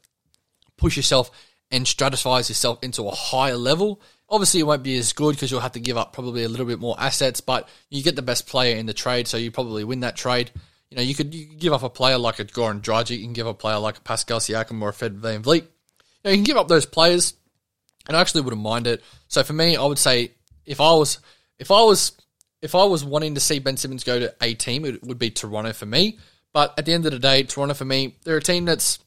push 0.76 0.96
yourself 0.96 1.30
and 1.70 1.84
stratify 1.84 2.48
yourself 2.48 2.78
into 2.82 3.06
a 3.06 3.10
higher 3.10 3.56
level 3.56 4.00
Obviously, 4.30 4.60
it 4.60 4.64
won't 4.64 4.82
be 4.82 4.98
as 4.98 5.14
good 5.14 5.34
because 5.34 5.50
you'll 5.50 5.60
have 5.60 5.72
to 5.72 5.80
give 5.80 5.96
up 5.96 6.12
probably 6.12 6.44
a 6.44 6.48
little 6.48 6.66
bit 6.66 6.78
more 6.78 6.94
assets, 6.98 7.40
but 7.40 7.68
you 7.88 8.02
get 8.02 8.14
the 8.14 8.22
best 8.22 8.46
player 8.46 8.76
in 8.76 8.84
the 8.84 8.92
trade, 8.92 9.26
so 9.26 9.38
you 9.38 9.50
probably 9.50 9.84
win 9.84 10.00
that 10.00 10.16
trade. 10.16 10.50
You 10.90 10.96
know, 10.96 11.02
you 11.02 11.14
could, 11.14 11.34
you 11.34 11.46
could 11.46 11.58
give 11.58 11.72
up 11.72 11.82
a 11.82 11.90
player 11.90 12.18
like 12.18 12.38
a 12.38 12.44
Goran 12.44 12.80
Dragic, 12.80 13.18
you 13.18 13.24
can 13.24 13.34
give 13.34 13.46
up 13.46 13.56
a 13.56 13.58
player 13.58 13.78
like 13.78 13.98
a 13.98 14.00
Pascal 14.00 14.40
Siakam 14.40 14.80
or 14.80 14.88
a 14.88 14.92
Fred 14.92 15.16
VanVleet. 15.16 15.62
You, 15.62 15.68
know, 16.24 16.30
you 16.30 16.36
can 16.38 16.44
give 16.44 16.56
up 16.56 16.68
those 16.68 16.86
players, 16.86 17.34
and 18.06 18.16
I 18.16 18.20
actually 18.20 18.40
wouldn't 18.42 18.62
mind 18.62 18.86
it. 18.86 19.02
So 19.28 19.42
for 19.42 19.52
me, 19.52 19.76
I 19.76 19.84
would 19.84 19.98
say 19.98 20.32
if 20.64 20.80
I 20.80 20.92
was 20.92 21.18
if 21.58 21.70
I 21.70 21.82
was 21.82 22.12
if 22.62 22.74
I 22.74 22.84
was 22.84 23.04
wanting 23.04 23.34
to 23.34 23.40
see 23.40 23.58
Ben 23.58 23.76
Simmons 23.76 24.04
go 24.04 24.18
to 24.18 24.34
a 24.40 24.54
team, 24.54 24.84
it 24.84 25.02
would 25.04 25.18
be 25.18 25.30
Toronto 25.30 25.72
for 25.72 25.86
me. 25.86 26.18
But 26.52 26.74
at 26.78 26.86
the 26.86 26.92
end 26.92 27.06
of 27.06 27.12
the 27.12 27.18
day, 27.18 27.42
Toronto 27.42 27.74
for 27.74 27.84
me, 27.84 28.16
they're 28.24 28.38
a 28.38 28.42
team 28.42 28.64
that's 28.64 28.98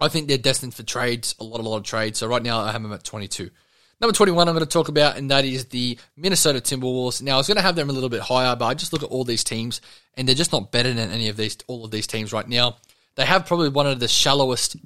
I 0.00 0.08
think 0.08 0.28
they're 0.28 0.38
destined 0.38 0.74
for 0.74 0.82
trades, 0.82 1.34
a 1.40 1.44
lot, 1.44 1.60
a 1.60 1.62
lot 1.62 1.78
of 1.78 1.82
trades. 1.84 2.18
So 2.18 2.26
right 2.26 2.42
now 2.42 2.60
I 2.60 2.72
have 2.72 2.82
them 2.82 2.92
at 2.92 3.04
22. 3.04 3.50
Number 4.00 4.14
21, 4.14 4.48
I'm 4.48 4.54
going 4.54 4.64
to 4.64 4.70
talk 4.70 4.88
about, 4.88 5.16
and 5.16 5.30
that 5.32 5.44
is 5.44 5.66
the 5.66 5.98
Minnesota 6.16 6.60
Timberwolves. 6.60 7.20
Now, 7.20 7.34
I 7.34 7.36
was 7.38 7.48
going 7.48 7.56
to 7.56 7.62
have 7.62 7.74
them 7.74 7.90
a 7.90 7.92
little 7.92 8.08
bit 8.08 8.20
higher, 8.20 8.54
but 8.54 8.66
I 8.66 8.74
just 8.74 8.92
look 8.92 9.02
at 9.02 9.08
all 9.08 9.24
these 9.24 9.42
teams, 9.42 9.80
and 10.14 10.28
they're 10.28 10.36
just 10.36 10.52
not 10.52 10.70
better 10.70 10.92
than 10.92 11.10
any 11.10 11.28
of 11.28 11.36
these, 11.36 11.58
all 11.66 11.84
of 11.84 11.90
these 11.90 12.06
teams 12.06 12.32
right 12.32 12.46
now. 12.46 12.76
They 13.16 13.24
have 13.24 13.46
probably 13.46 13.70
one 13.70 13.88
of 13.88 13.98
the 13.98 14.06
shallowest, 14.06 14.76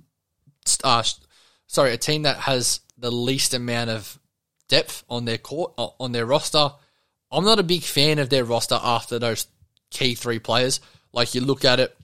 uh, 0.83 1.03
sorry, 1.67 1.93
a 1.93 1.99
team 1.99 2.23
that 2.23 2.39
has 2.39 2.81
the 2.97 3.11
least 3.11 3.53
amount 3.53 3.91
of 3.91 4.19
depth 4.69 5.05
on 5.11 5.27
their 5.27 5.37
court, 5.37 5.75
uh, 5.77 5.89
on 6.01 6.13
their 6.13 6.25
roster. 6.25 6.71
I'm 7.31 7.45
not 7.45 7.59
a 7.59 7.65
big 7.65 7.83
fan 7.83 8.19
of 8.19 8.31
their 8.31 8.47
roster 8.47 8.79
after 8.83 9.19
those 9.19 9.47
key 9.91 10.15
three 10.15 10.39
players. 10.39 10.81
Like 11.13 11.35
you 11.35 11.43
look 11.43 11.67
at 11.67 11.81
it, 11.81 11.95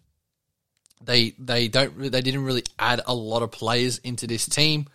they 1.02 1.34
they 1.38 1.68
don't 1.68 1.96
they 1.98 2.20
didn't 2.20 2.44
really 2.44 2.64
add 2.78 3.00
a 3.06 3.14
lot 3.14 3.42
of 3.42 3.52
players 3.52 3.98
into 3.98 4.26
this 4.26 4.46
team 4.46 4.88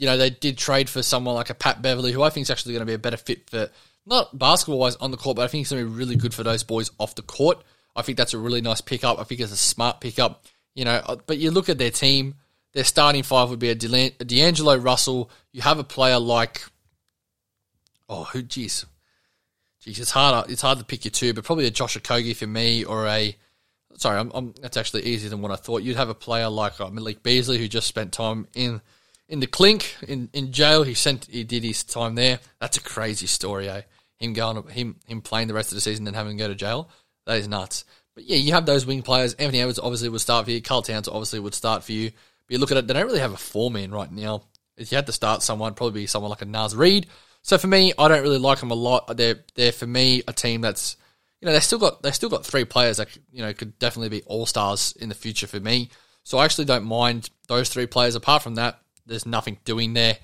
you 0.00 0.06
know, 0.06 0.16
they 0.16 0.30
did 0.30 0.56
trade 0.56 0.88
for 0.88 1.02
someone 1.02 1.34
like 1.34 1.50
a 1.50 1.54
Pat 1.54 1.82
Beverley, 1.82 2.10
who 2.10 2.22
I 2.22 2.30
think 2.30 2.44
is 2.44 2.50
actually 2.50 2.72
going 2.72 2.80
to 2.80 2.86
be 2.86 2.94
a 2.94 2.98
better 2.98 3.18
fit 3.18 3.50
for 3.50 3.68
not 4.06 4.36
basketball 4.36 4.78
wise 4.78 4.96
on 4.96 5.10
the 5.10 5.18
court, 5.18 5.36
but 5.36 5.42
I 5.42 5.46
think 5.48 5.60
he's 5.60 5.70
going 5.70 5.84
to 5.84 5.90
be 5.90 5.94
really 5.94 6.16
good 6.16 6.32
for 6.32 6.42
those 6.42 6.62
boys 6.62 6.90
off 6.98 7.14
the 7.14 7.22
court. 7.22 7.62
I 7.94 8.00
think 8.00 8.16
that's 8.16 8.32
a 8.32 8.38
really 8.38 8.62
nice 8.62 8.80
pickup. 8.80 9.20
I 9.20 9.24
think 9.24 9.42
it's 9.42 9.52
a 9.52 9.58
smart 9.58 10.00
pickup. 10.00 10.46
You 10.74 10.86
know, 10.86 11.02
uh, 11.04 11.16
but 11.26 11.36
you 11.36 11.50
look 11.50 11.68
at 11.68 11.76
their 11.76 11.90
team, 11.90 12.36
their 12.72 12.84
starting 12.84 13.22
five 13.22 13.50
would 13.50 13.58
be 13.58 13.68
a 13.68 13.74
D'Angelo 13.74 14.74
Russell. 14.76 15.30
You 15.52 15.60
have 15.60 15.78
a 15.78 15.84
player 15.84 16.18
like, 16.18 16.62
oh, 18.08 18.24
who, 18.24 18.42
jeez, 18.42 18.86
jeez, 19.84 19.98
it's 19.98 20.12
hard. 20.12 20.50
It's 20.50 20.62
hard 20.62 20.78
to 20.78 20.84
pick 20.86 21.04
your 21.04 21.12
two, 21.12 21.34
but 21.34 21.44
probably 21.44 21.66
a 21.66 21.70
Josh 21.70 21.98
Okogie 21.98 22.34
for 22.34 22.46
me, 22.46 22.84
or 22.84 23.06
a. 23.06 23.36
Sorry, 23.98 24.18
I'm, 24.18 24.30
I'm, 24.32 24.54
that's 24.62 24.78
actually 24.78 25.02
easier 25.02 25.28
than 25.28 25.42
what 25.42 25.52
I 25.52 25.56
thought. 25.56 25.82
You'd 25.82 25.96
have 25.96 26.08
a 26.08 26.14
player 26.14 26.48
like 26.48 26.80
uh, 26.80 26.88
Malik 26.88 27.22
Beasley 27.22 27.58
who 27.58 27.68
just 27.68 27.86
spent 27.86 28.12
time 28.12 28.48
in 28.54 28.80
in 29.30 29.40
the 29.40 29.46
clink 29.46 29.96
in, 30.06 30.28
in 30.32 30.52
jail. 30.52 30.82
He 30.82 30.94
sent 30.94 31.26
he 31.26 31.44
did 31.44 31.62
his 31.62 31.84
time 31.84 32.16
there. 32.16 32.40
That's 32.60 32.76
a 32.76 32.82
crazy 32.82 33.26
story, 33.26 33.68
eh? 33.68 33.82
Him 34.18 34.34
going 34.34 34.68
him 34.68 34.96
him 35.06 35.22
playing 35.22 35.48
the 35.48 35.54
rest 35.54 35.70
of 35.70 35.76
the 35.76 35.80
season 35.80 36.06
and 36.06 36.16
having 36.16 36.36
to 36.36 36.42
go 36.42 36.48
to 36.48 36.54
jail. 36.54 36.90
That 37.26 37.38
is 37.38 37.48
nuts. 37.48 37.84
But 38.14 38.24
yeah, 38.24 38.36
you 38.36 38.52
have 38.52 38.66
those 38.66 38.84
wing 38.84 39.02
players. 39.02 39.34
Anthony 39.34 39.60
Edwards 39.60 39.78
obviously 39.78 40.08
would 40.08 40.20
start 40.20 40.44
for 40.44 40.50
you. 40.50 40.60
Karl 40.60 40.82
Towns 40.82 41.08
obviously 41.08 41.40
would 41.40 41.54
start 41.54 41.84
for 41.84 41.92
you. 41.92 42.10
But 42.10 42.54
you 42.54 42.58
look 42.58 42.72
at 42.72 42.76
it, 42.76 42.86
they 42.86 42.94
don't 42.94 43.06
really 43.06 43.20
have 43.20 43.32
a 43.32 43.38
four 43.38 43.70
man 43.70 43.92
right 43.92 44.10
now. 44.10 44.42
If 44.76 44.90
you 44.90 44.96
had 44.96 45.06
to 45.06 45.12
start 45.12 45.42
someone, 45.42 45.74
probably 45.74 46.02
be 46.02 46.06
someone 46.06 46.30
like 46.30 46.42
a 46.42 46.46
Naz 46.46 46.74
Reid. 46.74 47.06
So 47.42 47.56
for 47.56 47.68
me, 47.68 47.92
I 47.96 48.08
don't 48.08 48.22
really 48.22 48.38
like 48.38 48.58
them 48.58 48.72
a 48.72 48.74
lot. 48.74 49.16
They're 49.16 49.44
they're 49.54 49.72
for 49.72 49.86
me 49.86 50.22
a 50.26 50.32
team 50.32 50.60
that's 50.60 50.96
you 51.40 51.46
know 51.46 51.52
they 51.52 51.60
still 51.60 51.78
got 51.78 52.02
they 52.02 52.10
still 52.10 52.28
got 52.28 52.44
three 52.44 52.64
players 52.64 52.96
that 52.96 53.16
you 53.32 53.42
know 53.42 53.52
could 53.54 53.78
definitely 53.78 54.08
be 54.08 54.22
all 54.24 54.44
stars 54.44 54.92
in 55.00 55.08
the 55.08 55.14
future 55.14 55.46
for 55.46 55.60
me. 55.60 55.90
So 56.24 56.38
I 56.38 56.44
actually 56.44 56.66
don't 56.66 56.84
mind 56.84 57.30
those 57.48 57.68
three 57.68 57.86
players. 57.86 58.14
Apart 58.14 58.42
from 58.42 58.56
that, 58.56 58.80
there's 59.10 59.26
nothing 59.26 59.58
doing 59.64 59.92
there. 59.92 60.16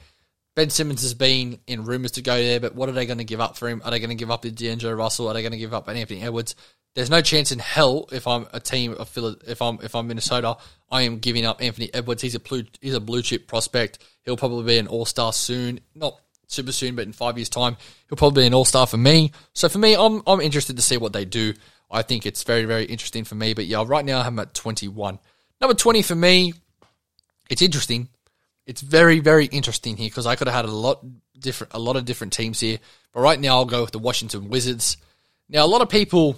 Ben 0.54 0.70
Simmons 0.70 1.02
has 1.02 1.12
been 1.12 1.58
in 1.66 1.84
rumours 1.84 2.12
to 2.12 2.22
go 2.22 2.34
there, 2.34 2.60
but 2.60 2.74
what 2.74 2.88
are 2.88 2.92
they 2.92 3.04
going 3.04 3.18
to 3.18 3.24
give 3.24 3.40
up 3.40 3.58
for 3.58 3.68
him? 3.68 3.82
Are 3.84 3.90
they 3.90 3.98
going 3.98 4.08
to 4.08 4.16
give 4.16 4.30
up 4.30 4.40
the 4.40 4.50
D'Angelo 4.50 4.94
Russell? 4.94 5.28
Are 5.28 5.34
they 5.34 5.42
going 5.42 5.52
to 5.52 5.58
give 5.58 5.74
up 5.74 5.86
Anthony 5.86 6.22
Edwards? 6.22 6.56
There's 6.94 7.10
no 7.10 7.20
chance 7.20 7.52
in 7.52 7.58
hell 7.58 8.08
if 8.10 8.26
I'm 8.26 8.46
a 8.54 8.60
team 8.60 8.94
of 8.94 9.10
Phil, 9.10 9.36
if 9.46 9.60
I'm 9.60 9.78
if 9.82 9.94
I'm 9.94 10.06
Minnesota, 10.06 10.56
I 10.90 11.02
am 11.02 11.18
giving 11.18 11.44
up 11.44 11.62
Anthony 11.62 11.92
Edwards. 11.92 12.22
He's 12.22 12.34
a 12.34 12.40
blue 12.40 12.64
he's 12.80 12.94
a 12.94 13.00
blue 13.00 13.20
chip 13.20 13.46
prospect. 13.46 13.98
He'll 14.22 14.38
probably 14.38 14.64
be 14.64 14.78
an 14.78 14.86
all 14.86 15.04
star 15.04 15.34
soon, 15.34 15.80
not 15.94 16.18
super 16.46 16.72
soon, 16.72 16.96
but 16.96 17.04
in 17.04 17.12
five 17.12 17.36
years' 17.36 17.50
time, 17.50 17.76
he'll 18.08 18.16
probably 18.16 18.44
be 18.44 18.46
an 18.46 18.54
all 18.54 18.64
star 18.64 18.86
for 18.86 18.96
me. 18.96 19.32
So 19.52 19.68
for 19.68 19.76
me, 19.76 19.94
I'm 19.94 20.22
I'm 20.26 20.40
interested 20.40 20.76
to 20.76 20.82
see 20.82 20.96
what 20.96 21.12
they 21.12 21.26
do. 21.26 21.52
I 21.90 22.00
think 22.00 22.24
it's 22.24 22.44
very 22.44 22.64
very 22.64 22.86
interesting 22.86 23.24
for 23.24 23.34
me. 23.34 23.52
But 23.52 23.66
yeah, 23.66 23.84
right 23.86 24.04
now 24.04 24.20
I'm 24.20 24.38
at 24.38 24.54
21. 24.54 25.18
Number 25.60 25.74
20 25.74 26.00
for 26.00 26.14
me, 26.14 26.54
it's 27.50 27.60
interesting. 27.60 28.08
It's 28.66 28.80
very 28.80 29.20
very 29.20 29.46
interesting 29.46 29.96
here 29.96 30.08
because 30.08 30.26
I 30.26 30.36
could 30.36 30.48
have 30.48 30.56
had 30.56 30.64
a 30.64 30.70
lot 30.70 31.04
different 31.38 31.72
a 31.74 31.78
lot 31.78 31.96
of 31.96 32.04
different 32.04 32.32
teams 32.32 32.60
here, 32.60 32.78
but 33.12 33.20
right 33.20 33.38
now 33.38 33.56
I'll 33.56 33.64
go 33.64 33.82
with 33.82 33.92
the 33.92 33.98
Washington 33.98 34.48
Wizards. 34.48 34.96
Now 35.48 35.64
a 35.64 35.68
lot 35.68 35.82
of 35.82 35.88
people 35.88 36.36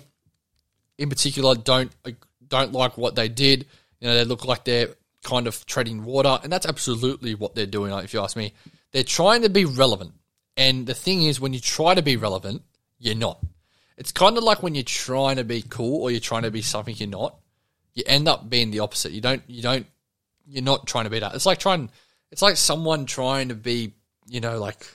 in 0.99 1.09
particular 1.09 1.55
don't 1.55 1.93
don't 2.47 2.73
like 2.73 2.99
what 2.99 3.15
they 3.15 3.29
did. 3.29 3.67
You 4.01 4.09
know, 4.09 4.15
they 4.15 4.25
look 4.25 4.45
like 4.45 4.65
they're 4.65 4.91
kind 5.23 5.47
of 5.47 5.65
treading 5.67 6.05
water, 6.05 6.39
and 6.43 6.53
that's 6.53 6.67
absolutely 6.67 7.35
what 7.35 7.55
they're 7.55 7.67
doing. 7.67 7.93
If 7.93 8.15
you 8.15 8.21
ask 8.21 8.37
me, 8.37 8.55
they're 8.93 9.03
trying 9.03 9.43
to 9.43 9.49
be 9.49 9.65
relevant. 9.65 10.13
And 10.57 10.87
the 10.87 10.95
thing 10.95 11.23
is, 11.23 11.41
when 11.41 11.53
you 11.53 11.61
try 11.61 11.95
to 11.95 12.03
be 12.03 12.17
relevant, 12.17 12.63
you're 12.99 13.15
not. 13.15 13.41
It's 13.97 14.13
kind 14.13 14.37
of 14.37 14.45
like 14.45 14.63
when 14.63 14.75
you're 14.75 14.85
trying 14.85 15.37
to 15.37 15.45
be 15.45 15.63
cool 15.63 16.03
or 16.03 16.11
you're 16.11 16.21
trying 16.21 16.43
to 16.43 16.51
be 16.51 16.63
something 16.63 16.95
you're 16.97 17.09
not. 17.09 17.37
You 17.95 18.05
end 18.07 18.29
up 18.29 18.49
being 18.49 18.71
the 18.71 18.81
opposite. 18.81 19.13
You 19.13 19.21
don't. 19.21 19.43
You 19.47 19.63
don't. 19.63 19.87
You're 20.47 20.63
not 20.63 20.87
trying 20.87 21.05
to 21.05 21.11
be 21.11 21.19
that. 21.19 21.35
It's 21.35 21.47
like 21.47 21.59
trying. 21.59 21.91
It's 22.31 22.43
like 22.43 22.57
someone 22.57 23.07
trying 23.07 23.49
to 23.49 23.55
be. 23.55 23.95
You 24.27 24.41
know, 24.41 24.59
like 24.59 24.87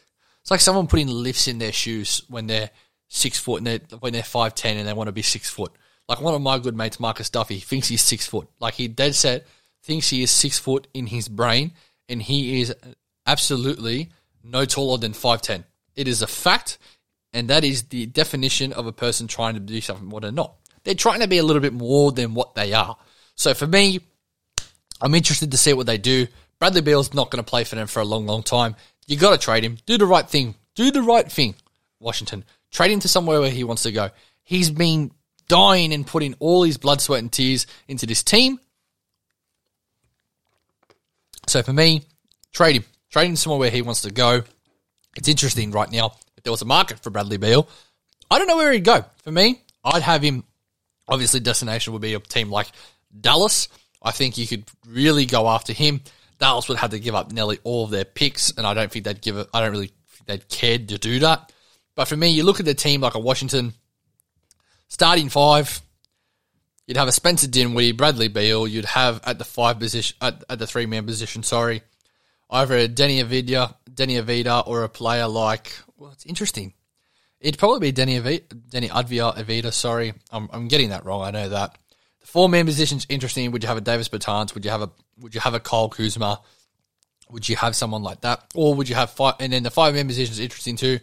it's 0.42 0.52
like 0.52 0.60
someone 0.60 0.88
putting 0.88 1.08
lifts 1.08 1.48
in 1.48 1.58
their 1.58 1.72
shoes 1.72 2.22
when 2.30 2.46
they're 2.46 2.70
six 3.08 3.40
foot 3.40 3.58
and 3.58 3.68
they're 3.68 3.98
when 4.00 4.14
they're 4.14 4.24
five 4.24 4.54
ten 4.54 4.78
and 4.78 4.88
they 4.88 4.94
want 4.94 5.08
to 5.08 5.14
be 5.14 5.24
six 5.24 5.50
foot. 5.50 5.72
Like 6.08 6.22
one 6.22 6.36
of 6.36 6.42
my 6.42 6.60
good 6.60 6.76
mates, 6.76 7.00
Marcus 7.00 7.30
Duffy, 7.30 7.60
thinks 7.60 7.88
he's 7.88 8.02
six 8.02 8.28
foot. 8.28 8.48
Like 8.60 8.76
he 8.76 8.88
dead 8.88 9.16
set 9.16 9.48
thinks 9.84 10.10
he 10.10 10.24
is 10.24 10.32
six 10.32 10.58
foot 10.58 10.88
in 10.94 11.08
his 11.08 11.28
brain, 11.28 11.74
and 12.10 12.22
he 12.22 12.62
is 12.62 12.74
absolutely 13.28 14.12
no 14.44 14.66
taller 14.66 14.98
than 14.98 15.14
five 15.14 15.42
ten. 15.42 15.66
It 15.96 16.08
is 16.08 16.22
a 16.22 16.28
fact, 16.28 16.78
and 17.34 17.50
that 17.50 17.64
is 17.64 17.84
the 17.84 18.06
definition 18.06 18.74
of 18.74 18.88
a 18.88 18.94
person 18.94 19.28
trying 19.28 19.54
to 19.56 19.60
do 19.60 19.82
something 19.82 20.06
more 20.06 20.22
than 20.22 20.36
not. 20.36 20.56
They're 20.84 20.96
trying 20.96 21.20
to 21.20 21.28
be 21.28 21.38
a 21.38 21.44
little 21.44 21.62
bit 21.62 21.74
more 21.74 22.12
than 22.12 22.34
what 22.34 22.56
they 22.56 22.74
are. 22.74 22.98
So 23.36 23.54
for 23.54 23.68
me, 23.68 24.00
I'm 25.02 25.16
interested 25.16 25.52
to 25.52 25.58
see 25.58 25.74
what 25.74 25.86
they 25.86 25.98
do. 25.98 26.28
Bradley 26.64 26.80
Beal's 26.80 27.14
not 27.14 27.30
going 27.30 27.44
to 27.44 27.50
play 27.50 27.66
for 27.66 27.76
them 27.76 27.88
for 27.88 28.00
a 28.00 28.06
long, 28.06 28.26
long 28.26 28.42
time. 28.42 28.78
You 29.06 29.18
got 29.18 29.32
to 29.32 29.38
trade 29.38 29.66
him. 29.66 29.80
Do 29.86 29.98
the 29.98 30.06
right 30.06 30.26
thing. 30.26 30.56
Do 30.76 30.92
the 30.92 31.02
right 31.02 31.30
thing, 31.30 31.56
Washington. 32.00 32.46
Trade 32.72 32.92
him 32.92 33.02
to 33.02 33.10
somewhere 33.10 33.42
where 33.42 33.52
he 33.52 33.66
wants 33.66 33.84
to 33.84 33.92
go. 33.92 34.12
He's 34.44 34.72
been 34.72 35.12
dying 35.50 35.92
and 35.92 36.08
putting 36.08 36.36
all 36.40 36.64
his 36.64 36.78
blood, 36.78 37.02
sweat, 37.02 37.20
and 37.20 37.30
tears 37.30 37.68
into 37.90 38.06
this 38.06 38.24
team. 38.24 38.62
So 41.48 41.64
for 41.64 41.74
me, 41.74 42.04
trade 42.54 42.78
him. 42.78 42.86
Trade 43.12 43.28
him 43.28 43.36
somewhere 43.36 43.60
where 43.60 43.70
he 43.70 43.82
wants 43.82 44.04
to 44.04 44.12
go. 44.14 44.44
It's 45.18 45.28
interesting 45.28 45.72
right 45.72 45.92
now. 45.92 46.14
If 46.38 46.46
there 46.46 46.52
was 46.52 46.62
a 46.62 46.66
market 46.66 46.98
for 46.98 47.10
Bradley 47.10 47.36
Beal, 47.36 47.68
I 48.32 48.38
don't 48.38 48.48
know 48.48 48.56
where 48.56 48.72
he'd 48.72 48.86
go. 48.86 49.04
For 49.26 49.34
me, 49.34 49.60
I'd 49.84 50.02
have 50.02 50.22
him. 50.22 50.46
Obviously, 51.10 51.42
destination 51.42 51.92
would 51.92 52.02
be 52.02 52.14
a 52.14 52.22
team 52.22 52.50
like 52.50 52.68
Dallas. 53.20 53.68
I 54.02 54.12
think 54.12 54.38
you 54.38 54.48
could 54.48 54.64
really 54.88 55.26
go 55.26 55.50
after 55.50 55.74
him. 55.74 56.00
Dallas 56.44 56.68
would 56.68 56.78
have 56.78 56.90
to 56.90 57.00
give 57.00 57.16
up 57.16 57.32
nearly 57.32 57.58
all 57.64 57.86
of 57.86 57.92
their 57.92 58.04
picks, 58.04 58.52
and 58.52 58.68
I 58.68 58.74
don't 58.74 58.92
think 58.92 59.06
they'd 59.06 59.22
give. 59.22 59.38
I 59.54 59.62
don't 59.62 59.72
really 59.72 59.94
think 60.10 60.28
they'd 60.28 60.50
care 60.50 60.78
to 60.78 60.98
do 60.98 61.20
that. 61.20 61.54
But 61.96 62.10
for 62.10 62.18
me, 62.18 62.32
you 62.32 62.44
look 62.44 62.60
at 62.60 62.66
the 62.66 62.74
team 62.74 63.00
like 63.00 63.16
a 63.16 63.20
Washington, 63.20 63.72
starting 64.90 65.30
five, 65.30 65.82
you'd 66.86 66.98
have 66.98 67.08
a 67.08 67.14
Spencer 67.14 67.48
Dinwiddie, 67.48 67.94
Bradley 67.94 68.28
Beal. 68.28 68.68
You'd 68.68 68.84
have 68.84 69.22
at 69.24 69.38
the 69.40 69.46
five 69.46 69.80
position, 69.80 70.18
at, 70.20 70.44
at 70.50 70.60
the 70.60 70.68
three 70.68 70.86
man 70.86 71.06
position. 71.06 71.44
Sorry, 71.44 71.82
either 72.50 72.76
a 72.78 72.88
Deni 72.90 73.24
Avdija, 73.24 73.76
Deni 73.90 74.22
Avdija, 74.22 74.68
or 74.68 74.84
a 74.84 74.90
player 74.90 75.30
like. 75.30 75.72
Well, 75.96 76.12
it's 76.12 76.26
interesting. 76.26 76.74
It'd 77.40 77.58
probably 77.58 77.90
be 77.90 77.94
Deni 77.94 78.22
Avdija, 78.22 78.48
Deni 78.70 78.90
Advia 78.90 79.34
Avdija. 79.38 79.72
Sorry, 79.72 80.14
I'm, 80.30 80.50
I'm 80.52 80.68
getting 80.68 80.90
that 80.90 81.06
wrong. 81.06 81.24
I 81.24 81.32
know 81.32 81.48
that. 81.48 81.78
Four 82.26 82.50
man 82.50 82.66
position's 82.66 83.06
interesting. 83.10 83.52
Would 83.52 83.64
you 83.64 83.68
have 83.68 83.78
a 83.78 83.82
Davis 83.82 84.10
Bertans? 84.10 84.54
Would 84.54 84.66
you 84.66 84.72
have 84.72 84.82
a 84.82 84.92
Would 85.20 85.36
you 85.36 85.42
have 85.42 85.54
a 85.54 85.60
Kyle 85.60 85.90
Kuzma? 85.90 86.42
Would 87.30 87.50
you 87.50 87.56
have 87.56 87.76
someone 87.76 88.04
like 88.04 88.22
that, 88.22 88.44
or 88.54 88.76
would 88.76 88.90
you 88.90 88.96
have 88.96 89.10
five? 89.10 89.36
And 89.40 89.54
then 89.54 89.64
the 89.64 89.72
five 89.72 89.96
man 89.96 90.08
position 90.08 90.34
is 90.34 90.40
interesting 90.40 90.76
too 90.76 91.00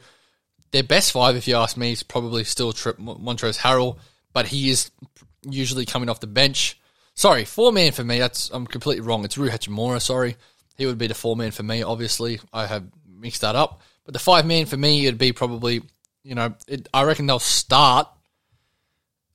their 0.71 0.83
best 0.83 1.13
five, 1.13 1.37
if 1.37 1.49
you 1.49 1.57
ask 1.57 1.77
me, 1.77 1.93
is 1.93 2.03
probably 2.03 2.45
still 2.45 2.73
Trip 2.73 2.99
Montrezl 2.99 3.59
Harrell, 3.59 3.99
but 4.33 4.47
he 4.47 4.71
is 4.71 4.91
usually 5.49 5.85
coming 5.85 6.09
off 6.09 6.21
the 6.21 6.27
bench. 6.27 6.79
Sorry, 7.15 7.45
four 7.45 7.73
man 7.73 7.93
for 7.93 8.05
me. 8.05 8.19
That's 8.19 8.51
I'm 8.51 8.67
completely 8.67 9.03
wrong. 9.03 9.25
It's 9.25 9.37
Rui 9.37 9.51
Hachimura. 9.51 10.01
Sorry, 10.01 10.37
he 10.77 10.87
would 10.87 10.99
be 10.99 11.09
the 11.09 11.15
four 11.15 11.37
man 11.37 11.51
for 11.51 11.63
me. 11.63 11.83
Obviously, 11.83 12.41
I 12.53 12.67
have 12.67 12.85
mixed 13.07 13.41
that 13.41 13.57
up. 13.57 13.83
But 14.05 14.15
the 14.15 14.21
five 14.21 14.47
man 14.47 14.67
for 14.67 14.77
me, 14.77 15.07
it'd 15.07 15.19
be 15.19 15.33
probably 15.33 15.83
you 16.23 16.35
know 16.35 16.55
it, 16.69 16.89
I 16.95 17.03
reckon 17.03 17.27
they'll 17.27 17.39
start. 17.39 18.09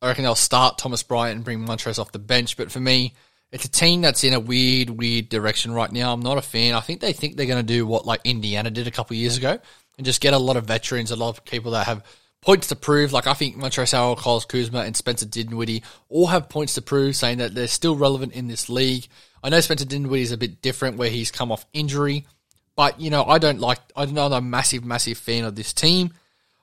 I 0.06 0.10
reckon 0.10 0.24
they'll 0.24 0.36
start 0.36 0.78
Thomas 0.78 1.02
Bryant 1.02 1.36
and 1.36 1.44
bring 1.44 1.66
Montrezl 1.66 1.98
off 1.98 2.12
the 2.12 2.20
bench. 2.20 2.58
But 2.58 2.72
for 2.72 2.80
me, 2.80 3.16
it's 3.52 3.66
a 3.66 3.70
team 3.70 4.02
that's 4.02 4.24
in 4.24 4.36
a 4.36 4.40
weird, 4.40 4.92
weird 4.92 5.30
direction 5.30 5.72
right 5.72 5.92
now. 5.92 6.14
I'm 6.14 6.20
not 6.20 6.38
a 6.38 6.44
fan. 6.44 6.76
I 6.76 6.80
think 6.80 7.02
they 7.02 7.12
think 7.12 7.36
they're 7.36 7.48
going 7.48 7.66
to 7.66 7.74
do 7.74 7.88
what 7.88 8.06
like 8.06 8.22
Indiana 8.24 8.70
did 8.70 8.86
a 8.86 8.92
couple 8.92 9.16
years 9.16 9.36
ago 9.36 9.58
and 9.98 10.06
just 10.06 10.22
get 10.22 10.36
a 10.36 10.38
lot 10.38 10.58
of 10.58 10.66
veterans, 10.66 11.10
a 11.10 11.16
lot 11.16 11.30
of 11.30 11.44
people 11.44 11.72
that 11.72 11.88
have 11.88 12.04
points 12.40 12.68
to 12.68 12.76
prove. 12.76 13.14
Like 13.14 13.26
I 13.26 13.34
think 13.34 13.58
Montrezl 13.58 14.16
Harrell, 14.16 14.48
Kuzma, 14.48 14.82
and 14.82 14.96
Spencer 14.96 15.26
Dinwiddie 15.26 15.82
all 16.08 16.28
have 16.28 16.50
points 16.50 16.76
to 16.76 16.84
prove, 16.84 17.16
saying 17.16 17.40
that 17.40 17.56
they're 17.56 17.68
still 17.68 17.96
relevant 17.96 18.34
in 18.34 18.48
this 18.48 18.70
league. 18.70 19.08
I 19.44 19.50
know 19.50 19.60
Spencer 19.60 19.86
Dinwiddie 19.86 20.22
is 20.22 20.32
a 20.32 20.38
bit 20.38 20.62
different, 20.62 20.98
where 20.98 21.10
he's 21.10 21.32
come 21.32 21.52
off 21.52 21.66
injury, 21.74 22.28
but 22.76 23.02
you 23.02 23.10
know 23.10 23.24
I 23.26 23.40
don't 23.40 23.60
like. 23.60 23.80
I'm 23.96 24.14
not 24.14 24.34
a 24.34 24.42
massive, 24.42 24.86
massive 24.86 25.18
fan 25.18 25.46
of 25.46 25.56
this 25.56 25.74
team. 25.74 26.14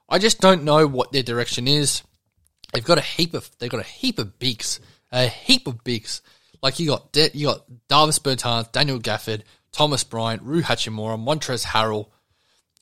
I 0.09 0.21
just 0.21 0.41
don't 0.41 0.63
know 0.63 0.87
what 0.87 1.11
their 1.11 1.25
direction 1.25 1.67
is. 1.67 2.03
They've 2.73 2.85
got 2.85 2.99
a 2.99 3.03
heap 3.03 3.35
of 3.35 3.51
they've 3.59 3.71
got 3.71 3.81
a 3.81 3.85
heap 3.85 4.19
of 4.19 4.39
bigs, 4.39 4.81
a 5.11 5.27
heap 5.27 5.67
of 5.67 5.85
bigs. 5.85 6.23
Like 6.63 6.79
you 6.79 6.87
got 6.87 7.13
De- 7.13 7.31
you 7.35 7.47
got 7.47 7.65
Davis 7.89 8.19
Bertans, 8.19 8.71
Daniel 8.73 8.99
Gafford, 8.99 9.43
Thomas 9.73 10.05
Bryant, 10.05 10.43
Rui 10.43 10.63
Hachimura, 10.63 11.19
Montrezl 11.19 11.67
Harrell, 11.67 12.07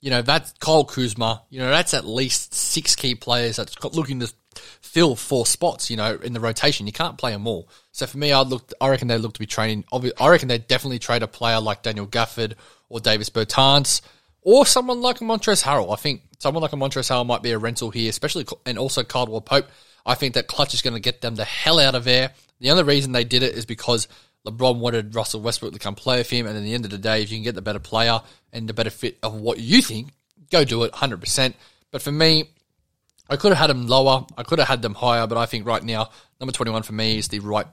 you 0.00 0.10
know, 0.10 0.22
that's 0.22 0.52
Kyle 0.60 0.84
Kuzma. 0.84 1.42
You 1.50 1.60
know, 1.60 1.70
that's 1.70 1.94
at 1.94 2.06
least 2.06 2.54
six 2.54 2.96
key 2.96 3.14
players 3.14 3.56
that's 3.56 3.76
looking 3.94 4.20
to 4.20 4.32
fill 4.80 5.14
four 5.14 5.46
spots, 5.46 5.90
you 5.90 5.96
know, 5.96 6.14
in 6.16 6.32
the 6.32 6.40
rotation. 6.40 6.86
You 6.86 6.92
can't 6.92 7.18
play 7.18 7.32
them 7.32 7.46
all. 7.46 7.68
So 7.92 8.06
for 8.06 8.18
me, 8.18 8.32
I'd 8.32 8.46
look, 8.46 8.72
I 8.80 8.88
reckon 8.88 9.08
they 9.08 9.18
look 9.18 9.34
to 9.34 9.40
be 9.40 9.46
training. 9.46 9.84
I 9.92 10.28
reckon 10.28 10.48
they 10.48 10.58
definitely 10.58 10.98
trade 10.98 11.22
a 11.22 11.28
player 11.28 11.60
like 11.60 11.82
Daniel 11.82 12.06
Gafford 12.06 12.54
or 12.88 13.00
Davis 13.00 13.30
Bertans 13.30 14.00
or 14.42 14.64
someone 14.64 15.00
like 15.00 15.20
a 15.20 15.24
Montrezl 15.24 15.64
Harrell. 15.64 15.92
I 15.92 15.96
think 15.96 16.22
someone 16.40 16.62
like 16.62 16.72
a 16.72 16.76
Montrezl 16.76 17.26
might 17.26 17.42
be 17.42 17.52
a 17.52 17.58
rental 17.58 17.90
here, 17.90 18.10
especially, 18.10 18.46
and 18.66 18.78
also 18.78 19.04
Caldwell 19.04 19.42
Pope. 19.42 19.66
I 20.04 20.14
think 20.14 20.34
that 20.34 20.48
Klutch 20.48 20.74
is 20.74 20.82
going 20.82 20.94
to 20.94 21.00
get 21.00 21.20
them 21.20 21.36
the 21.36 21.44
hell 21.44 21.78
out 21.78 21.94
of 21.94 22.04
there. 22.04 22.32
The 22.58 22.70
only 22.70 22.82
reason 22.82 23.12
they 23.12 23.24
did 23.24 23.42
it 23.42 23.54
is 23.54 23.66
because 23.66 24.08
LeBron 24.46 24.78
wanted 24.78 25.14
Russell 25.14 25.42
Westbrook 25.42 25.74
to 25.74 25.78
come 25.78 25.94
play 25.94 26.18
with 26.18 26.30
him, 26.30 26.46
and 26.46 26.56
at 26.56 26.62
the 26.62 26.74
end 26.74 26.84
of 26.84 26.90
the 26.90 26.98
day, 26.98 27.22
if 27.22 27.30
you 27.30 27.36
can 27.36 27.44
get 27.44 27.54
the 27.54 27.62
better 27.62 27.78
player 27.78 28.20
and 28.52 28.68
the 28.68 28.74
better 28.74 28.90
fit 28.90 29.18
of 29.22 29.34
what 29.34 29.60
you 29.60 29.82
think, 29.82 30.08
go 30.50 30.64
do 30.64 30.82
it 30.84 30.92
100%. 30.92 31.54
But 31.90 32.02
for 32.02 32.12
me, 32.12 32.48
I 33.28 33.36
could 33.36 33.52
have 33.52 33.58
had 33.58 33.70
them 33.70 33.86
lower. 33.86 34.26
I 34.36 34.42
could 34.42 34.58
have 34.58 34.68
had 34.68 34.82
them 34.82 34.94
higher, 34.94 35.26
but 35.26 35.36
I 35.38 35.46
think 35.46 35.66
right 35.66 35.82
now, 35.82 36.08
number 36.40 36.52
21 36.52 36.82
for 36.82 36.94
me 36.94 37.18
is 37.18 37.28
the 37.28 37.40
right, 37.40 37.66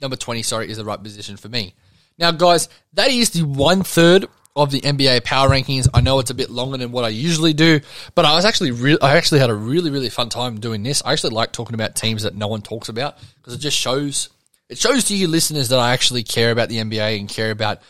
number 0.00 0.16
20, 0.16 0.42
sorry, 0.42 0.70
is 0.70 0.78
the 0.78 0.84
right 0.84 1.02
position 1.02 1.36
for 1.36 1.48
me. 1.48 1.74
Now, 2.18 2.30
guys, 2.30 2.70
that 2.94 3.10
is 3.10 3.30
the 3.30 3.42
one 3.42 3.82
third 3.82 4.26
of 4.56 4.70
the 4.70 4.80
NBA 4.80 5.22
power 5.24 5.48
rankings. 5.48 5.86
I 5.92 6.00
know 6.00 6.18
it's 6.18 6.30
a 6.30 6.34
bit 6.34 6.50
longer 6.50 6.78
than 6.78 6.90
what 6.90 7.04
I 7.04 7.10
usually 7.10 7.52
do, 7.52 7.80
but 8.14 8.24
I 8.24 8.34
was 8.34 8.44
actually 8.44 8.70
re- 8.70 8.98
I 9.00 9.16
actually 9.16 9.40
had 9.40 9.50
a 9.50 9.54
really 9.54 9.90
really 9.90 10.08
fun 10.08 10.30
time 10.30 10.58
doing 10.58 10.82
this. 10.82 11.02
I 11.04 11.12
actually 11.12 11.34
like 11.34 11.52
talking 11.52 11.74
about 11.74 11.94
teams 11.94 12.22
that 12.22 12.34
no 12.34 12.48
one 12.48 12.62
talks 12.62 12.88
about 12.88 13.18
because 13.36 13.54
it 13.54 13.58
just 13.58 13.76
shows 13.76 14.30
it 14.68 14.78
shows 14.78 15.04
to 15.04 15.16
you 15.16 15.28
listeners 15.28 15.68
that 15.68 15.78
I 15.78 15.92
actually 15.92 16.22
care 16.22 16.50
about 16.50 16.68
the 16.68 16.78
NBA 16.78 17.20
and 17.20 17.28
care 17.28 17.50
about 17.50 17.82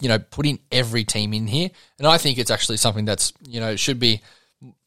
you 0.00 0.08
know 0.08 0.18
putting 0.18 0.58
every 0.72 1.04
team 1.04 1.32
in 1.32 1.46
here. 1.46 1.70
And 1.98 2.06
I 2.06 2.18
think 2.18 2.38
it's 2.38 2.50
actually 2.50 2.78
something 2.78 3.04
that's 3.04 3.32
you 3.46 3.60
know 3.60 3.76
should 3.76 4.00
be 4.00 4.20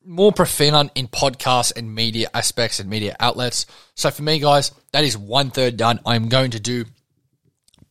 more 0.04 0.32
profound 0.32 0.92
in 0.96 1.08
podcasts 1.08 1.76
and 1.76 1.96
media 1.96 2.28
aspects 2.34 2.80
and 2.80 2.90
media 2.90 3.16
outlets. 3.20 3.66
So 3.96 4.12
for 4.12 4.24
me, 4.24 4.40
guys, 4.40 4.72
that 4.92 5.04
is 5.04 5.18
one 5.18 5.52
third 5.52 5.78
done. 5.78 6.00
I'm 6.06 6.28
going 6.28 6.52
to 6.52 6.60
do 6.60 6.86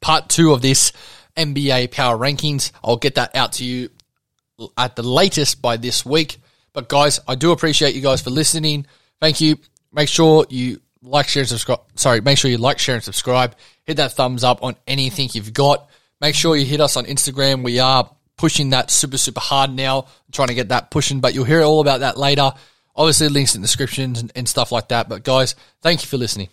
part 0.01 0.29
two 0.29 0.53
of 0.53 0.63
this 0.63 0.93
NBA 1.37 1.91
power 1.91 2.17
rankings. 2.17 2.73
I'll 2.83 2.97
get 2.97 3.17
that 3.17 3.35
out 3.37 3.53
to 3.55 3.65
you 3.65 3.91
at 4.77 4.97
the 4.97 5.03
latest 5.03 5.63
by 5.63 5.77
this 5.77 6.05
week. 6.05 6.39
But 6.73 6.89
guys, 6.89 7.21
I 7.27 7.35
do 7.35 7.53
appreciate 7.53 7.95
you 7.95 8.01
guys 8.01 8.21
for 8.21 8.31
listening. 8.31 8.87
Thank 9.21 9.41
you. 9.41 9.59
Make 9.93 10.09
sure 10.09 10.47
you 10.49 10.81
like, 11.03 11.29
share, 11.29 11.43
and 11.43 11.49
subscribe. 11.49 11.81
Sorry, 11.95 12.21
make 12.21 12.39
sure 12.39 12.51
you 12.51 12.59
like, 12.59 12.79
share, 12.79 12.95
and 12.95 13.05
subscribe. 13.05 13.57
Hit 13.85 13.97
that 13.97 14.13
thumbs 14.13 14.45
up 14.45 14.63
on 14.63 14.77
anything 14.87 15.31
you've 15.33 15.53
got. 15.53 15.89
Make 16.21 16.35
sure 16.35 16.57
you 16.57 16.67
hit 16.67 16.81
us 16.81 16.97
on 16.97 17.07
Instagram. 17.07 17.65
We 17.65 17.79
are 17.79 18.09
pushing 18.37 18.71
that 18.71 18.91
super, 18.91 19.19
super 19.19 19.41
hard 19.41 19.71
now, 19.71 20.07
trying 20.33 20.49
to 20.49 20.55
get 20.55 20.69
that 20.69 20.91
pushing, 20.91 21.21
but 21.21 21.35
you'll 21.35 21.45
hear 21.45 21.63
all 21.63 21.81
about 21.81 22.01
that 22.01 22.17
later. 22.17 22.53
Obviously, 22.95 23.29
links 23.29 23.55
in 23.55 23.63
the 23.63 23.67
descriptions 23.67 24.21
and, 24.21 24.33
and 24.35 24.49
stuff 24.49 24.73
like 24.73 24.89
that. 24.89 25.09
But 25.09 25.25
guys, 25.25 25.55
thank 25.83 26.03
you 26.03 26.09
for 26.09 26.17
listening. 26.19 26.49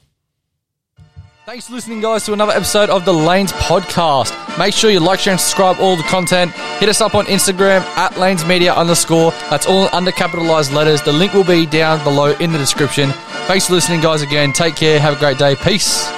Thanks 1.48 1.66
for 1.66 1.76
listening, 1.76 2.02
guys, 2.02 2.26
to 2.26 2.34
another 2.34 2.52
episode 2.52 2.89
of 2.89 3.06
the 3.06 3.14
Lanes 3.14 3.54
Podcast. 3.54 4.36
Make 4.60 4.74
sure 4.74 4.91
you 4.91 5.00
like, 5.00 5.22
share, 5.22 5.32
and 5.32 5.39
subscribe 5.39 5.78
all 5.80 5.95
the 5.95 6.04
content. 6.04 6.52
Hit 6.82 6.89
us 6.89 7.00
up 7.00 7.16
on 7.16 7.24
Instagram 7.28 7.80
at 7.95 8.18
Lanes 8.18 8.43
Media 8.43 8.74
underscore. 8.74 9.32
That's 9.50 9.66
all 9.66 9.88
under 9.95 10.12
capitalized 10.12 10.74
letters. 10.74 11.02
The 11.02 11.14
link 11.14 11.32
will 11.32 11.45
be 11.45 11.66
down 11.66 12.04
below 12.04 12.36
in 12.36 12.52
the 12.52 12.58
description. 12.58 13.12
Thanks 13.48 13.68
for 13.68 13.76
listening, 13.76 14.02
guys, 14.02 14.22
again. 14.22 14.52
Take 14.52 14.76
care. 14.76 15.00
Have 15.00 15.16
a 15.16 15.20
great 15.20 15.38
day. 15.38 15.56
Peace. 15.56 16.12